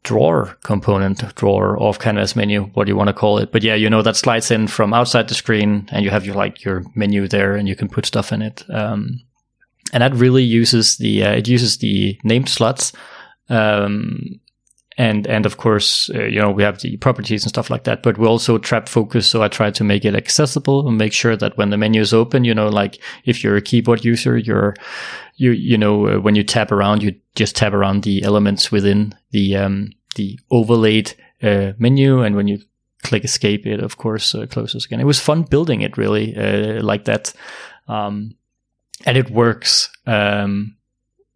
drawer 0.03 0.57
component, 0.65 1.35
drawer 1.35 1.81
off 1.81 1.99
canvas 1.99 2.35
menu, 2.35 2.65
what 2.75 2.85
do 2.85 2.93
you 2.93 2.97
want 2.97 3.09
to 3.09 3.15
call 3.15 3.39
it? 3.39 3.53
But 3.53 3.63
yeah, 3.63 3.75
you 3.75 3.91
know, 3.91 4.03
that 4.03 4.17
slides 4.17 4.51
in 4.51 4.67
from 4.67 4.95
outside 4.95 5.29
the 5.29 5.35
screen 5.35 5.89
and 5.93 6.05
you 6.05 6.11
have 6.11 6.25
your 6.25 6.35
like 6.35 6.65
your 6.65 6.85
menu 6.95 7.29
there 7.29 7.55
and 7.55 7.69
you 7.69 7.77
can 7.77 7.89
put 7.89 8.07
stuff 8.07 8.33
in 8.33 8.43
it. 8.43 8.65
Um, 8.71 9.21
and 9.93 10.03
that 10.03 10.15
really 10.15 10.43
uses 10.43 10.97
the, 10.97 11.25
uh, 11.25 11.33
it 11.33 11.49
uses 11.49 11.79
the 11.79 12.19
named 12.25 12.49
slots. 12.49 12.93
Um, 13.49 14.41
and, 14.97 15.27
and 15.27 15.47
of 15.47 15.57
course, 15.57 16.11
uh, 16.15 16.25
you 16.25 16.41
know, 16.41 16.51
we 16.51 16.63
have 16.63 16.81
the 16.81 16.97
properties 16.99 17.43
and 17.43 17.49
stuff 17.49 17.71
like 17.71 17.85
that, 17.85 18.03
but 18.03 18.19
we 18.19 18.27
also 18.27 18.59
trap 18.59 18.89
focus. 18.89 19.27
So 19.27 19.43
I 19.43 19.49
try 19.49 19.71
to 19.71 19.85
make 19.85 20.05
it 20.05 20.15
accessible 20.15 20.87
and 20.87 20.99
make 20.99 21.13
sure 21.13 21.37
that 21.37 21.57
when 21.57 21.71
the 21.71 21.79
menu 21.79 22.01
is 22.01 22.13
open, 22.13 22.45
you 22.45 22.55
know, 22.55 22.69
like 22.69 23.01
if 23.25 23.43
you're 23.43 23.57
a 23.57 23.63
keyboard 23.63 24.05
user, 24.05 24.37
you're, 24.37 24.75
you, 25.41 25.53
you 25.53 25.79
know, 25.79 26.07
uh, 26.07 26.21
when 26.21 26.35
you 26.35 26.45
tap 26.45 26.71
around, 26.71 27.03
you 27.03 27.15
just 27.35 27.57
tap 27.57 27.73
around 27.73 28.03
the 28.03 28.23
elements 28.23 28.71
within 28.71 29.15
the, 29.31 29.57
um, 29.57 29.93
the 30.17 30.39
overlaid 30.51 31.15
uh, 31.43 31.73
menu. 31.79 32.23
And 32.23 32.37
when 32.37 32.47
you 32.47 32.59
click 33.03 33.25
escape, 33.25 33.67
it 33.67 33.81
of 33.81 33.97
course 33.97 34.35
uh, 34.35 34.47
closes 34.47 34.85
again. 34.85 35.01
It 35.01 35.07
was 35.07 35.19
fun 35.19 35.43
building 35.43 35.81
it 35.81 35.97
really 35.97 36.37
uh, 36.37 36.83
like 36.83 37.05
that. 37.07 37.33
Um, 37.89 38.37
and 39.07 39.17
it 39.17 39.31
works. 39.31 39.91
Um, 40.07 40.77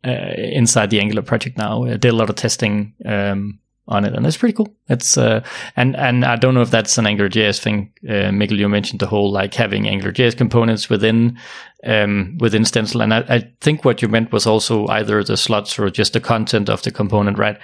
uh, 0.06 0.34
inside 0.36 0.90
the 0.90 1.00
Angular 1.00 1.22
project 1.22 1.56
now. 1.56 1.84
I 1.84 1.96
did 1.96 2.12
a 2.12 2.16
lot 2.16 2.28
of 2.28 2.36
testing 2.36 2.92
um, 3.06 3.58
on 3.86 4.04
it, 4.04 4.14
and 4.14 4.26
it's 4.26 4.36
pretty 4.36 4.54
cool. 4.54 4.74
It's 4.88 5.18
uh, 5.18 5.44
and 5.76 5.96
and 5.96 6.24
I 6.24 6.36
don't 6.36 6.54
know 6.54 6.62
if 6.62 6.70
that's 6.70 6.96
an 6.98 7.04
AngularJS 7.04 7.60
thing. 7.60 7.92
Uh, 8.06 8.30
Mikkel, 8.30 8.58
you 8.58 8.68
mentioned 8.68 9.00
the 9.00 9.06
whole 9.06 9.30
like 9.30 9.54
having 9.54 9.84
AngularJS 9.84 10.36
components 10.36 10.88
within 10.88 11.38
um, 11.84 12.38
within 12.40 12.64
Stencil, 12.64 13.02
and 13.02 13.12
I, 13.12 13.24
I 13.28 13.52
think 13.60 13.84
what 13.84 14.00
you 14.00 14.08
meant 14.08 14.32
was 14.32 14.46
also 14.46 14.86
either 14.88 15.22
the 15.22 15.36
slots 15.36 15.78
or 15.78 15.90
just 15.90 16.14
the 16.14 16.20
content 16.20 16.68
of 16.68 16.82
the 16.82 16.90
component, 16.90 17.38
right? 17.38 17.58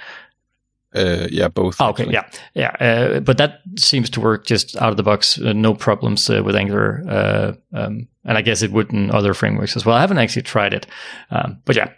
Uh, 0.93 1.27
yeah, 1.31 1.47
both. 1.47 1.79
Oh, 1.79 1.89
okay, 1.89 2.05
yeah, 2.09 2.29
yeah. 2.53 2.75
Uh, 2.79 3.19
but 3.21 3.37
that 3.37 3.61
seems 3.77 4.09
to 4.09 4.19
work 4.19 4.45
just 4.45 4.75
out 4.75 4.91
of 4.91 4.97
the 4.97 5.03
box, 5.03 5.39
uh, 5.39 5.53
no 5.53 5.73
problems 5.73 6.29
uh, 6.29 6.43
with 6.43 6.55
Angular. 6.55 7.03
Uh, 7.07 7.53
um, 7.73 8.07
and 8.25 8.37
I 8.37 8.41
guess 8.41 8.61
it 8.61 8.71
would 8.71 8.91
in 8.91 9.09
other 9.09 9.33
frameworks 9.33 9.75
as 9.75 9.85
well. 9.85 9.95
I 9.95 10.01
haven't 10.01 10.17
actually 10.17 10.41
tried 10.43 10.73
it, 10.73 10.85
um, 11.31 11.61
but 11.65 11.77
yeah, 11.77 11.91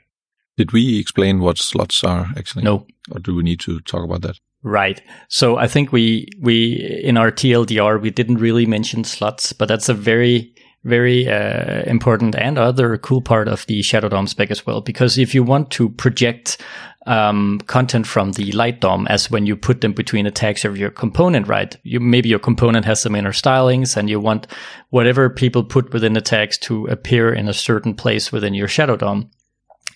did 0.58 0.72
we 0.72 1.00
explain 1.00 1.40
what 1.40 1.58
slots 1.58 2.04
are 2.04 2.28
actually? 2.38 2.64
No. 2.64 2.86
Or 3.12 3.20
do 3.20 3.36
we 3.36 3.44
need 3.44 3.60
to 3.62 3.80
talk 3.82 4.04
about 4.04 4.22
that? 4.22 4.40
Right. 4.62 5.02
So 5.28 5.58
I 5.58 5.68
think 5.68 5.92
we 5.92 6.28
we 6.40 7.02
in 7.04 7.18
our 7.18 7.32
TLDR 7.32 8.02
we 8.02 8.12
didn't 8.12 8.38
really 8.38 8.66
mention 8.66 9.04
slots, 9.04 9.52
but 9.52 9.68
that's 9.68 9.90
a 9.90 9.94
very 9.94 10.54
very 10.86 11.30
uh, 11.30 11.82
important 11.84 12.36
and 12.36 12.58
other 12.58 12.98
cool 12.98 13.22
part 13.22 13.48
of 13.48 13.66
the 13.68 13.82
Shadow 13.82 14.10
DOM 14.10 14.28
spec 14.28 14.52
as 14.52 14.66
well. 14.66 14.82
Because 14.82 15.18
if 15.18 15.34
you 15.34 15.42
want 15.42 15.72
to 15.72 15.90
project 15.90 16.62
um, 17.06 17.60
content 17.68 18.08
from 18.08 18.34
the 18.34 18.52
light 18.54 18.80
DOM 18.80 19.08
as 19.08 19.30
when 19.32 19.46
you 19.46 19.56
put 19.56 19.82
them 19.82 19.94
between 19.94 20.26
the 20.26 20.32
tags 20.32 20.64
of 20.64 20.78
your 20.78 20.90
component, 20.90 21.48
right? 21.48 21.76
You 21.84 22.00
maybe 22.00 22.30
your 22.30 22.40
component 22.40 22.86
has 22.86 23.02
some 23.02 23.16
inner 23.16 23.32
stylings, 23.32 23.98
and 23.98 24.10
you 24.10 24.20
want 24.20 24.48
whatever 24.90 25.30
people 25.30 25.64
put 25.64 25.92
within 25.94 26.14
the 26.14 26.22
tags 26.22 26.58
to 26.60 26.86
appear 26.88 27.34
in 27.34 27.50
a 27.50 27.54
certain 27.54 27.96
place 27.96 28.32
within 28.32 28.54
your 28.54 28.68
Shadow 28.68 28.96
DOM 28.96 29.30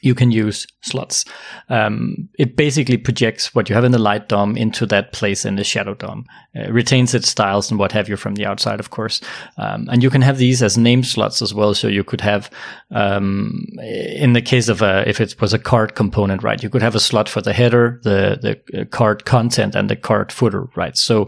you 0.07 0.15
can 0.15 0.31
use 0.31 0.65
slots. 0.81 1.25
Um, 1.69 2.29
it 2.39 2.55
basically 2.55 2.97
projects 2.97 3.53
what 3.53 3.69
you 3.69 3.75
have 3.75 3.83
in 3.83 3.91
the 3.91 3.99
light 3.99 4.29
DOM 4.29 4.57
into 4.57 4.85
that 4.87 5.11
place 5.11 5.45
in 5.45 5.55
the 5.55 5.63
shadow 5.63 5.93
DOM. 5.93 6.25
It 6.53 6.71
retains 6.71 7.13
its 7.13 7.27
styles 7.27 7.69
and 7.69 7.79
what 7.79 7.91
have 7.91 8.09
you 8.09 8.17
from 8.17 8.35
the 8.35 8.45
outside, 8.45 8.79
of 8.79 8.89
course. 8.89 9.21
Um, 9.57 9.87
and 9.91 10.01
you 10.01 10.09
can 10.09 10.21
have 10.21 10.37
these 10.37 10.63
as 10.63 10.77
name 10.77 11.03
slots 11.03 11.41
as 11.41 11.53
well. 11.53 11.73
So 11.73 11.87
you 11.87 12.03
could 12.03 12.21
have, 12.21 12.49
um, 12.91 13.67
in 13.81 14.33
the 14.33 14.41
case 14.41 14.69
of 14.69 14.81
a, 14.81 15.07
if 15.07 15.21
it 15.21 15.39
was 15.41 15.53
a 15.53 15.59
card 15.59 15.95
component, 15.95 16.41
right, 16.41 16.63
you 16.63 16.69
could 16.69 16.81
have 16.81 16.95
a 16.95 16.99
slot 16.99 17.29
for 17.29 17.41
the 17.41 17.53
header, 17.53 17.99
the, 18.03 18.39
the 18.71 18.85
card 18.85 19.25
content 19.25 19.75
and 19.75 19.89
the 19.89 19.95
card 19.95 20.31
footer, 20.31 20.67
right? 20.75 20.97
So 20.97 21.27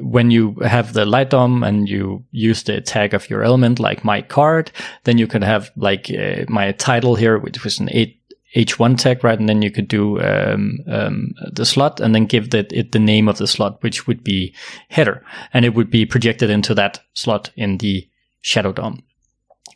when 0.00 0.30
you 0.30 0.54
have 0.66 0.92
the 0.92 1.06
light 1.06 1.30
DOM 1.30 1.62
and 1.62 1.88
you 1.88 2.24
use 2.30 2.64
the 2.64 2.80
tag 2.80 3.14
of 3.14 3.30
your 3.30 3.42
element, 3.42 3.78
like 3.78 4.04
my 4.04 4.22
card, 4.22 4.70
then 5.04 5.18
you 5.18 5.26
can 5.26 5.42
have 5.42 5.70
like 5.76 6.10
uh, 6.10 6.44
my 6.48 6.72
title 6.72 7.14
here, 7.14 7.38
which 7.38 7.64
was 7.64 7.78
an 7.78 7.88
H1 8.58 8.98
tag, 8.98 9.22
right? 9.22 9.38
And 9.38 9.48
then 9.48 9.62
you 9.62 9.70
could 9.70 9.86
do 9.86 10.20
um, 10.20 10.80
um, 10.88 11.32
the 11.52 11.64
slot 11.64 12.00
and 12.00 12.14
then 12.14 12.26
give 12.26 12.50
that 12.50 12.72
it 12.72 12.90
the 12.90 12.98
name 12.98 13.28
of 13.28 13.38
the 13.38 13.46
slot, 13.46 13.82
which 13.82 14.06
would 14.06 14.24
be 14.24 14.54
header, 14.88 15.24
and 15.54 15.64
it 15.64 15.74
would 15.74 15.90
be 15.90 16.04
projected 16.04 16.50
into 16.50 16.74
that 16.74 17.00
slot 17.14 17.50
in 17.56 17.78
the 17.78 18.08
shadow 18.40 18.72
DOM. 18.72 19.02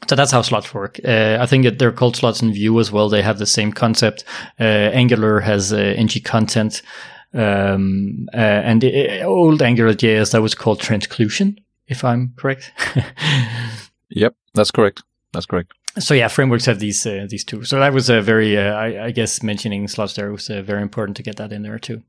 So 0.09 0.17
that's 0.17 0.33
how 0.33 0.43
slots 0.43 0.75
work. 0.75 0.99
Uh, 1.05 1.39
I 1.41 1.47
think 1.47 1.63
that 1.63 1.79
they're 1.79 1.93
called 1.93 2.17
slots 2.17 2.43
in 2.43 2.53
Vue 2.53 2.81
as 2.81 2.91
well. 2.91 3.09
They 3.09 3.23
have 3.23 3.39
the 3.39 3.47
same 3.47 3.73
concept. 3.73 4.25
Uh, 4.59 4.65
Angular 4.65 5.39
has 5.41 5.73
uh, 5.73 5.95
ng 5.97 6.09
content, 6.25 6.83
um, 7.35 8.27
uh, 8.35 8.37
and 8.37 8.81
the 8.81 9.23
old 9.23 9.63
Angular 9.63 9.95
JS 9.95 10.33
that 10.33 10.43
was 10.43 10.57
called 10.57 10.81
transclusion, 10.81 11.57
if 11.87 12.05
I'm 12.05 12.33
correct. 12.37 12.73
yep, 14.09 14.35
that's 14.55 14.73
correct. 14.73 15.05
That's 15.33 15.47
correct 15.47 15.73
so 15.99 16.15
yeah, 16.15 16.29
frameworks 16.29 16.67
have 16.67 16.79
these 16.79 17.05
uh, 17.07 17.27
these 17.29 17.45
two. 17.45 17.65
So 17.65 17.79
that 17.79 17.93
was 17.93 18.09
a 18.09 18.23
very, 18.23 18.57
uh, 18.57 18.73
I, 18.73 19.07
I, 19.07 19.11
guess, 19.11 19.43
mentioning 19.43 19.89
slots 19.89 20.15
there 20.15 20.33
was 20.33 20.49
uh, 20.49 20.63
very 20.63 20.83
important 20.83 21.17
to 21.19 21.23
get 21.23 21.37
that 21.37 21.53
in 21.53 21.63
there 21.63 21.79
too. 21.79 22.03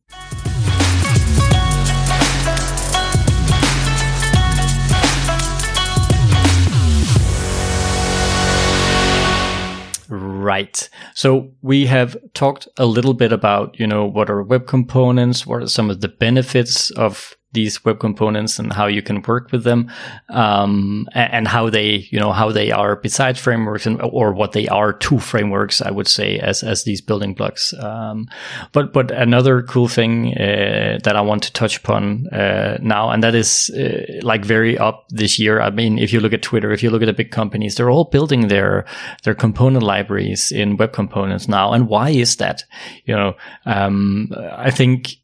Right. 10.10 10.89
So 11.15 11.52
we 11.62 11.86
have 11.86 12.17
talked 12.34 12.67
a 12.78 12.86
little 12.86 13.13
bit 13.13 13.32
about, 13.32 13.80
you 13.80 13.88
know, 13.88 14.06
what 14.06 14.30
are 14.30 14.43
web 14.43 14.67
components, 14.67 15.46
what 15.48 15.63
are 15.63 15.67
some 15.67 15.89
of 15.89 16.02
the 16.02 16.10
benefits 16.10 16.91
of 16.91 17.36
these 17.54 17.84
web 17.86 18.00
components 18.00 18.60
and 18.60 18.74
how 18.74 18.88
you 18.88 19.02
can 19.02 19.22
work 19.22 19.52
with 19.52 19.63
them 19.63 19.92
um, 20.30 21.08
and 21.13 21.48
how 21.48 21.70
they 21.70 22.08
you 22.12 22.20
know 22.20 22.32
how 22.32 22.52
they 22.52 22.72
are 22.72 22.96
besides 22.96 23.39
frameworks 23.39 23.86
and 23.86 24.02
or 24.02 24.34
what 24.34 24.52
they 24.52 24.68
are 24.68 24.94
to 24.94 25.20
frameworks 25.20 25.82
i 25.82 25.92
would 25.92 26.08
say 26.08 26.39
as 26.39 26.63
as 26.63 26.84
these 26.84 27.02
building 27.02 27.34
blocks. 27.34 27.74
Um, 27.74 28.28
but 28.72 28.94
but 28.94 29.12
another 29.12 29.62
cool 29.63 29.88
thing 29.88 30.34
uh, 30.38 31.00
that 31.04 31.16
i 31.16 31.22
want 31.22 31.44
to 31.44 31.54
touch 31.54 31.78
upon 31.78 32.28
uh, 32.28 32.78
now 32.82 33.10
and 33.10 33.24
that 33.24 33.36
is 33.36 33.70
uh, 33.78 34.20
like 34.22 34.46
very 34.46 34.78
up 34.78 35.06
this 35.10 35.39
year 35.39 35.62
i 35.62 35.70
mean 35.70 35.98
if 35.98 36.12
you 36.12 36.20
look 36.20 36.34
at 36.34 36.42
twitter 36.42 36.72
if 36.72 36.84
you 36.84 36.89
look 36.89 37.02
at 37.02 37.06
the 37.06 37.13
big 37.13 37.32
companies 37.32 37.76
they're 37.76 37.89
all 37.89 38.06
building 38.06 38.48
their 38.48 38.86
their 39.24 39.36
component 39.36 39.84
libraries 39.84 40.52
in 40.52 40.78
web 40.78 40.94
components 40.94 41.48
now. 41.48 41.74
And 41.74 41.88
why 41.88 42.10
is 42.10 42.38
that? 42.38 42.63
You 43.06 43.16
know 43.16 43.34
um, 43.66 44.32
i 44.52 44.72
think 44.72 45.18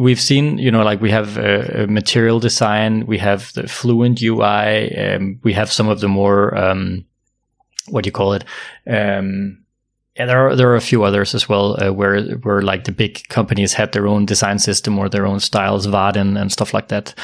we've 0.00 0.20
seen, 0.20 0.58
you 0.58 0.70
know, 0.70 0.82
like 0.82 1.00
we 1.00 1.10
have 1.10 1.36
a, 1.36 1.82
a 1.82 1.86
material 1.86 2.40
design, 2.40 3.06
we 3.06 3.18
have 3.18 3.52
the 3.52 3.68
fluent 3.68 4.22
UI, 4.22 4.96
um, 4.96 5.38
we 5.42 5.52
have 5.52 5.70
some 5.70 5.88
of 5.88 6.00
the 6.00 6.08
more, 6.08 6.56
um, 6.56 7.04
what 7.88 8.04
do 8.04 8.08
you 8.08 8.12
call 8.12 8.32
it? 8.32 8.44
Um, 8.86 9.58
yeah, 10.16 10.26
there 10.26 10.48
are 10.48 10.56
there 10.56 10.68
are 10.68 10.76
a 10.76 10.80
few 10.80 11.04
others 11.04 11.34
as 11.34 11.48
well 11.48 11.82
uh, 11.82 11.92
where 11.92 12.22
where 12.42 12.62
like 12.62 12.84
the 12.84 12.92
big 12.92 13.28
companies 13.28 13.74
had 13.74 13.92
their 13.92 14.08
own 14.08 14.26
design 14.26 14.58
system 14.58 14.98
or 14.98 15.08
their 15.08 15.24
own 15.24 15.38
styles, 15.40 15.86
Vaadin 15.86 16.38
and 16.38 16.50
stuff 16.50 16.74
like 16.74 16.88
that, 16.88 17.14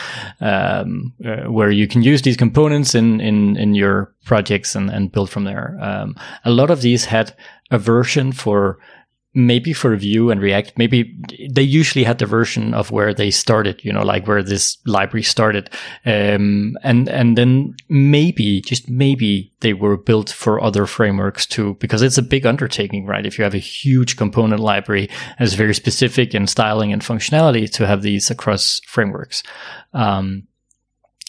um, 0.41 1.13
uh, 1.25 1.51
where 1.51 1.71
you 1.71 1.89
can 1.89 2.03
use 2.03 2.23
these 2.23 2.37
components 2.37 2.95
in 2.95 3.21
in 3.21 3.57
in 3.57 3.75
your 3.75 4.15
projects 4.25 4.77
and 4.77 4.89
and 4.89 5.11
build 5.11 5.31
from 5.31 5.45
there. 5.45 5.77
Um, 5.81 6.15
a 6.45 6.51
lot 6.51 6.71
of 6.71 6.81
these 6.81 7.07
had 7.07 7.35
a 7.71 7.79
version 7.79 8.33
for 8.33 8.79
maybe 9.37 9.75
for 9.75 9.95
Vue 9.97 10.31
and 10.31 10.41
React, 10.41 10.79
maybe 10.79 11.15
they 11.51 11.63
usually 11.63 12.05
had 12.05 12.19
the 12.19 12.25
version 12.25 12.73
of 12.73 12.91
where 12.91 13.13
they 13.13 13.31
started, 13.31 13.85
you 13.85 13.93
know, 13.93 14.03
like 14.03 14.27
where 14.27 14.43
this 14.43 14.79
library 14.87 15.23
started. 15.23 15.69
Um, 16.07 16.77
and, 16.83 17.07
and 17.09 17.37
then 17.37 17.75
maybe, 17.91 18.63
just 18.63 18.89
maybe 18.89 19.53
they 19.61 19.75
were 19.75 19.99
built 19.99 20.31
for 20.31 20.59
other 20.63 20.87
frameworks 20.87 21.45
too, 21.45 21.77
because 21.81 22.01
it's 22.01 22.17
a 22.17 22.23
big 22.23 22.47
undertaking, 22.47 23.05
right? 23.05 23.27
If 23.27 23.37
you 23.37 23.45
have 23.45 23.55
a 23.55 23.59
huge 23.59 24.17
component 24.17 24.61
library 24.61 25.11
it's 25.39 25.53
very 25.53 25.75
specific 25.75 26.35
in 26.35 26.47
styling 26.47 26.93
and 26.93 27.03
functionality 27.03 27.71
to 27.73 27.87
have 27.87 28.01
these 28.01 28.31
across 28.31 28.81
frameworks. 28.87 29.43
Um, 29.93 30.45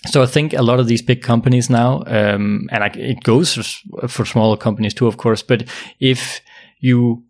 so 0.05 0.23
I 0.23 0.27
think 0.27 0.53
a 0.53 0.61
lot 0.61 0.79
of 0.79 0.87
these 0.87 1.01
big 1.01 1.21
companies 1.21 1.69
now, 1.69 2.03
um, 2.07 2.69
and 2.71 2.83
I, 2.85 2.87
it 2.95 3.23
goes 3.23 3.53
for, 3.53 4.07
for 4.07 4.25
smaller 4.25 4.55
companies 4.55 4.93
too, 4.93 5.07
of 5.07 5.17
course, 5.17 5.41
but 5.41 5.67
if 5.99 6.39
you 6.79 7.26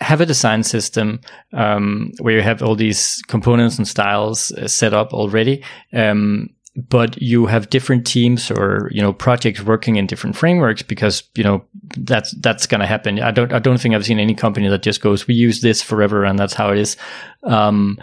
have 0.00 0.20
a 0.20 0.26
design 0.26 0.62
system 0.62 1.20
um, 1.52 2.12
where 2.20 2.34
you 2.34 2.42
have 2.42 2.62
all 2.62 2.74
these 2.74 3.22
components 3.28 3.78
and 3.78 3.88
styles 3.88 4.52
uh, 4.52 4.68
set 4.68 4.92
up 4.92 5.12
already. 5.12 5.64
Um, 5.92 6.50
but 6.76 7.20
you 7.20 7.46
have 7.46 7.70
different 7.70 8.06
teams 8.06 8.50
or 8.50 8.90
you 8.92 9.00
know 9.00 9.12
projects 9.12 9.62
working 9.62 9.96
in 9.96 10.06
different 10.06 10.36
frameworks 10.36 10.82
because 10.82 11.22
you 11.34 11.42
know 11.42 11.64
that's 11.96 12.32
that's 12.40 12.66
going 12.66 12.80
to 12.80 12.86
happen. 12.86 13.18
I 13.20 13.30
don't 13.30 13.52
I 13.52 13.58
don't 13.58 13.80
think 13.80 13.94
I've 13.94 14.04
seen 14.04 14.18
any 14.18 14.34
company 14.34 14.68
that 14.68 14.82
just 14.82 15.00
goes 15.00 15.26
we 15.26 15.34
use 15.34 15.62
this 15.62 15.80
forever 15.80 16.24
and 16.24 16.38
that's 16.38 16.52
how 16.52 16.70
it 16.70 16.78
is. 16.78 16.96
Um, 17.44 17.98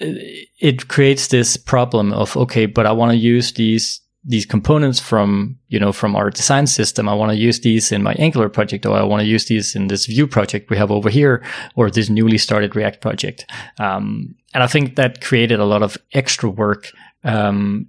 it 0.00 0.86
creates 0.86 1.26
this 1.26 1.56
problem 1.56 2.12
of 2.12 2.36
okay, 2.36 2.66
but 2.66 2.86
I 2.86 2.92
want 2.92 3.10
to 3.10 3.18
use 3.18 3.52
these 3.54 4.00
these 4.28 4.46
components 4.46 5.00
from 5.00 5.58
you 5.68 5.80
know 5.80 5.92
from 5.92 6.14
our 6.14 6.30
design 6.30 6.66
system 6.66 7.08
i 7.08 7.14
want 7.14 7.32
to 7.32 7.36
use 7.36 7.60
these 7.60 7.90
in 7.90 8.02
my 8.02 8.12
angular 8.14 8.48
project 8.48 8.86
or 8.86 8.96
i 8.96 9.02
want 9.02 9.20
to 9.20 9.26
use 9.26 9.46
these 9.46 9.74
in 9.74 9.88
this 9.88 10.06
vue 10.06 10.26
project 10.26 10.70
we 10.70 10.76
have 10.76 10.90
over 10.90 11.10
here 11.10 11.42
or 11.74 11.90
this 11.90 12.10
newly 12.10 12.38
started 12.38 12.76
react 12.76 13.00
project 13.00 13.46
um, 13.78 14.34
and 14.54 14.62
i 14.62 14.66
think 14.66 14.96
that 14.96 15.20
created 15.20 15.58
a 15.58 15.64
lot 15.64 15.82
of 15.82 15.96
extra 16.12 16.48
work 16.48 16.90
um, 17.24 17.88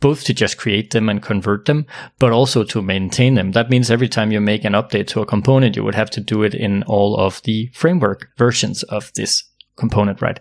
both 0.00 0.24
to 0.24 0.32
just 0.32 0.56
create 0.56 0.92
them 0.92 1.10
and 1.10 1.22
convert 1.22 1.66
them, 1.66 1.86
but 2.18 2.32
also 2.32 2.64
to 2.64 2.80
maintain 2.80 3.34
them. 3.34 3.52
That 3.52 3.68
means 3.68 3.90
every 3.90 4.08
time 4.08 4.32
you 4.32 4.40
make 4.40 4.64
an 4.64 4.72
update 4.72 5.08
to 5.08 5.20
a 5.20 5.26
component, 5.26 5.76
you 5.76 5.84
would 5.84 5.94
have 5.94 6.10
to 6.12 6.22
do 6.22 6.42
it 6.42 6.54
in 6.54 6.82
all 6.84 7.18
of 7.18 7.42
the 7.42 7.70
framework 7.74 8.30
versions 8.38 8.82
of 8.84 9.12
this 9.14 9.44
component, 9.76 10.22
right? 10.22 10.40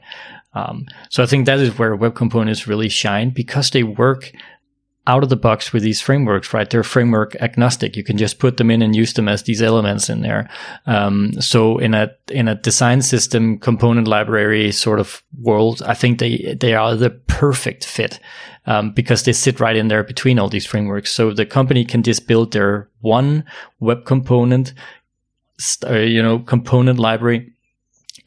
Um, 0.53 0.85
so 1.09 1.21
I 1.21 1.25
think 1.25 1.45
that 1.45 1.59
is 1.59 1.77
where 1.77 1.95
web 1.95 2.15
components 2.15 2.67
really 2.67 2.89
shine 2.89 3.29
because 3.29 3.69
they 3.69 3.83
work 3.83 4.31
out 5.09 5.23
of 5.23 5.29
the 5.29 5.35
box 5.35 5.73
with 5.73 5.81
these 5.81 5.99
frameworks, 5.99 6.53
right? 6.53 6.69
They're 6.69 6.83
framework 6.83 7.35
agnostic. 7.41 7.97
You 7.97 8.03
can 8.03 8.15
just 8.15 8.37
put 8.37 8.57
them 8.57 8.69
in 8.69 8.83
and 8.83 8.95
use 8.95 9.13
them 9.13 9.27
as 9.27 9.41
these 9.41 9.59
elements 9.59 10.07
in 10.07 10.21
there. 10.21 10.47
Um, 10.85 11.33
so 11.41 11.79
in 11.79 11.95
a 11.95 12.11
in 12.29 12.47
a 12.47 12.53
design 12.53 13.01
system 13.01 13.57
component 13.57 14.07
library 14.07 14.71
sort 14.71 14.99
of 14.99 15.23
world, 15.41 15.81
I 15.83 15.95
think 15.95 16.19
they 16.19 16.55
they 16.59 16.75
are 16.75 16.95
the 16.95 17.09
perfect 17.09 17.85
fit 17.85 18.19
um, 18.67 18.91
because 18.91 19.23
they 19.23 19.33
sit 19.33 19.59
right 19.59 19.75
in 19.75 19.87
there 19.87 20.03
between 20.03 20.37
all 20.37 20.49
these 20.49 20.67
frameworks. 20.67 21.11
So 21.11 21.33
the 21.33 21.45
company 21.45 21.85
can 21.85 22.03
just 22.03 22.27
build 22.27 22.53
their 22.53 22.87
one 23.01 23.45
web 23.79 24.05
component, 24.05 24.73
uh, 25.87 25.93
you 25.95 26.21
know, 26.21 26.37
component 26.37 26.99
library 26.99 27.51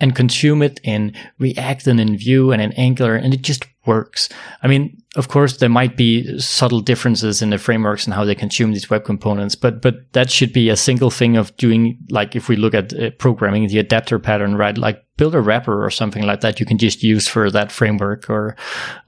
and 0.00 0.16
consume 0.16 0.62
it 0.62 0.80
in 0.82 1.14
React 1.38 1.86
and 1.86 2.00
in 2.00 2.16
Vue 2.16 2.50
and 2.50 2.60
in 2.60 2.72
Angular, 2.72 3.14
and 3.14 3.32
it 3.32 3.42
just 3.42 3.66
works. 3.86 4.28
I 4.62 4.68
mean, 4.68 5.02
of 5.16 5.28
course, 5.28 5.58
there 5.58 5.68
might 5.68 5.96
be 5.96 6.38
subtle 6.38 6.80
differences 6.80 7.42
in 7.42 7.50
the 7.50 7.58
frameworks 7.58 8.06
and 8.06 8.14
how 8.14 8.24
they 8.24 8.34
consume 8.34 8.72
these 8.72 8.88
web 8.88 9.04
components, 9.04 9.54
but 9.54 9.82
but 9.82 10.12
that 10.12 10.30
should 10.30 10.52
be 10.52 10.68
a 10.68 10.76
single 10.76 11.10
thing 11.10 11.36
of 11.36 11.54
doing. 11.56 11.98
Like 12.10 12.36
if 12.36 12.48
we 12.48 12.56
look 12.56 12.74
at 12.74 12.94
uh, 12.94 13.10
programming, 13.18 13.66
the 13.68 13.78
adapter 13.78 14.18
pattern, 14.18 14.56
right? 14.56 14.76
Like 14.76 15.04
build 15.16 15.34
a 15.34 15.40
wrapper 15.40 15.84
or 15.84 15.90
something 15.90 16.24
like 16.24 16.40
that 16.40 16.60
you 16.60 16.66
can 16.66 16.78
just 16.78 17.02
use 17.02 17.28
for 17.28 17.50
that 17.50 17.72
framework 17.72 18.30
or 18.30 18.56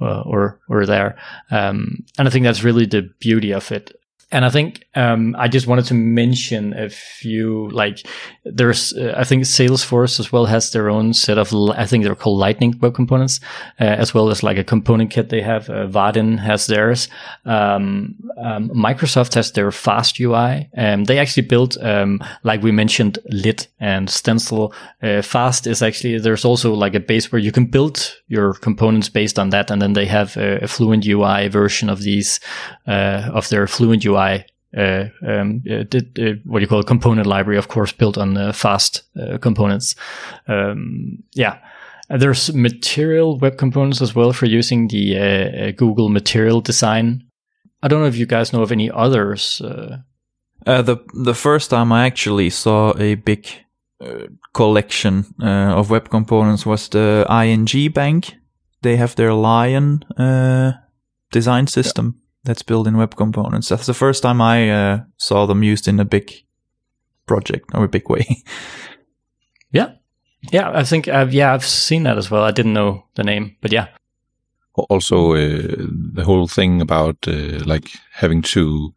uh, 0.00 0.22
or 0.22 0.60
or 0.68 0.86
there. 0.86 1.16
Um, 1.50 2.04
and 2.18 2.28
I 2.28 2.30
think 2.30 2.44
that's 2.44 2.64
really 2.64 2.86
the 2.86 3.08
beauty 3.20 3.52
of 3.52 3.70
it. 3.72 3.92
And 4.30 4.44
I 4.44 4.50
think 4.50 4.86
um, 4.94 5.34
I 5.38 5.48
just 5.48 5.66
wanted 5.66 5.86
to 5.86 5.94
mention 5.94 6.72
a 6.74 6.88
few, 6.88 7.68
like 7.70 8.06
there's, 8.44 8.92
uh, 8.92 9.14
I 9.16 9.24
think 9.24 9.44
Salesforce 9.44 10.20
as 10.20 10.32
well 10.32 10.46
has 10.46 10.70
their 10.72 10.90
own 10.90 11.14
set 11.14 11.38
of, 11.38 11.52
I 11.70 11.86
think 11.86 12.04
they're 12.04 12.14
called 12.14 12.38
Lightning 12.38 12.78
web 12.80 12.94
components, 12.94 13.40
uh, 13.80 13.84
as 13.84 14.14
well 14.14 14.30
as 14.30 14.42
like 14.42 14.58
a 14.58 14.64
component 14.64 15.10
kit 15.10 15.28
they 15.28 15.42
have. 15.42 15.68
Uh, 15.70 15.86
has 16.14 16.66
theirs. 16.66 17.08
Um, 17.44 18.14
um, 18.36 18.70
Microsoft 18.70 19.34
has 19.34 19.52
their 19.52 19.70
Fast 19.70 20.20
UI. 20.20 20.68
Um, 20.76 21.04
they 21.04 21.18
actually 21.18 21.46
built, 21.46 21.76
um, 21.82 22.20
like 22.42 22.62
we 22.62 22.72
mentioned, 22.72 23.18
Lit 23.30 23.68
and 23.80 24.08
Stencil. 24.08 24.74
Uh, 25.02 25.22
Fast 25.22 25.66
is 25.66 25.82
actually, 25.82 26.18
there's 26.18 26.44
also 26.44 26.74
like 26.74 26.94
a 26.94 27.00
base 27.00 27.30
where 27.32 27.40
you 27.40 27.52
can 27.52 27.66
build 27.66 28.14
your 28.28 28.54
components 28.54 29.08
based 29.08 29.38
on 29.38 29.50
that. 29.50 29.70
And 29.70 29.80
then 29.80 29.94
they 29.94 30.06
have 30.06 30.36
a, 30.36 30.64
a 30.64 30.68
Fluent 30.68 31.06
UI 31.06 31.48
version 31.48 31.88
of 31.88 32.02
these, 32.02 32.40
uh, 32.86 33.30
of 33.32 33.48
their 33.48 33.66
Fluent 33.66 34.04
UI 34.04 34.23
uh, 34.76 35.04
um, 35.26 35.62
uh, 35.70 35.84
did, 35.84 36.18
uh, 36.18 36.40
what 36.44 36.58
do 36.58 36.62
you 36.62 36.68
call 36.68 36.80
a 36.80 36.84
component 36.84 37.26
library, 37.26 37.58
of 37.58 37.68
course, 37.68 37.92
built 37.92 38.18
on 38.18 38.36
uh, 38.36 38.52
fast 38.52 39.02
uh, 39.20 39.38
components. 39.38 39.94
Um, 40.48 41.22
yeah. 41.34 41.58
There's 42.08 42.52
material 42.52 43.38
web 43.38 43.56
components 43.56 44.02
as 44.02 44.14
well 44.14 44.32
for 44.32 44.46
using 44.46 44.88
the 44.88 45.18
uh, 45.18 45.70
Google 45.72 46.08
material 46.08 46.60
design. 46.60 47.24
I 47.82 47.88
don't 47.88 48.00
know 48.00 48.08
if 48.08 48.16
you 48.16 48.26
guys 48.26 48.52
know 48.52 48.62
of 48.62 48.72
any 48.72 48.90
others. 48.90 49.58
the 49.58 50.98
the 51.24 51.34
first 51.34 51.70
time 51.70 51.92
I 51.92 52.06
actually 52.06 52.50
saw 52.50 52.92
a 52.98 53.14
big 53.14 53.48
collection 54.52 55.24
of 55.40 55.90
web 55.90 56.10
components 56.10 56.66
was 56.66 56.88
the 56.88 57.26
ING 57.30 57.92
Bank. 57.92 58.34
They 58.82 58.96
have 58.96 59.14
their 59.14 59.32
Lion 59.32 60.04
design 61.30 61.66
system 61.66 62.20
that's 62.44 62.62
built 62.62 62.86
in 62.86 62.96
web 62.96 63.16
components. 63.16 63.68
That's 63.68 63.86
the 63.86 63.94
first 63.94 64.22
time 64.22 64.40
I 64.40 64.70
uh, 64.70 65.00
saw 65.16 65.46
them 65.46 65.62
used 65.62 65.88
in 65.88 66.00
a 66.00 66.04
big 66.04 66.32
project 67.26 67.70
or 67.74 67.84
a 67.84 67.88
big 67.88 68.08
way. 68.08 68.42
yeah, 69.70 69.92
yeah, 70.52 70.70
I 70.70 70.84
think 70.84 71.08
I've, 71.08 71.32
yeah 71.32 71.54
I've 71.54 71.64
seen 71.64 72.04
that 72.04 72.18
as 72.18 72.30
well. 72.30 72.42
I 72.42 72.50
didn't 72.50 72.74
know 72.74 73.04
the 73.14 73.24
name, 73.24 73.56
but 73.60 73.72
yeah. 73.72 73.88
Also, 74.74 75.34
uh, 75.34 75.76
the 76.14 76.24
whole 76.24 76.48
thing 76.48 76.80
about 76.80 77.16
uh, 77.28 77.60
like 77.64 77.90
having 78.12 78.42
to 78.42 78.92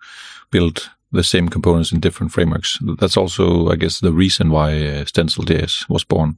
build 0.49 0.89
the 1.11 1.23
same 1.23 1.49
components 1.49 1.91
in 1.91 1.99
different 1.99 2.31
frameworks. 2.31 2.79
That's 2.99 3.15
also, 3.15 3.69
I 3.69 3.75
guess, 3.75 3.99
the 3.99 4.11
reason 4.11 4.49
why 4.49 4.85
uh, 4.85 5.05
Stencil.js 5.05 5.87
was 5.87 6.03
born, 6.03 6.37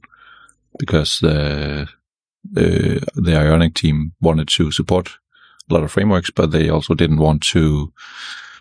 because 0.78 1.20
the 1.20 1.88
uh, 2.56 3.00
the 3.14 3.36
Ionic 3.36 3.74
team 3.74 4.12
wanted 4.20 4.48
to 4.48 4.70
support 4.70 5.18
a 5.70 5.74
lot 5.74 5.82
of 5.82 5.92
frameworks, 5.92 6.30
but 6.30 6.50
they 6.50 6.68
also 6.68 6.94
didn't 6.94 7.18
want 7.18 7.42
to 7.42 7.92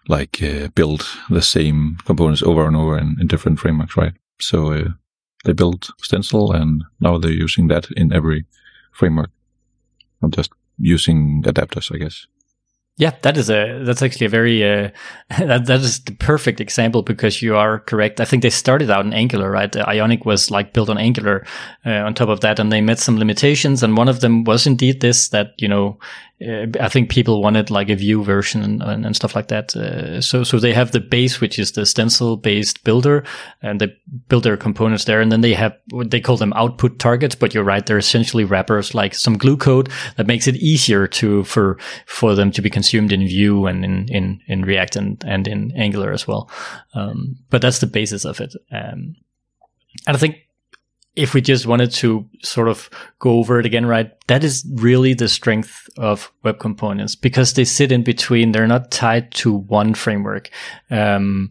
like 0.08 0.42
uh, 0.42 0.68
build 0.70 1.08
the 1.30 1.42
same 1.42 1.98
components 2.06 2.42
over 2.44 2.66
and 2.66 2.76
over 2.76 2.98
in, 2.98 3.18
in 3.20 3.28
different 3.28 3.60
frameworks, 3.60 3.96
right? 3.98 4.14
So 4.40 4.74
uh, 4.74 4.90
they 5.46 5.54
built 5.54 5.92
Stencil, 6.02 6.52
and 6.52 6.84
now 7.00 7.18
they're 7.18 7.32
using 7.32 7.68
that 7.68 7.90
in 7.92 8.14
every 8.14 8.46
framework. 8.92 9.30
I'm 10.22 10.32
just 10.32 10.52
using 10.78 11.44
adapters, 11.44 11.94
I 11.94 11.98
guess. 11.98 12.28
Yeah, 13.00 13.14
that 13.22 13.38
is 13.38 13.50
a 13.50 13.82
that's 13.86 14.02
actually 14.02 14.26
a 14.26 14.30
very 14.30 14.62
uh, 14.62 14.90
that 15.40 15.68
that 15.68 15.80
is 15.80 16.02
the 16.02 16.12
perfect 16.16 16.60
example 16.60 17.02
because 17.02 17.42
you 17.42 17.56
are 17.56 17.80
correct. 17.80 18.20
I 18.20 18.26
think 18.26 18.44
they 18.44 18.50
started 18.50 18.92
out 18.92 19.06
in 19.06 19.14
Angular, 19.14 19.50
right? 19.50 19.74
Ionic 19.74 20.26
was 20.26 20.52
like 20.52 20.74
built 20.74 20.90
on 20.90 20.98
Angular 20.98 21.46
uh, 21.86 21.92
on 21.92 22.14
top 22.14 22.28
of 22.28 22.42
that, 22.42 22.60
and 22.60 22.74
they 22.74 22.82
met 22.82 23.00
some 23.00 23.18
limitations, 23.18 23.84
and 23.84 23.96
one 23.96 24.10
of 24.10 24.20
them 24.20 24.44
was 24.44 24.68
indeed 24.68 25.00
this 25.00 25.30
that 25.30 25.54
you 25.60 25.70
know 25.70 25.98
uh, 26.42 26.68
I 26.80 26.88
think 26.88 27.10
people 27.10 27.42
wanted 27.42 27.70
like 27.70 27.90
a 27.90 27.96
Vue 27.96 28.24
version 28.24 28.82
and, 28.82 29.06
and, 29.06 29.16
stuff 29.16 29.36
like 29.36 29.50
that. 29.50 29.76
Uh, 29.76 30.22
so 30.22 30.44
so 30.44 30.58
they 30.58 30.74
have 30.74 30.92
the 30.92 31.02
base, 31.02 31.42
which 31.42 31.60
is 31.60 31.74
the 31.74 31.86
stencil 31.86 32.38
based 32.38 32.84
builder, 32.86 33.26
and 33.62 33.82
they 33.82 33.94
build 34.30 34.44
their 34.44 34.56
components 34.56 35.04
there, 35.04 35.20
and 35.20 35.32
then 35.32 35.42
they 35.42 35.54
have 35.54 35.76
what 35.90 36.12
they 36.12 36.22
call 36.22 36.38
them 36.38 36.54
output 36.54 36.98
targets. 36.98 37.36
But 37.36 37.54
you're 37.54 37.66
right, 37.66 37.86
they're 37.86 37.98
essentially 37.98 38.46
wrappers, 38.46 38.96
like 38.96 39.16
some 39.16 39.38
glue 39.38 39.58
code 39.58 39.90
that 40.16 40.28
makes 40.28 40.48
it 40.48 40.56
easier 40.56 41.08
to 41.08 41.44
for 41.44 41.78
for 42.06 42.36
them 42.36 42.52
to 42.52 42.62
be 42.62 42.70
consumed 42.70 43.12
in 43.12 43.28
Vue 43.28 43.66
and 43.66 43.84
in 43.84 44.08
in, 44.08 44.40
in 44.48 44.62
React 44.62 44.96
and 44.96 45.24
and 45.26 45.48
in 45.48 45.74
Angular 45.76 46.14
as 46.14 46.26
well. 46.26 46.50
Um, 46.94 47.36
but 47.50 47.62
that's 47.62 47.80
the 47.80 47.88
basis 47.88 48.24
of 48.24 48.40
it. 48.40 48.54
Um, 48.72 49.16
and 50.08 50.16
I 50.16 50.18
think 50.18 50.38
if 51.16 51.34
we 51.34 51.42
just 51.42 51.66
wanted 51.66 51.92
to 51.92 52.28
sort 52.44 52.70
of 52.70 52.90
go 53.20 53.32
over 53.32 53.60
it 53.60 53.66
again, 53.66 53.86
right? 53.86 54.12
That 54.28 54.44
is 54.44 54.66
really 54.76 55.14
the 55.14 55.28
strength 55.28 55.90
of 55.98 56.32
web 56.44 56.60
components 56.60 57.16
because 57.16 57.54
they 57.54 57.66
sit 57.66 57.92
in 57.92 58.04
between. 58.04 58.52
They're 58.52 58.68
not 58.68 58.92
tied 58.92 59.32
to 59.34 59.54
one 59.54 59.94
framework. 59.96 60.50
Um, 60.90 61.50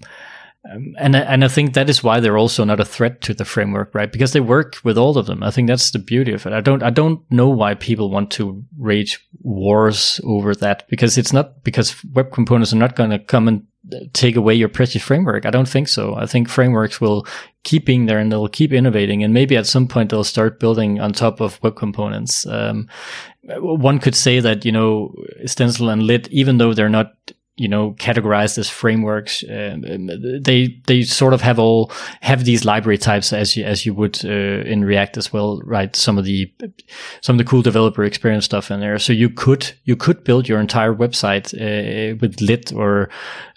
um, 0.70 0.94
and 0.98 1.14
and 1.16 1.44
I 1.44 1.48
think 1.48 1.74
that 1.74 1.88
is 1.88 2.02
why 2.02 2.20
they're 2.20 2.36
also 2.36 2.64
not 2.64 2.80
a 2.80 2.84
threat 2.84 3.20
to 3.22 3.34
the 3.34 3.44
framework, 3.44 3.94
right? 3.94 4.10
Because 4.10 4.32
they 4.32 4.40
work 4.40 4.76
with 4.82 4.98
all 4.98 5.16
of 5.16 5.26
them. 5.26 5.42
I 5.42 5.50
think 5.50 5.68
that's 5.68 5.92
the 5.92 5.98
beauty 5.98 6.32
of 6.32 6.46
it. 6.46 6.52
I 6.52 6.60
don't 6.60 6.82
I 6.82 6.90
don't 6.90 7.20
know 7.30 7.48
why 7.48 7.74
people 7.74 8.10
want 8.10 8.30
to 8.32 8.64
rage 8.76 9.24
wars 9.40 10.20
over 10.24 10.54
that 10.56 10.88
because 10.88 11.16
it's 11.16 11.32
not 11.32 11.62
because 11.62 12.04
web 12.12 12.32
components 12.32 12.72
are 12.72 12.76
not 12.76 12.96
going 12.96 13.10
to 13.10 13.18
come 13.18 13.48
and 13.48 13.67
take 14.12 14.36
away 14.36 14.54
your 14.54 14.68
precious 14.68 15.02
framework. 15.02 15.46
I 15.46 15.50
don't 15.50 15.68
think 15.68 15.88
so. 15.88 16.14
I 16.14 16.26
think 16.26 16.48
frameworks 16.48 17.00
will 17.00 17.26
keep 17.64 17.84
being 17.84 18.06
there 18.06 18.18
and 18.18 18.30
they'll 18.30 18.48
keep 18.48 18.72
innovating. 18.72 19.22
And 19.22 19.34
maybe 19.34 19.56
at 19.56 19.66
some 19.66 19.86
point 19.86 20.10
they'll 20.10 20.24
start 20.24 20.60
building 20.60 21.00
on 21.00 21.12
top 21.12 21.40
of 21.40 21.62
web 21.62 21.76
components. 21.76 22.46
Um, 22.46 22.88
one 23.58 23.98
could 23.98 24.14
say 24.14 24.40
that, 24.40 24.64
you 24.64 24.72
know, 24.72 25.14
Stencil 25.46 25.88
and 25.88 26.02
Lit, 26.02 26.28
even 26.28 26.58
though 26.58 26.74
they're 26.74 26.88
not 26.88 27.14
you 27.58 27.68
know 27.68 27.92
categorized 27.92 28.58
as 28.58 28.70
frameworks 28.70 29.42
they 29.42 30.80
they 30.86 31.02
sort 31.02 31.34
of 31.34 31.40
have 31.40 31.58
all 31.58 31.90
have 32.20 32.44
these 32.44 32.64
library 32.64 32.98
types 32.98 33.32
as 33.32 33.56
you 33.56 33.64
as 33.64 33.84
you 33.84 33.92
would 33.92 34.24
uh, 34.24 34.28
in 34.72 34.84
react 34.84 35.16
as 35.16 35.32
well 35.32 35.60
right? 35.64 35.94
Some 35.94 36.18
of 36.18 36.24
the 36.24 36.52
some 37.20 37.34
of 37.34 37.38
the 37.38 37.48
cool 37.48 37.62
developer 37.62 38.04
experience 38.04 38.44
stuff 38.44 38.70
in 38.70 38.80
there. 38.80 38.98
So 38.98 39.12
you 39.12 39.30
could 39.30 39.72
you 39.84 39.96
could 39.96 40.24
build 40.24 40.48
your 40.48 40.60
entire 40.60 40.94
website 40.94 41.52
uh, 41.54 42.16
with 42.20 42.40
lit 42.40 42.72
or 42.72 43.10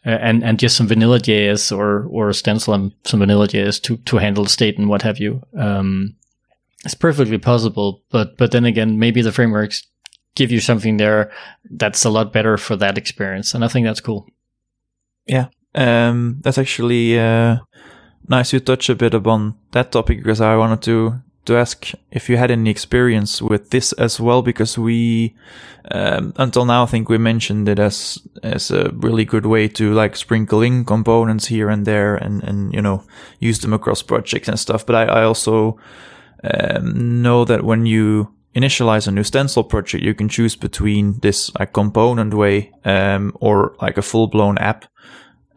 uh, 0.05 0.09
and 0.09 0.43
and 0.43 0.59
just 0.59 0.75
some 0.75 0.87
vanilla 0.87 1.19
js 1.19 1.75
or 1.75 2.05
or 2.07 2.33
stencil 2.33 2.73
and 2.73 2.91
some 3.05 3.19
vanilla 3.19 3.47
js 3.47 3.81
to 3.83 3.97
to 3.97 4.17
handle 4.17 4.45
state 4.45 4.77
and 4.77 4.89
what 4.89 5.01
have 5.01 5.19
you. 5.19 5.41
Um, 5.57 6.15
it's 6.83 6.95
perfectly 6.95 7.37
possible 7.37 8.01
but 8.09 8.37
but 8.37 8.51
then 8.51 8.65
again 8.65 8.97
maybe 8.97 9.21
the 9.21 9.31
frameworks 9.31 9.85
give 10.35 10.51
you 10.51 10.59
something 10.59 10.97
there 10.97 11.31
that's 11.69 12.05
a 12.05 12.09
lot 12.09 12.33
better 12.33 12.57
for 12.57 12.75
that 12.77 12.97
experience. 12.97 13.53
And 13.53 13.63
I 13.63 13.67
think 13.67 13.85
that's 13.85 14.01
cool. 14.01 14.27
Yeah. 15.25 15.47
Um, 15.73 16.39
that's 16.43 16.57
actually 16.57 17.19
uh, 17.19 17.57
nice 18.27 18.53
you 18.53 18.59
touch 18.59 18.89
a 18.89 18.95
bit 18.95 19.13
upon 19.13 19.55
that 19.71 19.91
topic 19.91 20.17
because 20.19 20.41
I 20.41 20.55
wanted 20.55 20.81
to 20.83 21.21
to 21.45 21.57
ask 21.57 21.91
if 22.11 22.29
you 22.29 22.37
had 22.37 22.51
any 22.51 22.69
experience 22.69 23.41
with 23.41 23.71
this 23.71 23.93
as 23.93 24.19
well 24.19 24.43
because 24.43 24.77
we 24.77 25.35
um, 25.89 26.33
until 26.37 26.65
now 26.65 26.83
I 26.83 26.85
think 26.85 27.09
we 27.09 27.17
mentioned 27.17 27.67
it 27.67 27.79
as 27.79 28.19
as 28.43 28.69
a 28.69 28.91
really 28.93 29.25
good 29.25 29.45
way 29.45 29.67
to 29.69 29.93
like 29.93 30.15
sprinkle 30.15 30.61
in 30.61 30.85
components 30.85 31.47
here 31.47 31.69
and 31.69 31.85
there 31.85 32.15
and 32.15 32.43
and 32.43 32.73
you 32.73 32.81
know 32.81 33.03
use 33.39 33.59
them 33.59 33.73
across 33.73 34.03
projects 34.03 34.49
and 34.49 34.59
stuff 34.59 34.85
but 34.85 34.95
I, 34.95 35.21
I 35.21 35.23
also 35.23 35.79
um, 36.43 37.21
know 37.21 37.43
that 37.45 37.63
when 37.63 37.85
you 37.87 38.29
initialize 38.55 39.07
a 39.07 39.11
new 39.11 39.23
stencil 39.23 39.63
project 39.63 40.03
you 40.03 40.13
can 40.13 40.27
choose 40.27 40.55
between 40.55 41.19
this 41.19 41.53
like 41.59 41.73
component 41.73 42.33
way 42.33 42.71
um, 42.85 43.31
or 43.39 43.75
like 43.81 43.97
a 43.97 44.01
full-blown 44.01 44.57
app 44.57 44.85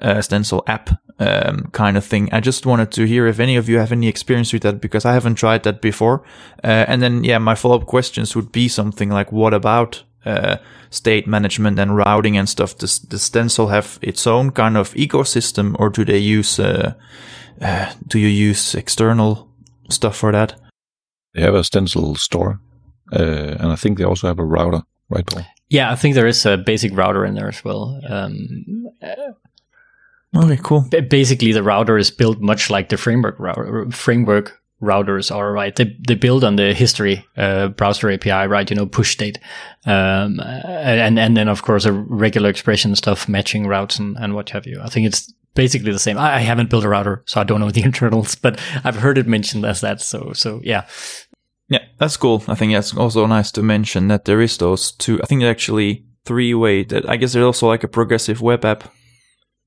uh, 0.01 0.21
stencil 0.21 0.63
app 0.67 0.91
um, 1.19 1.71
kind 1.73 1.97
of 1.97 2.05
thing. 2.05 2.29
I 2.33 2.41
just 2.41 2.67
wanted 2.67 2.91
to 2.93 3.05
hear 3.05 3.27
if 3.27 3.41
any 3.41 3.57
of 3.57 3.69
you 3.69 3.79
have 3.79 3.93
any 3.93 4.09
experience 4.09 4.53
with 4.53 4.63
that 4.63 4.81
because 4.81 5.05
I 5.05 5.13
haven't 5.13 5.37
tried 5.37 5.63
that 5.63 5.81
before. 5.81 6.23
Uh, 6.63 6.85
and 6.89 7.03
then, 7.03 7.25
yeah, 7.25 7.39
my 7.39 7.55
follow 7.55 7.77
up 7.77 7.87
questions 7.87 8.35
would 8.35 8.53
be 8.53 8.69
something 8.69 9.11
like, 9.11 9.33
what 9.33 9.55
about 9.55 10.03
uh, 10.25 10.57
state 10.91 11.27
management 11.27 11.79
and 11.79 11.97
routing 11.97 12.37
and 12.37 12.49
stuff? 12.49 12.77
Does 12.77 12.99
the 13.01 13.19
stencil 13.19 13.69
have 13.69 13.99
its 14.03 14.27
own 14.27 14.51
kind 14.51 14.77
of 14.77 14.95
ecosystem, 14.95 15.77
or 15.79 15.91
do 15.91 16.05
they 16.05 16.19
use? 16.19 16.59
Uh, 16.59 16.95
uh, 17.61 17.93
do 18.07 18.19
you 18.19 18.29
use 18.29 18.75
external 18.75 19.49
stuff 19.89 20.17
for 20.17 20.33
that? 20.33 20.61
They 21.35 21.43
have 21.43 21.55
a 21.55 21.65
stencil 21.65 22.15
store, 22.17 22.61
uh, 23.13 23.57
and 23.61 23.73
I 23.73 23.77
think 23.77 23.99
they 23.99 24.05
also 24.05 24.27
have 24.27 24.39
a 24.39 24.45
router, 24.45 24.83
right, 25.09 25.27
Paul? 25.27 25.45
Yeah, 25.69 25.91
I 25.91 25.97
think 25.97 26.15
there 26.15 26.27
is 26.27 26.47
a 26.47 26.57
basic 26.57 26.97
router 26.97 27.25
in 27.25 27.35
there 27.35 27.49
as 27.49 27.65
well. 27.65 28.01
Um, 28.09 28.89
Okay, 30.37 30.59
cool. 30.63 30.81
basically, 31.09 31.53
the 31.53 31.63
router 31.63 31.97
is 31.97 32.11
built 32.11 32.41
much 32.41 32.69
like 32.69 32.89
the 32.89 32.97
framework 32.97 33.39
router, 33.39 33.89
framework 33.93 34.61
routers 34.83 35.35
are, 35.35 35.53
right? 35.53 35.75
They 35.77 35.97
they 36.09 36.17
build 36.17 36.43
on 36.43 36.57
the 36.57 36.75
history 36.75 37.25
uh, 37.37 37.69
browser 37.69 38.11
API, 38.11 38.49
right? 38.49 38.69
You 38.69 38.77
know, 38.77 38.87
push 38.87 39.13
state, 39.13 39.39
um, 39.87 40.41
and 40.41 41.19
and 41.21 41.37
then 41.37 41.49
of 41.49 41.63
course 41.63 41.85
a 41.85 41.93
regular 41.93 42.51
expression 42.51 42.97
stuff, 42.97 43.29
matching 43.29 43.69
routes 43.69 43.99
and, 44.01 44.17
and 44.19 44.35
what 44.35 44.51
have 44.51 44.67
you. 44.67 44.81
I 44.83 44.89
think 44.89 45.07
it's 45.07 45.33
basically 45.55 45.93
the 45.93 46.01
same. 46.01 46.19
I, 46.19 46.35
I 46.37 46.39
haven't 46.41 46.69
built 46.69 46.85
a 46.85 46.89
router, 46.89 47.23
so 47.27 47.41
I 47.41 47.45
don't 47.45 47.61
know 47.61 47.71
the 47.71 47.83
internals, 47.85 48.35
but 48.35 48.61
I've 48.83 48.97
heard 48.97 49.19
it 49.19 49.29
mentioned 49.29 49.65
as 49.65 49.81
that. 49.83 50.01
So 50.01 50.33
so 50.33 50.61
yeah. 50.65 50.87
Yeah, 51.69 51.85
that's 51.99 52.17
cool. 52.17 52.43
I 52.47 52.55
think 52.55 52.73
that's 52.73 52.97
also 52.97 53.27
nice 53.27 53.51
to 53.53 53.63
mention 53.63 54.09
that 54.09 54.25
there 54.25 54.41
is 54.41 54.59
those 54.59 54.93
two. 54.93 55.21
I 55.23 55.27
think 55.27 55.43
actually 55.43 56.05
three 56.25 56.55
way 56.55 56.85
that 56.85 57.09
I 57.09 57.17
guess 57.17 57.33
there's 57.33 57.45
also 57.45 57.69
like 57.69 57.85
a 57.85 57.89
progressive 57.89 58.41
web 58.41 58.65
app 58.65 58.93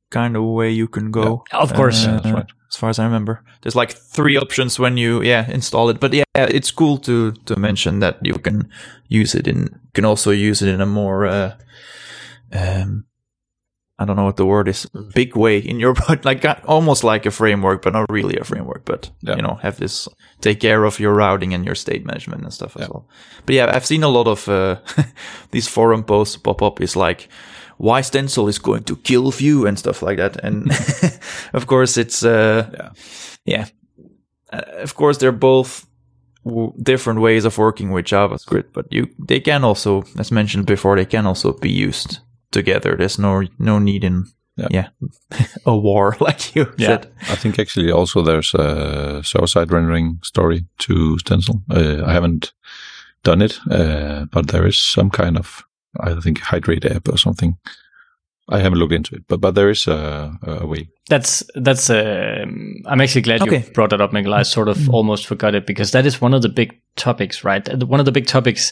kind 0.10 0.36
of 0.36 0.44
way 0.44 0.72
you 0.72 0.88
can 0.88 1.12
go. 1.12 1.44
Yeah, 1.52 1.60
of 1.60 1.74
course. 1.74 2.06
Uh, 2.06 2.22
right. 2.26 2.46
As 2.70 2.76
far 2.76 2.90
as 2.90 3.00
I 3.00 3.06
remember, 3.06 3.44
there's 3.62 3.76
like 3.76 3.92
three 3.92 4.38
options 4.38 4.78
when 4.78 4.98
you 4.98 5.22
yeah 5.22 5.50
install 5.50 5.90
it. 5.90 6.00
But 6.00 6.14
yeah, 6.14 6.24
it's 6.36 6.72
cool 6.72 6.98
to 7.00 7.32
to 7.32 7.56
mention 7.56 8.00
that 8.00 8.18
you 8.22 8.34
can 8.34 8.70
use 9.08 9.34
it 9.34 9.48
in 9.48 9.80
can 9.94 10.06
also 10.06 10.32
use 10.32 10.62
it 10.62 10.70
in 10.70 10.82
a 10.82 10.86
more 10.86 11.26
uh, 11.26 11.56
um 12.52 13.06
I 14.00 14.06
don't 14.06 14.16
know 14.16 14.26
what 14.26 14.36
the 14.38 14.46
word 14.46 14.68
is 14.68 14.88
big 15.16 15.36
way 15.36 15.58
in 15.58 15.80
your 15.80 15.94
but 16.08 16.24
like 16.26 16.46
uh, 16.46 16.56
almost 16.66 17.04
like 17.04 17.26
a 17.26 17.32
framework, 17.32 17.82
but 17.82 17.94
not 17.94 18.06
really 18.12 18.38
a 18.38 18.44
framework. 18.44 18.86
But 18.86 19.10
Yeah. 19.22 19.36
you 19.36 19.42
know 19.42 19.56
have 19.62 19.78
this 19.78 20.08
take 20.42 20.60
care 20.60 20.86
of 20.86 21.00
your 21.00 21.14
routing 21.16 21.54
and 21.54 21.66
your 21.66 21.76
state 21.76 22.06
management 22.06 22.44
and 22.44 22.54
stuff 22.54 22.76
as 22.76 22.82
Yeah. 22.82 22.88
well. 22.92 23.08
But 23.46 23.56
yeah, 23.56 23.76
I've 23.76 23.86
seen 23.86 24.04
a 24.04 24.10
lot 24.10 24.28
of 24.28 24.48
uh, 24.48 24.76
these 25.52 25.68
forum 25.72 26.04
posts 26.04 26.38
pop 26.38 26.62
up. 26.62 26.82
Is 26.82 26.96
like 26.96 27.28
why 27.80 28.02
stencil 28.04 28.48
is 28.50 28.60
going 28.60 28.84
to 28.84 28.96
kill 28.98 29.32
Vue 29.32 29.68
and 29.68 29.78
stuff 29.80 30.02
like 30.02 30.18
that. 30.18 30.44
And 30.44 30.72
of 31.54 31.66
course, 31.66 31.98
it's 32.02 32.24
uh, 32.24 32.66
Yeah. 32.74 32.90
yeah. 33.46 33.66
Uh, 34.54 34.84
of 34.84 34.94
course, 34.96 35.18
they're 35.20 35.32
both 35.40 35.86
w- 36.46 36.72
different 36.84 37.20
ways 37.20 37.46
of 37.46 37.58
working 37.58 37.92
with 37.94 38.06
JavaScript, 38.06 38.74
but 38.74 38.86
you 38.92 39.08
they 39.28 39.40
can 39.42 39.64
also, 39.64 40.04
as 40.20 40.32
mentioned 40.32 40.66
before, 40.66 40.96
they 40.96 41.06
can 41.10 41.26
also 41.28 41.54
be 41.54 41.70
used 41.88 42.20
together. 42.52 42.96
There's 42.98 43.20
no 43.20 43.44
no 43.60 43.80
need 43.80 44.04
in 44.04 44.26
Yeah. 44.60 44.68
yeah, 44.72 44.88
a 45.66 45.78
war 45.78 46.16
like 46.28 46.56
you 46.56 46.66
Yeah. 46.78 46.88
said. 46.88 47.08
I 47.32 47.36
think 47.36 47.60
actually 47.60 47.92
also 47.92 48.22
there's 48.24 48.54
a 48.56 49.22
server-side 49.24 49.72
rendering 49.72 50.20
story 50.24 50.66
to 50.80 51.18
Stencil. 51.20 51.62
Uh, 51.70 52.04
I 52.10 52.14
haven't 52.14 52.54
done 53.24 53.46
it, 53.46 53.60
uh, 53.72 54.26
but 54.32 54.48
there 54.48 54.68
is 54.68 54.78
some 54.94 55.10
kind 55.10 55.38
of, 55.38 55.64
I 56.00 56.20
think, 56.22 56.40
Hydrate 56.40 56.86
app 56.96 57.08
or 57.10 57.18
something. 57.18 57.58
I 58.50 58.60
haven't 58.60 58.80
looked 58.80 58.94
into 58.94 59.16
it, 59.16 59.24
but 59.28 59.42
but 59.42 59.56
there 59.56 59.70
is 59.70 59.88
a, 59.88 60.32
a 60.44 60.66
way. 60.66 60.88
That's 61.10 61.44
that's. 61.56 61.90
Um, 61.90 62.76
I'm 62.86 63.02
actually 63.02 63.22
glad 63.24 63.42
Okay. 63.42 63.64
you 63.66 63.74
brought 63.74 63.90
that 63.90 64.02
up, 64.02 64.12
Mikkel. 64.12 64.34
I 64.34 64.44
sort 64.44 64.70
of 64.70 64.90
almost 64.90 65.26
forgot 65.28 65.56
it 65.56 65.66
because 65.66 65.92
that 65.92 66.06
is 66.06 66.22
one 66.22 66.34
of 66.34 66.42
the 66.42 66.50
big 66.50 66.80
topics, 66.96 67.44
right? 67.44 67.68
Uh, 67.68 67.86
One 67.86 68.00
of 68.00 68.06
the 68.06 68.12
big 68.12 68.26
topics 68.28 68.72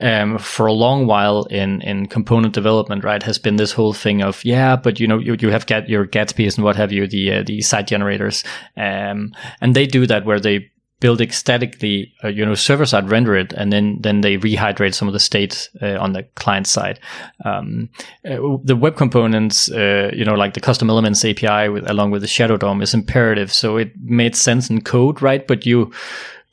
um, 0.00 0.38
for 0.38 0.66
a 0.66 0.72
long 0.72 1.06
while 1.06 1.44
in 1.50 1.80
in 1.82 2.06
component 2.06 2.54
development, 2.54 3.04
right, 3.04 3.22
has 3.22 3.38
been 3.38 3.56
this 3.56 3.72
whole 3.72 3.92
thing 3.94 4.22
of 4.22 4.44
yeah, 4.44 4.76
but 4.76 5.00
you 5.00 5.06
know 5.06 5.18
you 5.18 5.36
you 5.40 5.50
have 5.50 5.66
got 5.66 5.88
your 5.88 6.06
Gatsby's 6.06 6.56
and 6.56 6.64
what 6.64 6.76
have 6.76 6.92
you, 6.92 7.06
the 7.06 7.32
uh, 7.32 7.42
the 7.46 7.60
site 7.62 7.86
generators, 7.86 8.44
um, 8.76 9.32
and 9.60 9.74
they 9.74 9.86
do 9.86 10.06
that 10.06 10.24
where 10.24 10.40
they 10.40 10.70
build 11.00 11.20
it 11.20 11.32
statically, 11.32 12.12
uh, 12.22 12.28
you 12.28 12.44
know, 12.46 12.54
server 12.54 12.86
side 12.86 13.10
render 13.10 13.36
it, 13.36 13.52
and 13.52 13.72
then 13.72 13.98
then 14.00 14.20
they 14.20 14.38
rehydrate 14.38 14.94
some 14.94 15.08
of 15.08 15.12
the 15.12 15.20
state 15.20 15.68
uh, 15.82 15.98
on 15.98 16.12
the 16.12 16.22
client 16.34 16.66
side. 16.66 16.98
Um, 17.44 17.90
uh, 18.24 18.56
the 18.62 18.76
web 18.76 18.96
components, 18.96 19.70
uh, 19.70 20.10
you 20.14 20.24
know, 20.24 20.34
like 20.34 20.54
the 20.54 20.60
custom 20.60 20.88
elements 20.90 21.24
API 21.24 21.68
with, 21.68 21.88
along 21.90 22.10
with 22.10 22.22
the 22.22 22.28
Shadow 22.28 22.56
DOM 22.56 22.80
is 22.80 22.94
imperative, 22.94 23.52
so 23.52 23.76
it 23.76 23.92
made 24.02 24.36
sense 24.36 24.70
in 24.70 24.80
code, 24.82 25.20
right? 25.20 25.46
But 25.46 25.66
you 25.66 25.92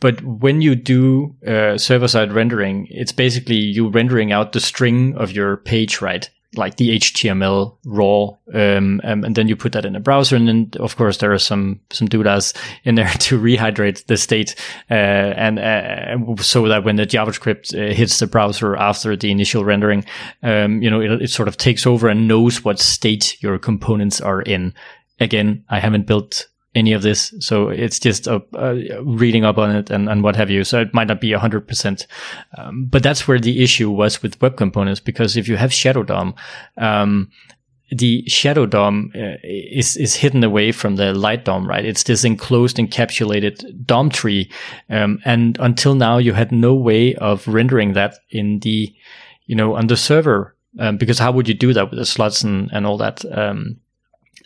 but 0.02 0.22
when 0.24 0.62
you 0.62 0.76
do 0.76 1.36
uh, 1.48 1.78
server 1.78 2.08
side 2.08 2.34
rendering, 2.34 2.88
it's 2.90 3.12
basically 3.12 3.56
you 3.56 3.88
rendering 3.88 4.32
out 4.32 4.52
the 4.52 4.60
string 4.60 5.16
of 5.16 5.32
your 5.32 5.58
page, 5.58 6.02
right? 6.02 6.30
Like 6.58 6.76
the 6.76 6.98
HTML 7.00 7.78
raw, 7.86 8.32
um, 8.54 9.00
um, 9.06 9.24
and 9.24 9.36
then 9.36 9.48
you 9.48 9.56
put 9.56 9.72
that 9.72 9.86
in 9.86 9.96
a 9.96 10.02
browser, 10.02 10.36
and 10.36 10.50
then 10.50 10.72
of 10.82 10.98
course 10.98 11.18
there 11.18 11.32
are 11.32 11.40
some 11.40 11.80
some 11.92 12.10
doodads 12.10 12.54
in 12.84 12.96
there 12.96 13.10
to 13.20 13.40
rehydrate 13.40 14.06
the 14.08 14.18
state, 14.18 14.56
uh, 14.90 14.94
and 14.94 15.60
uh, 15.60 16.42
so 16.44 16.68
that 16.68 16.84
when 16.84 16.98
the 16.98 17.08
JavaScript 17.08 17.74
uh, 17.74 17.94
hits 17.94 18.20
the 18.20 18.28
browser 18.28 18.76
after 18.76 19.16
the 19.16 19.32
initial 19.32 19.64
rendering, 19.64 20.04
um, 20.44 20.82
you 20.82 20.90
know 20.90 21.00
it, 21.00 21.22
it 21.22 21.30
sort 21.30 21.48
of 21.48 21.56
takes 21.56 21.88
over 21.88 22.10
and 22.10 22.28
knows 22.28 22.66
what 22.66 22.80
state 22.80 23.42
your 23.42 23.58
components 23.58 24.20
are 24.20 24.42
in. 24.42 24.74
Again, 25.22 25.64
I 25.70 25.80
haven't 25.80 26.06
built 26.06 26.48
any 26.74 26.94
of 26.94 27.02
this. 27.02 27.34
So 27.40 27.70
it's 27.70 28.00
just 28.00 28.28
uh, 28.28 28.40
uh, 28.54 28.76
reading 29.04 29.44
up 29.44 29.58
on 29.58 29.76
it 29.76 29.90
and, 29.90 30.08
and 30.08 30.24
what 30.24 30.36
have 30.36 30.50
you. 30.50 30.64
So 30.64 30.80
it 30.82 30.94
might 30.94 31.08
not 31.08 31.20
be 31.20 31.32
100%. 31.32 32.08
Um, 32.58 32.86
but 32.86 33.04
that's 33.04 33.28
where 33.28 33.40
the 33.40 33.64
issue 33.64 33.90
was 33.90 34.24
with 34.24 34.42
web 34.42 34.58
components, 34.58 35.00
because 35.00 35.36
if 35.36 35.48
you 35.48 35.58
have 35.58 35.74
Shadow 35.74 36.04
DOM, 36.04 36.34
um, 36.78 37.30
the 37.92 38.24
Shadow 38.28 38.66
DOM 38.66 39.12
uh, 39.16 39.36
is, 39.44 39.98
is 39.98 40.16
hidden 40.16 40.44
away 40.46 40.72
from 40.72 40.96
the 40.96 41.14
Light 41.14 41.44
DOM, 41.44 41.68
right? 41.68 41.84
It's 41.84 42.04
this 42.04 42.24
enclosed, 42.24 42.78
encapsulated 42.78 43.86
DOM 43.86 44.10
tree. 44.10 44.50
Um, 44.90 45.20
and 45.26 45.58
until 45.60 45.96
now, 45.96 46.18
you 46.18 46.32
had 46.32 46.54
no 46.54 46.74
way 46.74 47.16
of 47.16 47.46
rendering 47.48 47.94
that 47.94 48.16
in 48.30 48.60
the, 48.60 48.94
you 49.46 49.56
know, 49.56 49.76
on 49.76 49.88
the 49.88 49.98
server. 49.98 50.56
Um, 50.80 50.96
because 50.96 51.20
how 51.20 51.34
would 51.34 51.50
you 51.50 51.54
do 51.54 51.74
that 51.74 51.90
with 51.90 52.00
the 52.00 52.06
slots 52.06 52.44
and, 52.44 52.70
and 52.72 52.86
all 52.86 52.96
that? 52.98 53.26
Um, 53.38 53.82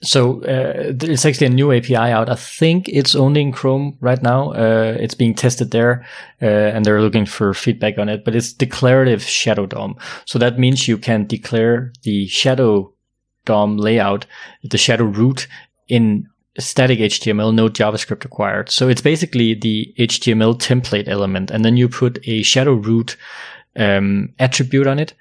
so 0.06 0.42
uh, 0.44 0.92
there's 0.94 1.26
actually 1.26 1.48
a 1.48 1.52
new 1.52 1.72
API 1.72 1.96
out. 1.96 2.30
I 2.30 2.36
think 2.36 2.88
it's 2.90 3.16
only 3.16 3.42
in 3.42 3.52
Chrome 3.52 3.98
right 4.02 4.22
now. 4.22 4.52
Uh, 4.52 4.96
it's 5.00 5.16
being 5.16 5.34
tested 5.34 5.72
there, 5.72 6.06
uh, 6.42 6.46
and 6.46 6.86
they're 6.86 7.02
looking 7.02 7.26
for 7.26 7.54
feedback 7.54 7.98
on 7.98 8.10
it. 8.10 8.24
But 8.24 8.36
it's 8.36 8.54
declarative 8.54 9.24
Shadow 9.24 9.66
DOM. 9.66 9.98
So 10.26 10.40
that 10.40 10.60
means 10.60 10.88
you 10.88 10.98
can 10.98 11.26
declare 11.26 11.92
the 12.04 12.28
Shadow 12.28 12.94
DOM 13.46 13.78
layout, 13.78 14.26
the 14.64 14.78
Shadow 14.78 15.06
root 15.06 15.48
in 15.88 16.28
static 16.58 17.00
HTML, 17.00 17.54
no 17.54 17.68
JavaScript 17.68 18.24
required. 18.24 18.70
So 18.70 18.88
it's 18.88 19.02
basically 19.02 19.54
the 19.54 19.94
HTML 20.00 20.58
template 20.58 21.08
element, 21.08 21.52
and 21.52 21.66
then 21.66 21.78
you 21.78 21.90
put 21.90 22.20
a 22.28 22.44
Shadow 22.44 22.74
root 22.74 23.18
um, 23.76 24.34
attribute 24.40 24.88
on 24.88 25.00
it. 25.00 25.14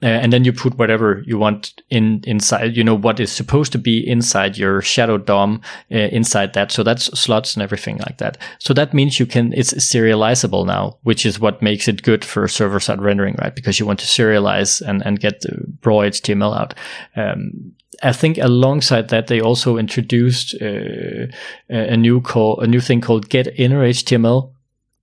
Uh, 0.00 0.06
and 0.06 0.32
then 0.32 0.44
you 0.44 0.52
put 0.52 0.78
whatever 0.78 1.24
you 1.26 1.36
want 1.36 1.82
in 1.90 2.22
inside, 2.24 2.76
you 2.76 2.84
know, 2.84 2.94
what 2.94 3.18
is 3.18 3.32
supposed 3.32 3.72
to 3.72 3.78
be 3.78 3.98
inside 4.08 4.56
your 4.56 4.80
shadow 4.80 5.18
DOM 5.18 5.60
uh, 5.90 5.96
inside 5.96 6.52
that. 6.52 6.70
So 6.70 6.84
that's 6.84 7.06
slots 7.18 7.54
and 7.54 7.64
everything 7.64 7.98
like 7.98 8.18
that. 8.18 8.38
So 8.60 8.72
that 8.74 8.94
means 8.94 9.18
you 9.18 9.26
can, 9.26 9.52
it's 9.52 9.74
serializable 9.74 10.64
now, 10.64 10.98
which 11.02 11.26
is 11.26 11.40
what 11.40 11.62
makes 11.62 11.88
it 11.88 12.04
good 12.04 12.24
for 12.24 12.46
server 12.46 12.78
side 12.78 13.02
rendering, 13.02 13.34
right? 13.40 13.54
Because 13.54 13.80
you 13.80 13.86
want 13.86 13.98
to 13.98 14.06
serialize 14.06 14.80
and, 14.80 15.04
and 15.04 15.18
get 15.18 15.40
the 15.40 15.64
raw 15.84 15.96
HTML 15.96 16.56
out. 16.56 16.74
Um, 17.16 17.72
I 18.00 18.12
think 18.12 18.38
alongside 18.38 19.08
that, 19.08 19.26
they 19.26 19.40
also 19.40 19.76
introduced 19.76 20.54
uh, 20.62 21.26
a 21.68 21.96
new 21.96 22.20
call, 22.20 22.60
a 22.60 22.68
new 22.68 22.80
thing 22.80 23.00
called 23.00 23.28
get 23.28 23.58
inner 23.58 23.82
HTML 23.84 24.52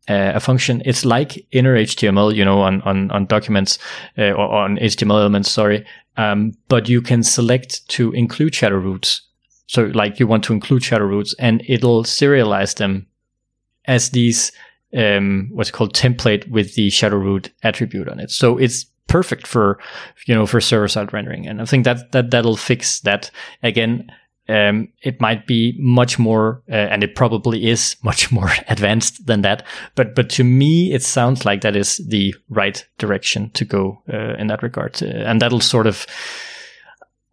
uh, 0.08 0.34
a 0.36 0.39
function. 0.39 0.82
It's 0.86 1.06
like 1.06 1.45
inner 1.51 1.76
HTML, 1.76 2.36
you 2.36 2.45
know, 2.45 2.62
on 2.62 2.82
on 2.82 3.12
on 3.12 3.26
documents 3.26 3.80
uh, 4.18 4.32
or 4.32 4.51
on 4.51 4.78
HTML 4.78 5.20
elements. 5.20 5.49
Sorry, 5.49 5.86
um, 6.18 6.53
but 6.68 6.88
you 6.89 7.01
can 7.01 7.24
select 7.24 7.88
to 7.89 8.12
include 8.12 8.56
shadow 8.56 8.78
roots. 8.78 9.22
So, 9.68 9.86
like, 9.95 10.20
you 10.20 10.28
want 10.28 10.43
to 10.43 10.53
include 10.53 10.84
shadow 10.84 11.06
roots, 11.06 11.34
and 11.39 11.64
it'll 11.68 12.03
serialize 12.03 12.76
them 12.76 13.08
as 13.86 14.12
these 14.12 14.51
um, 14.95 15.49
what's 15.51 15.72
called 15.72 15.93
template 15.93 16.47
with 16.49 16.76
the 16.76 16.89
shadow 16.89 17.18
root 17.18 17.51
attribute 17.64 18.08
on 18.08 18.20
it. 18.20 18.32
So 18.32 18.58
it's 18.58 18.86
perfect 19.08 19.45
for 19.45 19.80
you 20.26 20.36
know 20.36 20.45
for 20.45 20.62
server 20.62 20.88
side 20.88 21.14
rendering, 21.14 21.47
and 21.47 21.62
I 21.62 21.66
think 21.66 21.86
that 21.86 22.12
that 22.12 22.32
that'll 22.32 22.58
fix 22.58 22.99
that 23.01 23.32
again 23.64 24.12
um, 24.48 24.89
it 25.02 25.20
might 25.20 25.48
be 25.48 25.76
much 25.80 26.20
more, 26.20 26.62
uh, 26.70 26.76
and 26.76 27.04
it 27.04 27.16
probably 27.16 27.68
is 27.68 27.96
much 28.04 28.32
more 28.32 28.52
advanced 28.68 29.26
than 29.26 29.41
that. 29.41 29.66
But 29.96 30.16
but 30.16 30.30
to 30.32 30.43
me, 30.43 30.93
it 30.93 31.04
sounds 31.04 31.46
like 31.46 31.62
that 31.62 31.76
is 31.76 31.98
the 32.08 32.36
right 32.50 32.86
direction 32.98 33.50
to 33.52 33.66
go 33.66 34.02
uh, 34.12 34.36
in 34.36 34.48
that 34.48 34.64
regard, 34.64 35.02
uh, 35.02 35.08
and 35.08 35.41
that'll 35.41 35.62
sort 35.62 35.88
of. 35.88 36.06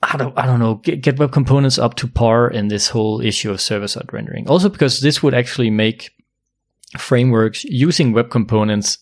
I 0.05 0.17
don't, 0.17 0.37
I 0.37 0.47
don't 0.47 0.59
know, 0.59 0.75
get, 0.75 1.01
get 1.01 1.21
web 1.21 1.31
components 1.31 1.79
up 1.79 1.95
to 1.95 2.09
par 2.09 2.51
in 2.51 2.67
this 2.67 2.89
whole 2.89 3.21
issue 3.21 3.53
of 3.53 3.61
server 3.61 3.87
side 3.87 4.13
rendering. 4.13 4.49
Also, 4.49 4.69
because 4.69 4.99
this 4.99 5.23
would 5.23 5.33
actually 5.33 5.71
make 5.71 6.11
frameworks 6.99 7.63
using 7.63 8.13
web 8.13 8.29
components 8.29 8.99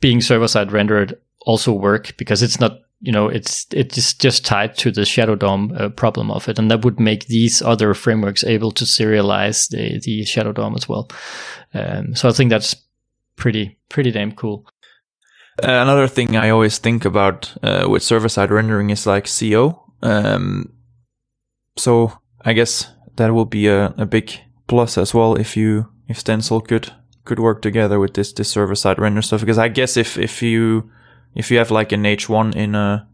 being 0.00 0.22
server 0.22 0.48
side 0.48 0.72
rendered 0.72 1.14
also 1.42 1.72
work 1.72 2.16
because 2.16 2.42
it's 2.42 2.58
not 2.58 2.80
you 3.00 3.12
know 3.12 3.28
it's 3.28 3.66
it's 3.72 4.14
just 4.14 4.44
tied 4.44 4.76
to 4.76 4.90
the 4.90 5.04
shadow 5.04 5.34
dom 5.34 5.72
uh, 5.76 5.88
problem 5.88 6.30
of 6.30 6.48
it. 6.48 6.58
And 6.58 6.70
that 6.70 6.84
would 6.84 7.00
make 7.00 7.26
these 7.26 7.62
other 7.62 7.94
frameworks 7.94 8.44
able 8.44 8.70
to 8.72 8.84
serialize 8.84 9.68
the 9.70 10.00
the 10.00 10.24
shadow 10.24 10.52
dom 10.52 10.74
as 10.76 10.88
well. 10.88 11.08
Um, 11.74 12.14
so 12.14 12.28
i 12.28 12.32
think 12.32 12.50
that's 12.50 12.76
pretty 13.36 13.78
pretty 13.88 14.10
damn 14.10 14.32
cool. 14.32 14.66
Uh, 15.62 15.82
another 15.82 16.08
thing 16.08 16.36
i 16.36 16.48
always 16.50 16.78
think 16.78 17.04
about 17.04 17.54
uh, 17.62 17.86
with 17.88 18.02
server 18.02 18.28
side 18.28 18.50
rendering 18.50 18.90
is 18.90 19.06
like 19.06 19.26
co 19.26 19.84
um, 20.02 20.72
so 21.76 22.12
i 22.42 22.54
guess 22.54 22.86
that 23.16 23.34
will 23.34 23.44
be 23.44 23.66
a, 23.66 23.92
a 23.98 24.06
big 24.06 24.32
plus 24.66 24.96
as 24.96 25.12
well 25.12 25.34
if 25.34 25.56
you 25.56 25.86
if 26.08 26.18
stencil 26.18 26.60
could 26.60 26.92
could 27.24 27.38
work 27.38 27.62
together 27.62 28.00
with 28.00 28.14
this 28.14 28.32
this 28.32 28.50
server 28.50 28.74
side 28.74 28.98
render 28.98 29.22
stuff. 29.22 29.40
Because 29.40 29.58
i 29.58 29.68
guess 29.68 29.96
if 29.96 30.18
if 30.18 30.42
you 30.42 30.90
if 31.34 31.50
you 31.50 31.58
have 31.58 31.70
like 31.70 31.92
an 31.92 32.04
H1 32.04 32.54
in 32.54 32.74
a 32.74 33.06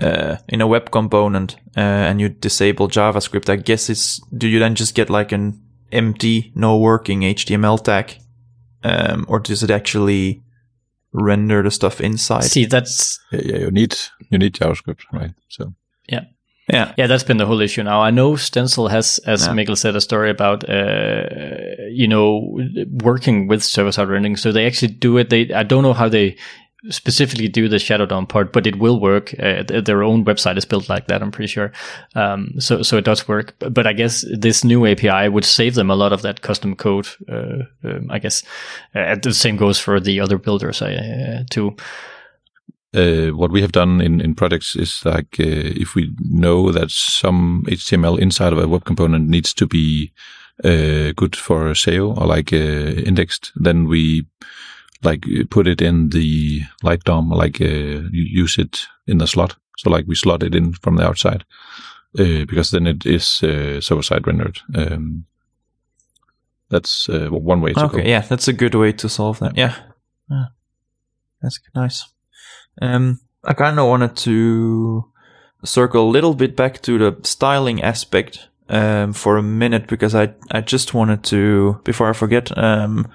uh, 0.00 0.36
in 0.48 0.60
a 0.60 0.66
web 0.66 0.90
component 0.90 1.56
uh, 1.76 1.80
and 1.80 2.20
you 2.20 2.28
disable 2.28 2.88
JavaScript, 2.88 3.48
I 3.48 3.56
guess 3.56 3.90
it's 3.90 4.20
do 4.36 4.48
you 4.48 4.58
then 4.58 4.74
just 4.74 4.94
get 4.94 5.10
like 5.10 5.32
an 5.32 5.60
empty, 5.92 6.52
no 6.54 6.78
working 6.78 7.20
HTML 7.20 7.82
tag, 7.82 8.16
um, 8.84 9.26
or 9.28 9.40
does 9.40 9.62
it 9.62 9.70
actually 9.70 10.42
render 11.12 11.62
the 11.62 11.70
stuff 11.70 12.00
inside? 12.00 12.44
See, 12.44 12.66
that's 12.66 13.18
yeah, 13.32 13.40
yeah, 13.44 13.58
you 13.58 13.70
need 13.70 13.96
you 14.30 14.38
need 14.38 14.54
JavaScript, 14.54 15.00
right? 15.12 15.32
So 15.48 15.74
yeah. 16.08 16.24
Yeah, 16.72 16.94
yeah, 16.96 17.08
that's 17.08 17.24
been 17.24 17.38
the 17.38 17.46
whole 17.46 17.60
issue. 17.60 17.82
Now 17.82 18.00
I 18.00 18.10
know 18.12 18.36
Stencil 18.36 18.86
has, 18.88 19.18
as 19.26 19.44
Yeah. 19.44 19.54
Mikkel 19.54 19.76
said, 19.76 19.96
a 19.96 20.00
story 20.00 20.30
about, 20.30 20.68
uh, 20.68 21.24
you 21.90 22.06
know, 22.06 22.60
working 23.02 23.48
with 23.48 23.64
server-side 23.64 24.08
rendering. 24.08 24.36
So 24.36 24.52
they 24.52 24.66
actually 24.66 24.92
do 24.92 25.18
it. 25.18 25.30
They, 25.30 25.52
I 25.52 25.64
don't 25.64 25.82
know 25.82 25.94
how 25.94 26.08
they 26.08 26.36
specifically 26.88 27.48
do 27.48 27.68
the 27.68 27.78
shadow 27.78 28.06
dom 28.06 28.26
part, 28.26 28.52
but 28.52 28.66
it 28.66 28.78
will 28.78 28.98
work. 29.00 29.34
Uh, 29.38 29.62
th- 29.62 29.84
their 29.84 30.02
own 30.02 30.24
website 30.24 30.56
is 30.56 30.64
built 30.64 30.88
like 30.88 31.08
that. 31.08 31.22
I'm 31.22 31.30
pretty 31.30 31.48
sure. 31.48 31.72
Um, 32.14 32.54
so, 32.58 32.82
so 32.82 32.96
it 32.96 33.04
does 33.04 33.28
work. 33.28 33.54
But 33.58 33.86
I 33.86 33.92
guess 33.92 34.24
this 34.32 34.64
new 34.64 34.86
API 34.86 35.28
would 35.28 35.44
save 35.44 35.74
them 35.74 35.90
a 35.90 35.96
lot 35.96 36.12
of 36.12 36.22
that 36.22 36.40
custom 36.40 36.74
code. 36.74 37.08
Uh, 37.28 37.64
um, 37.84 38.10
I 38.10 38.18
guess 38.18 38.42
uh, 38.94 39.16
the 39.22 39.34
same 39.34 39.56
goes 39.56 39.78
for 39.78 40.00
the 40.00 40.20
other 40.20 40.38
builders 40.38 40.80
uh, 40.80 41.44
too. 41.50 41.76
uh, 42.94 43.28
what 43.36 43.52
we 43.52 43.60
have 43.60 43.72
done 43.72 44.00
in, 44.00 44.20
in 44.20 44.34
projects 44.34 44.74
is 44.74 45.04
like 45.04 45.36
uh, 45.38 45.44
if 45.76 45.94
we 45.94 46.10
know 46.20 46.72
that 46.72 46.90
some 46.90 47.64
HTML 47.68 48.18
inside 48.18 48.52
of 48.52 48.58
a 48.58 48.68
web 48.68 48.84
component 48.84 49.28
needs 49.28 49.52
to 49.54 49.66
be 49.66 50.12
good 50.62 51.34
for 51.36 51.70
SEO 51.70 52.16
or 52.18 52.26
like 52.26 52.52
indexed, 52.52 53.50
then 53.56 53.86
we 53.86 54.26
like 55.02 55.24
put 55.50 55.66
it 55.66 55.80
in 55.80 56.10
the 56.10 56.62
light 56.82 57.04
DOM, 57.04 57.30
like 57.30 57.60
uh, 57.60 58.02
use 58.12 58.58
it 58.58 58.86
in 59.06 59.18
the 59.18 59.26
slot. 59.26 59.56
So 59.78 59.90
like 59.90 60.06
we 60.06 60.14
slot 60.14 60.42
it 60.42 60.54
in 60.54 60.74
from 60.74 60.96
the 60.96 61.06
outside 61.06 61.44
uh, 62.18 62.44
because 62.46 62.70
then 62.70 62.86
it 62.86 63.06
is 63.06 63.42
uh, 63.42 63.80
server 63.80 64.02
side 64.02 64.26
rendered. 64.26 64.58
Um, 64.74 65.26
that's 66.68 67.08
uh, 67.08 67.28
one 67.28 67.60
way 67.60 67.72
to 67.72 67.80
go. 67.80 67.86
Okay, 67.86 68.08
yeah, 68.08 68.20
that's 68.20 68.48
a 68.48 68.52
good 68.52 68.74
way 68.74 68.92
to 68.92 69.08
solve 69.08 69.38
that. 69.40 69.56
Yeah, 69.56 69.74
yeah. 70.30 70.46
that's 71.42 71.58
nice. 71.74 72.06
Um, 72.80 73.20
I 73.44 73.54
kind 73.54 73.78
of 73.78 73.88
wanted 73.88 74.16
to 74.16 75.04
circle 75.64 76.08
a 76.08 76.10
little 76.10 76.34
bit 76.34 76.56
back 76.56 76.80
to 76.82 76.98
the 76.98 77.16
styling 77.22 77.82
aspect 77.82 78.48
um, 78.68 79.12
for 79.12 79.36
a 79.36 79.42
minute 79.42 79.88
because 79.88 80.14
I 80.14 80.34
I 80.50 80.60
just 80.60 80.94
wanted 80.94 81.24
to 81.24 81.80
before 81.84 82.08
I 82.08 82.12
forget 82.12 82.56
um, 82.56 83.10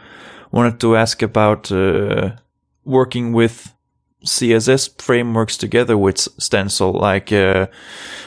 wanted 0.56 0.80
to 0.80 0.96
ask 0.96 1.22
about 1.22 1.70
uh, 1.70 2.32
working 2.86 3.34
with 3.34 3.74
CSS 4.24 5.02
frameworks 5.02 5.58
together 5.58 5.98
with 5.98 6.18
Stencil. 6.18 6.94
Like, 6.94 7.32
uh, 7.32 7.68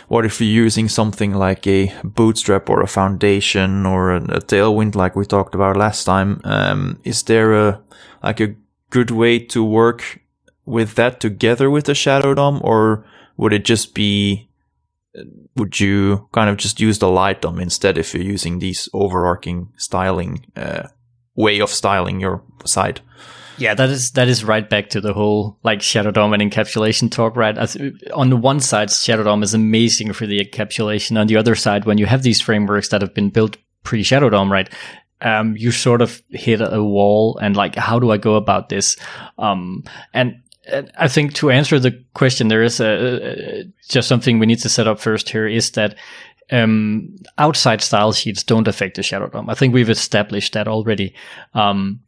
what 0.08 0.26
if 0.26 0.38
you're 0.38 0.64
using 0.64 0.88
something 0.88 1.32
like 1.32 1.66
a 1.66 1.92
Bootstrap 2.04 2.68
or 2.68 2.82
a 2.82 2.86
Foundation 2.86 3.86
or 3.86 4.12
a, 4.12 4.22
a 4.24 4.40
Tailwind, 4.40 4.94
like 4.94 5.16
we 5.16 5.24
talked 5.24 5.54
about 5.54 5.76
last 5.76 6.04
time? 6.04 6.40
Um, 6.44 7.00
is 7.02 7.22
there 7.22 7.54
a 7.54 7.80
like 8.22 8.40
a 8.40 8.54
good 8.90 9.10
way 9.10 9.38
to 9.38 9.64
work 9.64 10.20
with 10.66 10.96
that 10.96 11.20
together 11.20 11.70
with 11.70 11.86
the 11.86 11.94
Shadow 11.94 12.34
DOM, 12.34 12.60
or 12.62 13.06
would 13.38 13.54
it 13.54 13.64
just 13.64 13.94
be? 13.94 14.50
Would 15.56 15.80
you 15.80 16.28
kind 16.32 16.50
of 16.50 16.58
just 16.58 16.78
use 16.78 16.98
the 16.98 17.08
Light 17.08 17.40
DOM 17.40 17.58
instead 17.58 17.96
if 17.98 18.14
you're 18.14 18.22
using 18.22 18.58
these 18.58 18.88
overarching 18.92 19.72
styling 19.76 20.46
uh, 20.54 20.88
way 21.38 21.60
of 21.60 21.70
styling 21.70 22.20
your 22.20 22.42
site? 22.64 23.00
Yeah, 23.56 23.74
that 23.74 23.88
is 23.88 24.12
that 24.12 24.28
is 24.28 24.44
right 24.44 24.68
back 24.68 24.90
to 24.90 25.00
the 25.00 25.12
whole 25.12 25.58
like 25.64 25.82
Shadow 25.82 26.10
DOM 26.10 26.32
and 26.32 26.42
encapsulation 26.42 27.10
talk, 27.10 27.36
right? 27.36 27.56
On 28.12 28.30
the 28.30 28.36
one 28.36 28.60
side, 28.60 28.90
Shadow 28.90 29.24
DOM 29.24 29.42
is 29.42 29.54
amazing 29.54 30.12
for 30.12 30.26
the 30.26 30.44
encapsulation. 30.44 31.18
On 31.18 31.26
the 31.26 31.36
other 31.36 31.54
side, 31.54 31.84
when 31.84 31.98
you 31.98 32.06
have 32.06 32.22
these 32.22 32.40
frameworks 32.40 32.88
that 32.88 33.02
have 33.02 33.14
been 33.14 33.30
built 33.30 33.56
pre 33.82 34.02
Shadow 34.02 34.30
DOM, 34.30 34.52
right? 34.52 34.72
Um, 35.20 35.56
you 35.56 35.72
sort 35.72 36.02
of 36.02 36.22
hit 36.28 36.60
a 36.60 36.82
wall 36.82 37.36
and 37.38 37.56
like, 37.56 37.74
how 37.74 37.98
do 37.98 38.12
I 38.12 38.18
go 38.18 38.36
about 38.36 38.68
this? 38.68 38.96
Um, 39.38 39.82
and 40.14 40.36
and 40.70 40.92
I 40.96 41.08
think 41.08 41.34
to 41.34 41.50
answer 41.50 41.80
the 41.80 42.04
question, 42.14 42.48
there 42.48 42.62
is 42.62 42.80
a, 42.80 43.64
just 43.88 44.08
something 44.08 44.38
we 44.38 44.46
need 44.46 44.60
to 44.60 44.68
set 44.68 44.86
up 44.86 45.00
first 45.00 45.28
here 45.28 45.46
is 45.46 45.72
that 45.72 45.96
um, 46.50 47.16
outside 47.36 47.82
style 47.82 48.12
sheets 48.12 48.42
don't 48.42 48.68
affect 48.68 48.96
the 48.96 49.02
Shadow 49.02 49.28
DOM. 49.28 49.50
I 49.50 49.54
think 49.54 49.74
we've 49.74 49.90
established 49.90 50.52
that 50.52 50.68
already. 50.68 51.14
Um, 51.54 52.00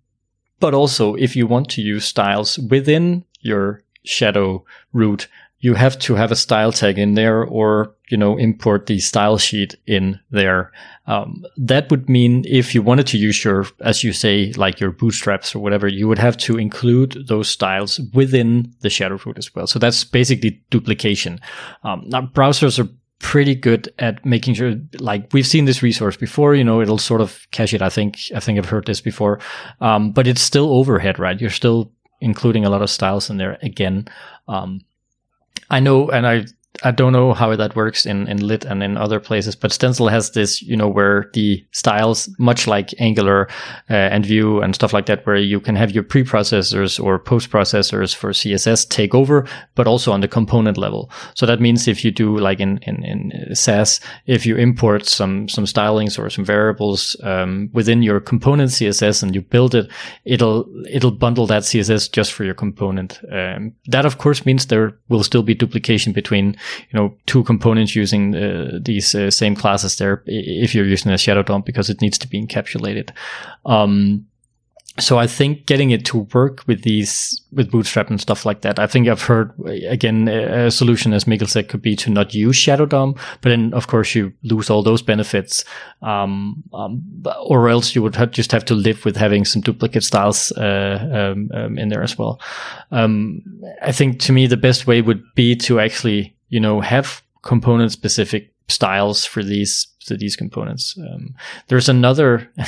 but 0.60 0.74
also, 0.74 1.14
if 1.14 1.36
you 1.36 1.46
want 1.46 1.70
to 1.70 1.82
use 1.82 2.04
styles 2.04 2.58
within 2.58 3.24
your 3.40 3.82
shadow 4.04 4.64
root, 4.92 5.28
you 5.60 5.74
have 5.74 5.98
to 5.98 6.14
have 6.14 6.32
a 6.32 6.36
style 6.36 6.72
tag 6.72 6.98
in 6.98 7.14
there 7.14 7.44
or, 7.44 7.94
you 8.08 8.16
know, 8.16 8.38
import 8.38 8.86
the 8.86 8.98
style 8.98 9.36
sheet 9.36 9.74
in 9.86 10.18
there. 10.30 10.72
Um, 11.06 11.44
that 11.58 11.90
would 11.90 12.08
mean 12.08 12.44
if 12.48 12.74
you 12.74 12.82
wanted 12.82 13.06
to 13.08 13.18
use 13.18 13.44
your, 13.44 13.66
as 13.80 14.02
you 14.02 14.12
say, 14.12 14.52
like 14.56 14.80
your 14.80 14.90
bootstraps 14.90 15.54
or 15.54 15.58
whatever, 15.58 15.86
you 15.86 16.08
would 16.08 16.18
have 16.18 16.36
to 16.38 16.56
include 16.56 17.26
those 17.26 17.48
styles 17.48 18.00
within 18.14 18.72
the 18.80 18.88
shadow 18.88 19.18
root 19.26 19.36
as 19.36 19.54
well. 19.54 19.66
So 19.66 19.78
that's 19.78 20.02
basically 20.02 20.62
duplication. 20.70 21.40
Um, 21.84 22.04
now 22.06 22.22
browsers 22.22 22.82
are 22.82 22.88
pretty 23.20 23.54
good 23.54 23.92
at 23.98 24.24
making 24.24 24.54
sure 24.54 24.74
like 24.98 25.28
we've 25.32 25.46
seen 25.46 25.66
this 25.66 25.82
resource 25.82 26.16
before 26.16 26.54
you 26.54 26.64
know 26.64 26.80
it'll 26.80 26.98
sort 26.98 27.20
of 27.20 27.46
cache 27.52 27.74
it. 27.74 27.82
I 27.82 27.90
think 27.90 28.18
i 28.34 28.40
think 28.40 28.58
i've 28.58 28.68
heard 28.68 28.86
this 28.86 29.00
before. 29.00 29.38
Um, 29.80 30.10
but 30.10 30.26
it's 30.26 30.40
still 30.40 30.72
overhead 30.72 31.18
right? 31.18 31.40
You're 31.40 31.50
still 31.50 31.92
including 32.20 32.64
a 32.64 32.70
lot 32.70 32.82
of 32.82 32.90
styles 32.90 33.30
in 33.30 33.36
there 33.36 33.58
again. 33.62 34.08
Um, 34.48 34.80
i 35.70 35.78
know 35.78 36.10
and 36.10 36.26
i 36.26 36.44
I 36.82 36.92
don't 36.92 37.12
know 37.12 37.34
how 37.34 37.54
that 37.56 37.76
works 37.76 38.06
in, 38.06 38.26
in 38.28 38.46
Lit 38.46 38.64
and 38.64 38.82
in 38.82 38.96
other 38.96 39.20
places, 39.20 39.54
but 39.54 39.72
Stencil 39.72 40.08
has 40.08 40.30
this, 40.30 40.62
you 40.62 40.76
know, 40.76 40.88
where 40.88 41.28
the 41.34 41.62
styles, 41.72 42.28
much 42.38 42.66
like 42.66 42.94
Angular 42.98 43.48
uh, 43.90 43.94
and 43.94 44.24
Vue 44.24 44.60
and 44.60 44.74
stuff 44.74 44.92
like 44.92 45.06
that, 45.06 45.26
where 45.26 45.36
you 45.36 45.60
can 45.60 45.76
have 45.76 45.90
your 45.90 46.04
preprocessors 46.04 47.02
or 47.02 47.18
post 47.18 47.50
processors 47.50 48.14
for 48.14 48.30
CSS 48.30 48.88
take 48.88 49.14
over, 49.14 49.46
but 49.74 49.86
also 49.86 50.10
on 50.12 50.20
the 50.20 50.28
component 50.28 50.78
level. 50.78 51.10
So 51.34 51.44
that 51.44 51.60
means 51.60 51.86
if 51.86 52.02
you 52.04 52.10
do 52.10 52.38
like 52.38 52.60
in, 52.60 52.78
in, 52.78 53.04
in 53.04 53.54
Sass, 53.54 54.00
if 54.26 54.46
you 54.46 54.56
import 54.56 55.06
some, 55.06 55.48
some 55.48 55.64
stylings 55.64 56.18
or 56.18 56.30
some 56.30 56.44
variables 56.44 57.14
um, 57.24 57.68
within 57.74 58.02
your 58.02 58.20
component 58.20 58.70
CSS 58.70 59.22
and 59.22 59.34
you 59.34 59.42
build 59.42 59.74
it, 59.74 59.90
it'll, 60.24 60.66
it'll 60.88 61.10
bundle 61.10 61.46
that 61.46 61.64
CSS 61.64 62.10
just 62.10 62.32
for 62.32 62.44
your 62.44 62.54
component. 62.54 63.20
Um, 63.30 63.74
that 63.86 64.06
of 64.06 64.16
course 64.16 64.46
means 64.46 64.66
there 64.66 64.96
will 65.08 65.24
still 65.24 65.42
be 65.42 65.54
duplication 65.54 66.12
between 66.12 66.56
you 66.90 66.98
know 66.98 67.14
two 67.26 67.44
components 67.44 67.94
using 67.94 68.34
uh, 68.34 68.78
these 68.80 69.14
uh, 69.14 69.30
same 69.30 69.54
classes 69.54 69.96
there 69.96 70.22
if 70.26 70.74
you're 70.74 70.86
using 70.86 71.12
a 71.12 71.18
shadow 71.18 71.42
DOM 71.42 71.62
because 71.62 71.90
it 71.90 72.00
needs 72.00 72.18
to 72.18 72.28
be 72.28 72.40
encapsulated. 72.40 73.10
Um, 73.66 74.26
so 74.98 75.18
I 75.18 75.26
think 75.26 75.66
getting 75.66 75.90
it 75.90 76.04
to 76.06 76.26
work 76.34 76.62
with 76.66 76.82
these 76.82 77.40
with 77.52 77.70
Bootstrap 77.70 78.10
and 78.10 78.20
stuff 78.20 78.44
like 78.44 78.62
that. 78.62 78.78
I 78.78 78.86
think 78.86 79.08
I've 79.08 79.22
heard 79.22 79.52
again 79.66 80.28
a 80.28 80.70
solution, 80.70 81.12
as 81.12 81.24
Mikkel 81.24 81.48
said, 81.48 81.68
could 81.68 81.80
be 81.80 81.96
to 81.96 82.10
not 82.10 82.34
use 82.34 82.56
Shadow 82.56 82.86
DOM, 82.86 83.14
but 83.40 83.50
then 83.50 83.72
of 83.72 83.86
course 83.86 84.14
you 84.14 84.32
lose 84.42 84.68
all 84.68 84.82
those 84.82 85.00
benefits, 85.00 85.64
um, 86.02 86.62
um, 86.72 87.02
or 87.46 87.68
else 87.68 87.94
you 87.94 88.02
would 88.02 88.16
have, 88.16 88.32
just 88.32 88.52
have 88.52 88.64
to 88.66 88.74
live 88.74 89.04
with 89.04 89.16
having 89.16 89.44
some 89.44 89.62
duplicate 89.62 90.04
styles 90.04 90.52
uh, 90.52 91.32
um, 91.34 91.50
um 91.54 91.78
in 91.78 91.88
there 91.88 92.02
as 92.02 92.18
well. 92.18 92.40
Um, 92.90 93.42
I 93.82 93.92
think 93.92 94.20
to 94.20 94.32
me 94.32 94.46
the 94.46 94.56
best 94.56 94.86
way 94.86 95.02
would 95.02 95.22
be 95.34 95.56
to 95.56 95.80
actually 95.80 96.36
you 96.50 96.60
know 96.60 96.80
have 96.80 97.22
component 97.42 97.90
specific 97.90 98.52
styles 98.68 99.24
for 99.24 99.42
these 99.42 99.88
for 100.04 100.14
these 100.14 100.36
components. 100.36 100.96
Um, 100.98 101.34
there's 101.68 101.88
another 101.88 102.50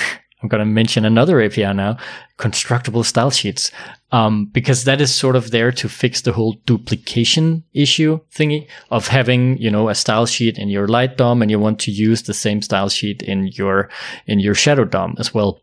I'm 0.42 0.48
going 0.48 0.58
to 0.58 0.66
mention 0.66 1.04
another 1.04 1.40
API 1.40 1.72
now, 1.72 1.96
constructible 2.36 3.04
style 3.04 3.30
sheets, 3.30 3.70
um, 4.10 4.46
because 4.46 4.84
that 4.84 5.00
is 5.00 5.14
sort 5.14 5.36
of 5.36 5.52
there 5.52 5.70
to 5.72 5.88
fix 5.88 6.20
the 6.20 6.32
whole 6.32 6.54
duplication 6.66 7.62
issue 7.72 8.18
thingy 8.34 8.66
of 8.90 9.06
having, 9.06 9.56
you 9.58 9.70
know, 9.70 9.88
a 9.88 9.94
style 9.94 10.26
sheet 10.26 10.58
in 10.58 10.68
your 10.68 10.88
light 10.88 11.16
DOM 11.16 11.42
and 11.42 11.50
you 11.50 11.60
want 11.60 11.78
to 11.80 11.92
use 11.92 12.22
the 12.22 12.34
same 12.34 12.60
style 12.60 12.88
sheet 12.88 13.22
in 13.22 13.46
your, 13.48 13.88
in 14.26 14.40
your 14.40 14.54
shadow 14.54 14.84
DOM 14.84 15.14
as 15.18 15.32
well 15.32 15.60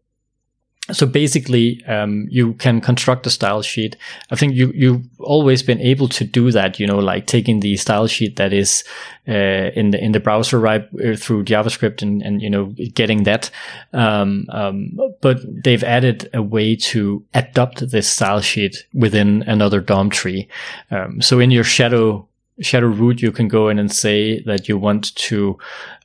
so 0.91 1.05
basically, 1.05 1.83
um, 1.85 2.27
you 2.29 2.53
can 2.53 2.81
construct 2.81 3.27
a 3.27 3.29
style 3.29 3.61
sheet. 3.61 3.95
I 4.31 4.35
think 4.35 4.55
you 4.55 4.71
you've 4.73 5.03
always 5.19 5.63
been 5.63 5.79
able 5.79 6.07
to 6.09 6.23
do 6.23 6.51
that. 6.51 6.79
You 6.79 6.87
know, 6.87 6.99
like 6.99 7.27
taking 7.27 7.59
the 7.59 7.77
style 7.77 8.07
sheet 8.07 8.35
that 8.37 8.53
is 8.53 8.83
uh, 9.27 9.71
in 9.75 9.91
the 9.91 10.03
in 10.03 10.11
the 10.11 10.19
browser 10.19 10.59
right 10.59 10.83
uh, 10.95 11.15
through 11.15 11.43
JavaScript 11.45 12.01
and 12.01 12.21
and 12.21 12.41
you 12.41 12.49
know 12.49 12.73
getting 12.93 13.23
that. 13.23 13.51
Um, 13.93 14.45
um, 14.49 14.97
but 15.21 15.39
they've 15.63 15.83
added 15.83 16.29
a 16.33 16.41
way 16.41 16.75
to 16.75 17.23
adopt 17.33 17.91
this 17.91 18.07
style 18.07 18.41
sheet 18.41 18.85
within 18.93 19.43
another 19.43 19.81
DOM 19.81 20.09
tree. 20.09 20.47
Um, 20.91 21.21
so 21.21 21.39
in 21.39 21.51
your 21.51 21.63
shadow 21.63 22.28
shadow 22.61 22.87
root, 22.87 23.21
you 23.21 23.31
can 23.31 23.47
go 23.47 23.69
in 23.69 23.79
and 23.79 23.91
say 23.91 24.41
that 24.43 24.67
you 24.67 24.77
want 24.77 25.15
to, 25.15 25.57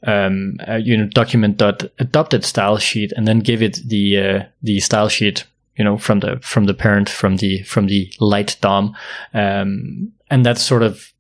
um, 0.07 0.57
uh, 0.69 0.75
you 0.77 0.97
know, 0.97 1.07
document 1.07 1.57
dot 1.57 1.85
adopted 1.99 2.45
style 2.45 2.79
sheet 2.79 3.13
and 3.17 3.27
then 3.27 3.41
give 3.41 3.63
it 3.63 3.81
the, 3.87 4.19
uh, 4.19 4.43
the 4.63 4.81
style 4.81 5.09
sheet, 5.09 5.45
you 5.77 5.85
know, 5.85 5.99
from 5.99 6.21
the, 6.21 6.39
from 6.41 6.65
the 6.65 6.75
parent, 6.75 7.09
from 7.09 7.37
the, 7.39 7.63
from 7.63 7.87
the 7.87 8.13
light 8.21 8.57
DOM. 8.61 8.95
Um, 9.33 10.13
and 10.31 10.45
that's 10.45 10.63
sort 10.63 10.83
of, 10.83 11.13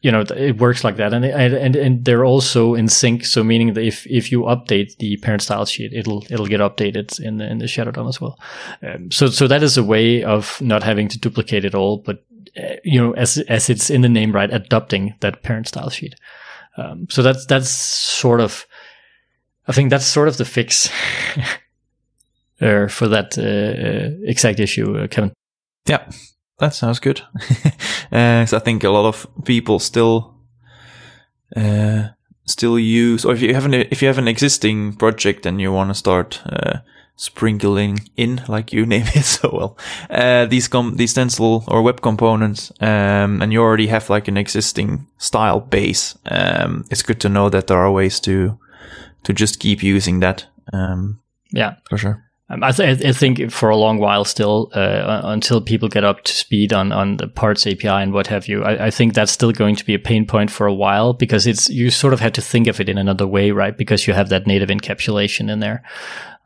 you 0.00 0.10
know, 0.10 0.22
it 0.22 0.58
works 0.58 0.82
like 0.82 0.96
that. 0.96 1.14
And, 1.14 1.24
and, 1.24 1.76
and 1.76 2.04
they're 2.04 2.24
also 2.24 2.74
in 2.74 2.88
sync. 2.88 3.24
So 3.24 3.44
meaning 3.44 3.74
that 3.74 3.84
if, 3.84 4.04
if 4.08 4.32
you 4.32 4.40
update 4.42 4.96
the 4.96 5.16
parent 5.18 5.42
style 5.42 5.64
sheet, 5.64 5.92
it'll, 5.92 6.24
it'll 6.28 6.46
get 6.46 6.60
updated 6.60 7.20
in 7.20 7.38
the, 7.38 7.48
in 7.48 7.58
the 7.58 7.68
Shadow 7.68 7.92
DOM 7.92 8.08
as 8.08 8.20
well. 8.20 8.36
Um, 8.82 9.12
so, 9.12 9.28
so 9.28 9.46
that 9.46 9.62
is 9.62 9.78
a 9.78 9.84
way 9.84 10.24
of 10.24 10.60
not 10.60 10.82
having 10.82 11.06
to 11.06 11.20
duplicate 11.20 11.64
it 11.64 11.76
all, 11.76 11.98
but 11.98 12.24
you 12.84 13.00
know, 13.00 13.12
as 13.12 13.38
as 13.48 13.70
it's 13.70 13.90
in 13.90 14.02
the 14.02 14.08
name, 14.08 14.32
right, 14.32 14.52
adopting 14.52 15.14
that 15.20 15.42
parent 15.42 15.68
style 15.68 15.90
sheet. 15.90 16.14
Um, 16.76 17.06
so 17.10 17.22
that's 17.22 17.46
that's 17.46 17.70
sort 17.70 18.40
of, 18.40 18.66
I 19.66 19.72
think 19.72 19.90
that's 19.90 20.06
sort 20.06 20.28
of 20.28 20.36
the 20.36 20.44
fix 20.44 20.90
uh, 22.60 22.88
for 22.88 23.08
that 23.08 23.36
uh, 23.38 24.16
exact 24.26 24.60
issue, 24.60 24.96
uh, 24.96 25.06
Kevin. 25.06 25.32
Yeah, 25.86 26.08
that 26.58 26.74
sounds 26.74 27.00
good. 27.00 27.20
uh, 28.12 28.46
so 28.46 28.56
I 28.56 28.60
think 28.60 28.84
a 28.84 28.90
lot 28.90 29.06
of 29.06 29.26
people 29.44 29.78
still 29.78 30.34
uh, 31.56 32.08
still 32.46 32.78
use, 32.78 33.24
or 33.24 33.34
if 33.34 33.42
you 33.42 33.54
have 33.54 33.66
an 33.66 33.74
if 33.74 34.02
you 34.02 34.08
have 34.08 34.18
an 34.18 34.28
existing 34.28 34.94
project 34.94 35.46
and 35.46 35.60
you 35.60 35.72
want 35.72 35.90
to 35.90 35.94
start 35.94 36.40
uh, 36.46 36.78
sprinkling 37.16 38.10
in, 38.16 38.42
like 38.48 38.72
you 38.72 38.86
name 38.94 39.06
it 39.14 39.24
so 39.24 39.50
well, 39.52 39.78
uh, 40.10 40.46
these 40.46 40.68
com- 40.68 40.96
these 40.96 41.10
stencil 41.10 41.64
or 41.68 41.82
web 41.82 42.00
components, 42.00 42.72
um, 42.80 43.42
and 43.42 43.52
you 43.52 43.60
already 43.60 43.86
have 43.86 44.10
like 44.10 44.28
an 44.28 44.36
existing 44.36 45.06
style 45.18 45.60
base. 45.60 46.18
Um, 46.26 46.84
it's 46.90 47.02
good 47.02 47.20
to 47.20 47.28
know 47.28 47.48
that 47.48 47.66
there 47.66 47.78
are 47.78 47.90
ways 47.90 48.20
to 48.20 48.58
to 49.24 49.32
just 49.32 49.60
keep 49.60 49.82
using 49.82 50.20
that. 50.20 50.46
Um, 50.72 51.20
yeah, 51.50 51.76
for 51.88 51.98
sure. 51.98 52.24
Um, 52.52 52.62
I, 52.62 52.70
th- 52.70 53.02
I, 53.02 53.12
think 53.12 53.50
for 53.50 53.70
a 53.70 53.76
long 53.76 53.98
while 53.98 54.24
still, 54.26 54.70
uh, 54.74 55.22
until 55.24 55.62
people 55.62 55.88
get 55.88 56.04
up 56.04 56.24
to 56.24 56.32
speed 56.32 56.72
on, 56.72 56.92
on 56.92 57.16
the 57.16 57.26
parts 57.26 57.66
API 57.66 57.88
and 57.88 58.12
what 58.12 58.26
have 58.26 58.46
you, 58.46 58.62
I, 58.62 58.86
I, 58.86 58.90
think 58.90 59.14
that's 59.14 59.32
still 59.32 59.52
going 59.52 59.74
to 59.76 59.86
be 59.86 59.94
a 59.94 59.98
pain 59.98 60.26
point 60.26 60.50
for 60.50 60.66
a 60.66 60.74
while 60.74 61.14
because 61.14 61.46
it's 61.46 61.70
you 61.70 61.90
sort 61.90 62.12
of 62.12 62.20
have 62.20 62.32
to 62.34 62.42
think 62.42 62.66
of 62.66 62.78
it 62.78 62.90
in 62.90 62.98
another 62.98 63.26
way, 63.26 63.52
right? 63.52 63.76
Because 63.76 64.06
you 64.06 64.12
have 64.12 64.28
that 64.28 64.46
native 64.46 64.68
encapsulation 64.68 65.50
in 65.50 65.60
there. 65.60 65.82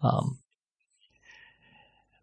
Um, 0.02 0.38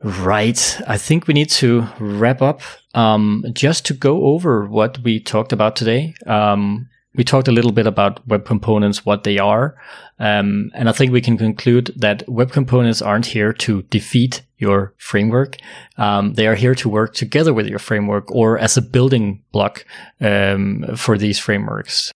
Right. 0.04 0.82
I 0.86 0.98
think 0.98 1.28
we 1.28 1.34
need 1.34 1.50
to 1.52 1.88
wrap 2.00 2.42
up. 2.42 2.62
Um, 2.94 3.46
just 3.54 3.86
to 3.88 3.94
go 3.94 4.26
over 4.26 4.68
what 4.68 5.00
we 5.00 5.20
talked 5.20 5.54
about 5.54 5.76
today. 5.76 6.14
Um, 6.28 6.90
we 7.16 7.24
talked 7.24 7.48
a 7.48 7.52
little 7.52 7.72
bit 7.72 7.88
about 7.88 8.28
web 8.28 8.46
components, 8.46 9.06
what 9.06 9.24
they 9.24 9.38
are. 9.38 9.76
Um, 10.20 10.72
and 10.74 10.90
I 10.90 10.92
think 10.92 11.12
we 11.12 11.22
can 11.22 11.38
conclude 11.38 11.94
that 11.96 12.28
web 12.28 12.52
components 12.52 13.02
aren't 13.02 13.28
here 13.28 13.54
to 13.54 13.84
defeat 13.84 14.42
your 14.58 14.94
framework. 14.98 15.58
Um, 15.98 16.34
they 16.34 16.48
are 16.48 16.56
here 16.56 16.76
to 16.76 16.90
work 16.90 17.14
together 17.14 17.54
with 17.54 17.68
your 17.68 17.80
framework 17.80 18.32
or 18.32 18.58
as 18.58 18.78
a 18.78 18.82
building 18.82 19.44
block 19.52 19.86
um, 20.22 20.86
for 20.96 21.18
these 21.18 21.40
frameworks. 21.40 22.12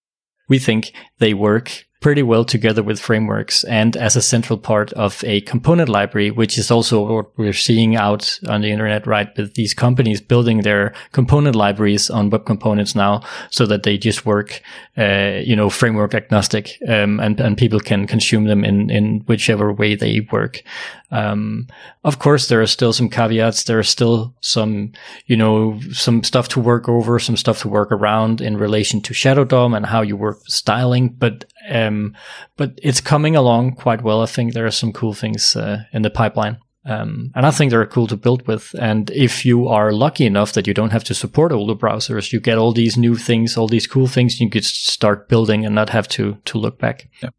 We 0.50 0.60
think 0.60 0.94
they 1.20 1.34
work 1.34 1.87
pretty 2.00 2.22
well 2.22 2.46
together 2.46 2.84
with 2.84 3.00
frameworks 3.00 3.64
and 3.64 3.98
as 3.98 4.16
a 4.16 4.22
central 4.22 4.60
part 4.60 4.94
of 4.94 5.24
a 5.24 5.42
component 5.42 5.90
library, 5.90 6.30
which 6.30 6.58
is 6.58 6.70
also 6.70 7.16
what 7.16 7.38
we're 7.38 7.54
seeing 7.54 7.96
out 7.96 8.40
on 8.48 8.62
the 8.62 8.72
internet, 8.72 9.08
right? 9.08 9.36
With 9.36 9.56
these 9.56 9.74
companies 9.74 10.22
building 10.22 10.62
their 10.62 10.94
component 11.12 11.56
libraries 11.56 12.10
on 12.10 12.30
web 12.30 12.46
components 12.46 12.94
now 12.94 13.24
so 13.50 13.66
that 13.66 13.84
they 13.84 13.98
just 13.98 14.26
work, 14.26 14.62
uh, 14.98 15.42
you 15.44 15.56
know, 15.56 15.70
framework 15.70 16.14
agnostic, 16.14 16.78
um, 16.88 17.20
and, 17.20 17.40
and 17.40 17.58
people 17.58 17.80
can 17.80 18.06
consume 18.06 18.46
them 18.46 18.64
in, 18.64 18.90
in 18.92 19.22
whichever 19.22 19.74
way 19.74 19.96
they 19.96 20.28
work. 20.32 20.64
Um, 21.10 21.68
of 22.04 22.20
course, 22.20 22.48
there 22.48 22.62
are 22.62 22.68
still 22.68 22.92
some 22.92 23.10
caveats. 23.10 23.64
There 23.64 23.80
are 23.80 23.84
still 23.84 24.36
some, 24.42 24.92
you 25.26 25.38
know, 25.38 25.80
some 25.92 26.24
stuff 26.24 26.50
to 26.50 26.60
work 26.60 26.90
over, 26.90 27.20
some 27.20 27.38
stuff 27.38 27.62
to 27.62 27.70
work 27.70 27.92
around 27.92 28.42
in 28.42 28.58
relation 28.58 29.02
to 29.02 29.14
Shadow 29.14 29.46
DOM 29.46 29.74
and 29.74 29.86
how 29.86 30.02
you 30.02 30.18
work 30.18 30.40
styling. 30.48 31.10
But, 31.10 31.46
um, 31.70 32.16
but 32.58 32.78
it's 32.84 33.02
coming 33.02 33.36
along 33.36 33.76
quite 33.76 34.02
well. 34.02 34.22
I 34.22 34.26
think 34.26 34.54
there 34.54 34.66
are 34.66 34.72
some 34.72 34.92
cool 34.92 35.14
things 35.14 35.56
uh, 35.56 35.84
in 35.94 36.02
the 36.02 36.10
pipeline. 36.10 36.58
Um, 36.88 37.32
and 37.36 37.46
I 37.46 37.52
think 37.52 37.70
they're 37.70 37.86
cool 37.86 38.08
to 38.08 38.16
build 38.16 38.48
with. 38.48 38.74
And 38.80 39.10
if 39.12 39.46
you 39.46 39.68
are 39.68 39.92
lucky 39.92 40.26
enough 40.26 40.54
that 40.54 40.68
you 40.68 40.74
don't 40.74 40.94
have 40.94 41.04
to 41.06 41.14
support 41.14 41.52
older 41.52 41.76
browsers, 41.76 42.32
you 42.32 42.40
get 42.40 42.58
all 42.58 42.72
these 42.72 42.98
new 42.98 43.16
things, 43.16 43.58
all 43.58 43.68
these 43.68 43.88
cool 43.88 44.08
things 44.08 44.40
you 44.40 44.50
could 44.50 44.64
start 44.64 45.28
building 45.28 45.66
and 45.66 45.76
not 45.76 45.90
have 45.90 46.08
to 46.10 46.38
to 46.46 46.58
look 46.58 46.80
back. 46.80 47.10
Yeah. 47.22 47.30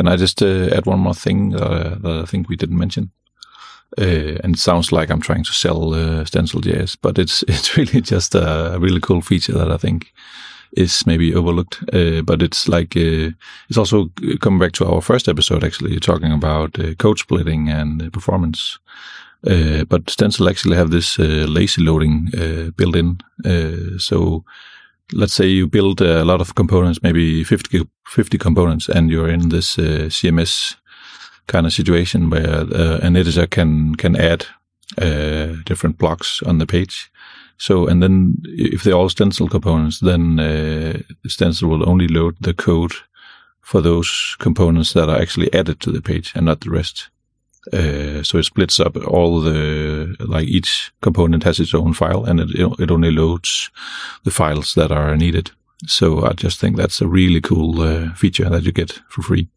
Can 0.00 0.08
I 0.08 0.16
just 0.16 0.40
uh, 0.40 0.74
add 0.74 0.86
one 0.86 1.00
more 1.00 1.14
thing 1.14 1.54
uh, 1.54 1.98
that 2.00 2.20
I 2.22 2.24
think 2.24 2.48
we 2.48 2.56
didn't 2.56 2.78
mention? 2.78 3.10
Uh, 3.98 4.40
and 4.42 4.54
it 4.54 4.58
sounds 4.58 4.92
like 4.92 5.10
I'm 5.10 5.20
trying 5.20 5.44
to 5.44 5.52
sell 5.52 5.92
uh, 5.92 6.24
Stencil.js, 6.24 6.96
but 7.02 7.18
it's 7.18 7.42
it's 7.48 7.76
really 7.76 8.00
just 8.00 8.34
a 8.34 8.78
really 8.80 9.00
cool 9.00 9.20
feature 9.20 9.52
that 9.52 9.70
I 9.70 9.76
think 9.76 10.10
is 10.72 11.06
maybe 11.06 11.34
overlooked. 11.34 11.82
Uh, 11.92 12.22
but 12.22 12.40
it's 12.40 12.66
like 12.66 12.96
uh, 12.96 13.32
it's 13.68 13.76
also 13.76 14.08
coming 14.40 14.58
back 14.58 14.72
to 14.72 14.86
our 14.86 15.02
first 15.02 15.28
episode. 15.28 15.64
Actually, 15.64 16.00
talking 16.00 16.32
about 16.32 16.78
uh, 16.78 16.94
code 16.94 17.18
splitting 17.18 17.68
and 17.68 18.10
performance. 18.10 18.78
Uh, 19.46 19.84
but 19.84 20.08
Stencil 20.08 20.48
actually 20.48 20.76
have 20.76 20.92
this 20.92 21.18
lazy 21.18 21.82
loading 21.82 22.30
built 22.74 22.96
in, 22.96 23.18
so 23.98 24.44
let's 25.12 25.34
say 25.34 25.46
you 25.46 25.66
build 25.66 26.00
a 26.00 26.24
lot 26.24 26.40
of 26.40 26.54
components, 26.54 27.00
maybe 27.02 27.44
50, 27.44 27.88
50 28.06 28.38
components, 28.38 28.88
and 28.88 29.10
you're 29.10 29.28
in 29.28 29.48
this 29.48 29.78
uh, 29.78 30.08
CMS 30.08 30.76
kind 31.46 31.66
of 31.66 31.72
situation 31.72 32.30
where 32.30 32.60
uh, 32.60 32.98
an 33.02 33.16
editor 33.16 33.46
can 33.46 33.94
can 33.96 34.16
add 34.16 34.46
uh, 34.98 35.56
different 35.64 35.98
blocks 35.98 36.42
on 36.42 36.58
the 36.58 36.66
page. 36.66 37.10
So, 37.56 37.86
and 37.86 38.02
then 38.02 38.36
if 38.44 38.82
they're 38.82 38.94
all 38.94 39.10
stencil 39.10 39.48
components, 39.48 40.00
then 40.00 40.40
uh, 40.40 40.98
stencil 41.26 41.68
will 41.68 41.88
only 41.88 42.08
load 42.08 42.36
the 42.40 42.54
code 42.54 42.92
for 43.60 43.82
those 43.82 44.36
components 44.38 44.92
that 44.92 45.08
are 45.08 45.20
actually 45.20 45.52
added 45.52 45.80
to 45.80 45.92
the 45.92 46.00
page 46.00 46.32
and 46.34 46.46
not 46.46 46.60
the 46.60 46.70
rest. 46.70 47.10
Uh, 47.72 48.22
so 48.22 48.38
it 48.38 48.44
splits 48.44 48.80
up 48.80 48.96
all 48.96 49.40
the 49.40 50.16
like 50.20 50.48
each 50.48 50.92
component 51.02 51.44
has 51.44 51.60
its 51.60 51.74
own 51.74 51.92
file, 51.92 52.24
and 52.24 52.40
it 52.40 52.50
it 52.78 52.90
only 52.90 53.10
loads 53.10 53.70
the 54.24 54.30
files 54.30 54.74
that 54.74 54.90
are 54.90 55.16
needed. 55.16 55.50
So 55.86 56.24
I 56.24 56.32
just 56.32 56.58
think 56.58 56.76
that's 56.76 57.00
a 57.00 57.08
really 57.08 57.40
cool 57.40 57.80
uh, 57.80 58.14
feature 58.14 58.48
that 58.48 58.62
you 58.62 58.72
get 58.72 59.00
for 59.08 59.22
free. 59.22 59.48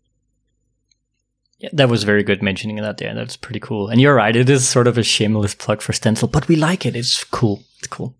Yeah, 1.60 1.70
that 1.74 1.90
was 1.90 2.04
very 2.04 2.24
good 2.24 2.42
mentioning 2.44 2.76
that 2.78 2.98
there. 2.98 3.16
That's 3.16 3.38
pretty 3.38 3.62
cool. 3.62 3.88
And 3.88 4.02
you're 4.02 4.16
right, 4.16 4.36
it 4.36 4.50
is 4.50 4.68
sort 4.68 4.88
of 4.88 4.98
a 4.98 5.04
shameless 5.04 5.56
plug 5.56 5.82
for 5.82 5.94
Stencil, 5.94 6.28
but 6.28 6.50
we 6.50 6.58
like 6.58 6.86
it. 6.86 6.96
It's 6.96 7.24
cool. 7.24 7.64
It's 7.80 7.88
cool. 7.88 8.16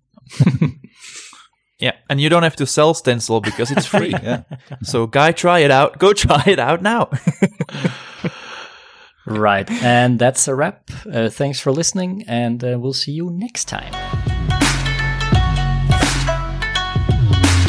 yeah, 1.80 1.92
and 2.10 2.22
you 2.22 2.30
don't 2.30 2.44
have 2.44 2.56
to 2.56 2.66
sell 2.66 2.94
Stencil 2.94 3.42
because 3.42 3.70
it's 3.70 3.86
free. 3.86 4.12
yeah. 4.24 4.44
So, 4.82 5.08
guy, 5.08 5.34
try 5.34 5.60
it 5.60 5.72
out. 5.72 6.00
Go 6.00 6.14
try 6.14 6.44
it 6.48 6.60
out 6.60 6.82
now. 6.82 7.10
right. 9.26 9.70
And 9.84 10.20
that's 10.20 10.48
a 10.48 10.56
wrap. 10.56 10.90
Uh, 11.12 11.30
thanks 11.30 11.60
for 11.60 11.72
listening, 11.72 12.24
and 12.28 12.64
uh, 12.64 12.78
we'll 12.80 12.94
see 12.94 13.12
you 13.12 13.30
next 13.30 13.66
time. 13.66 13.94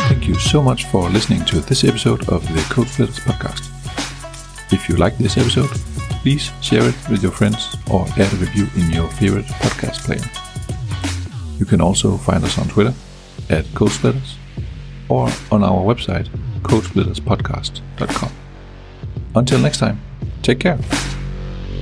Thank 0.08 0.28
you 0.28 0.34
so 0.34 0.62
much 0.62 0.84
for 0.86 1.10
listening 1.10 1.44
to 1.46 1.60
this 1.60 1.84
episode 1.84 2.28
of 2.28 2.42
the 2.54 2.62
Code 2.74 2.88
Splitters 2.88 3.18
podcast. 3.18 3.70
If 4.72 4.88
you 4.88 4.96
like 4.96 5.18
this 5.18 5.36
episode, 5.36 5.70
please 6.22 6.50
share 6.62 6.82
it 6.82 6.96
with 7.10 7.22
your 7.22 7.32
friends 7.32 7.76
or 7.90 8.06
add 8.16 8.32
a 8.32 8.36
review 8.36 8.66
in 8.76 8.90
your 8.90 9.08
favorite 9.10 9.44
podcast 9.44 10.04
player. 10.04 10.24
You 11.58 11.66
can 11.66 11.80
also 11.80 12.16
find 12.16 12.42
us 12.44 12.58
on 12.58 12.68
Twitter 12.68 12.94
at 13.50 13.66
Code 13.74 13.90
Splitters 13.90 14.36
or 15.08 15.28
on 15.52 15.62
our 15.62 15.82
website 15.82 16.28
codesplitterspodcast.com. 16.62 18.32
Until 19.34 19.58
next 19.58 19.78
time, 19.78 20.00
take 20.42 20.60
care. 20.60 20.78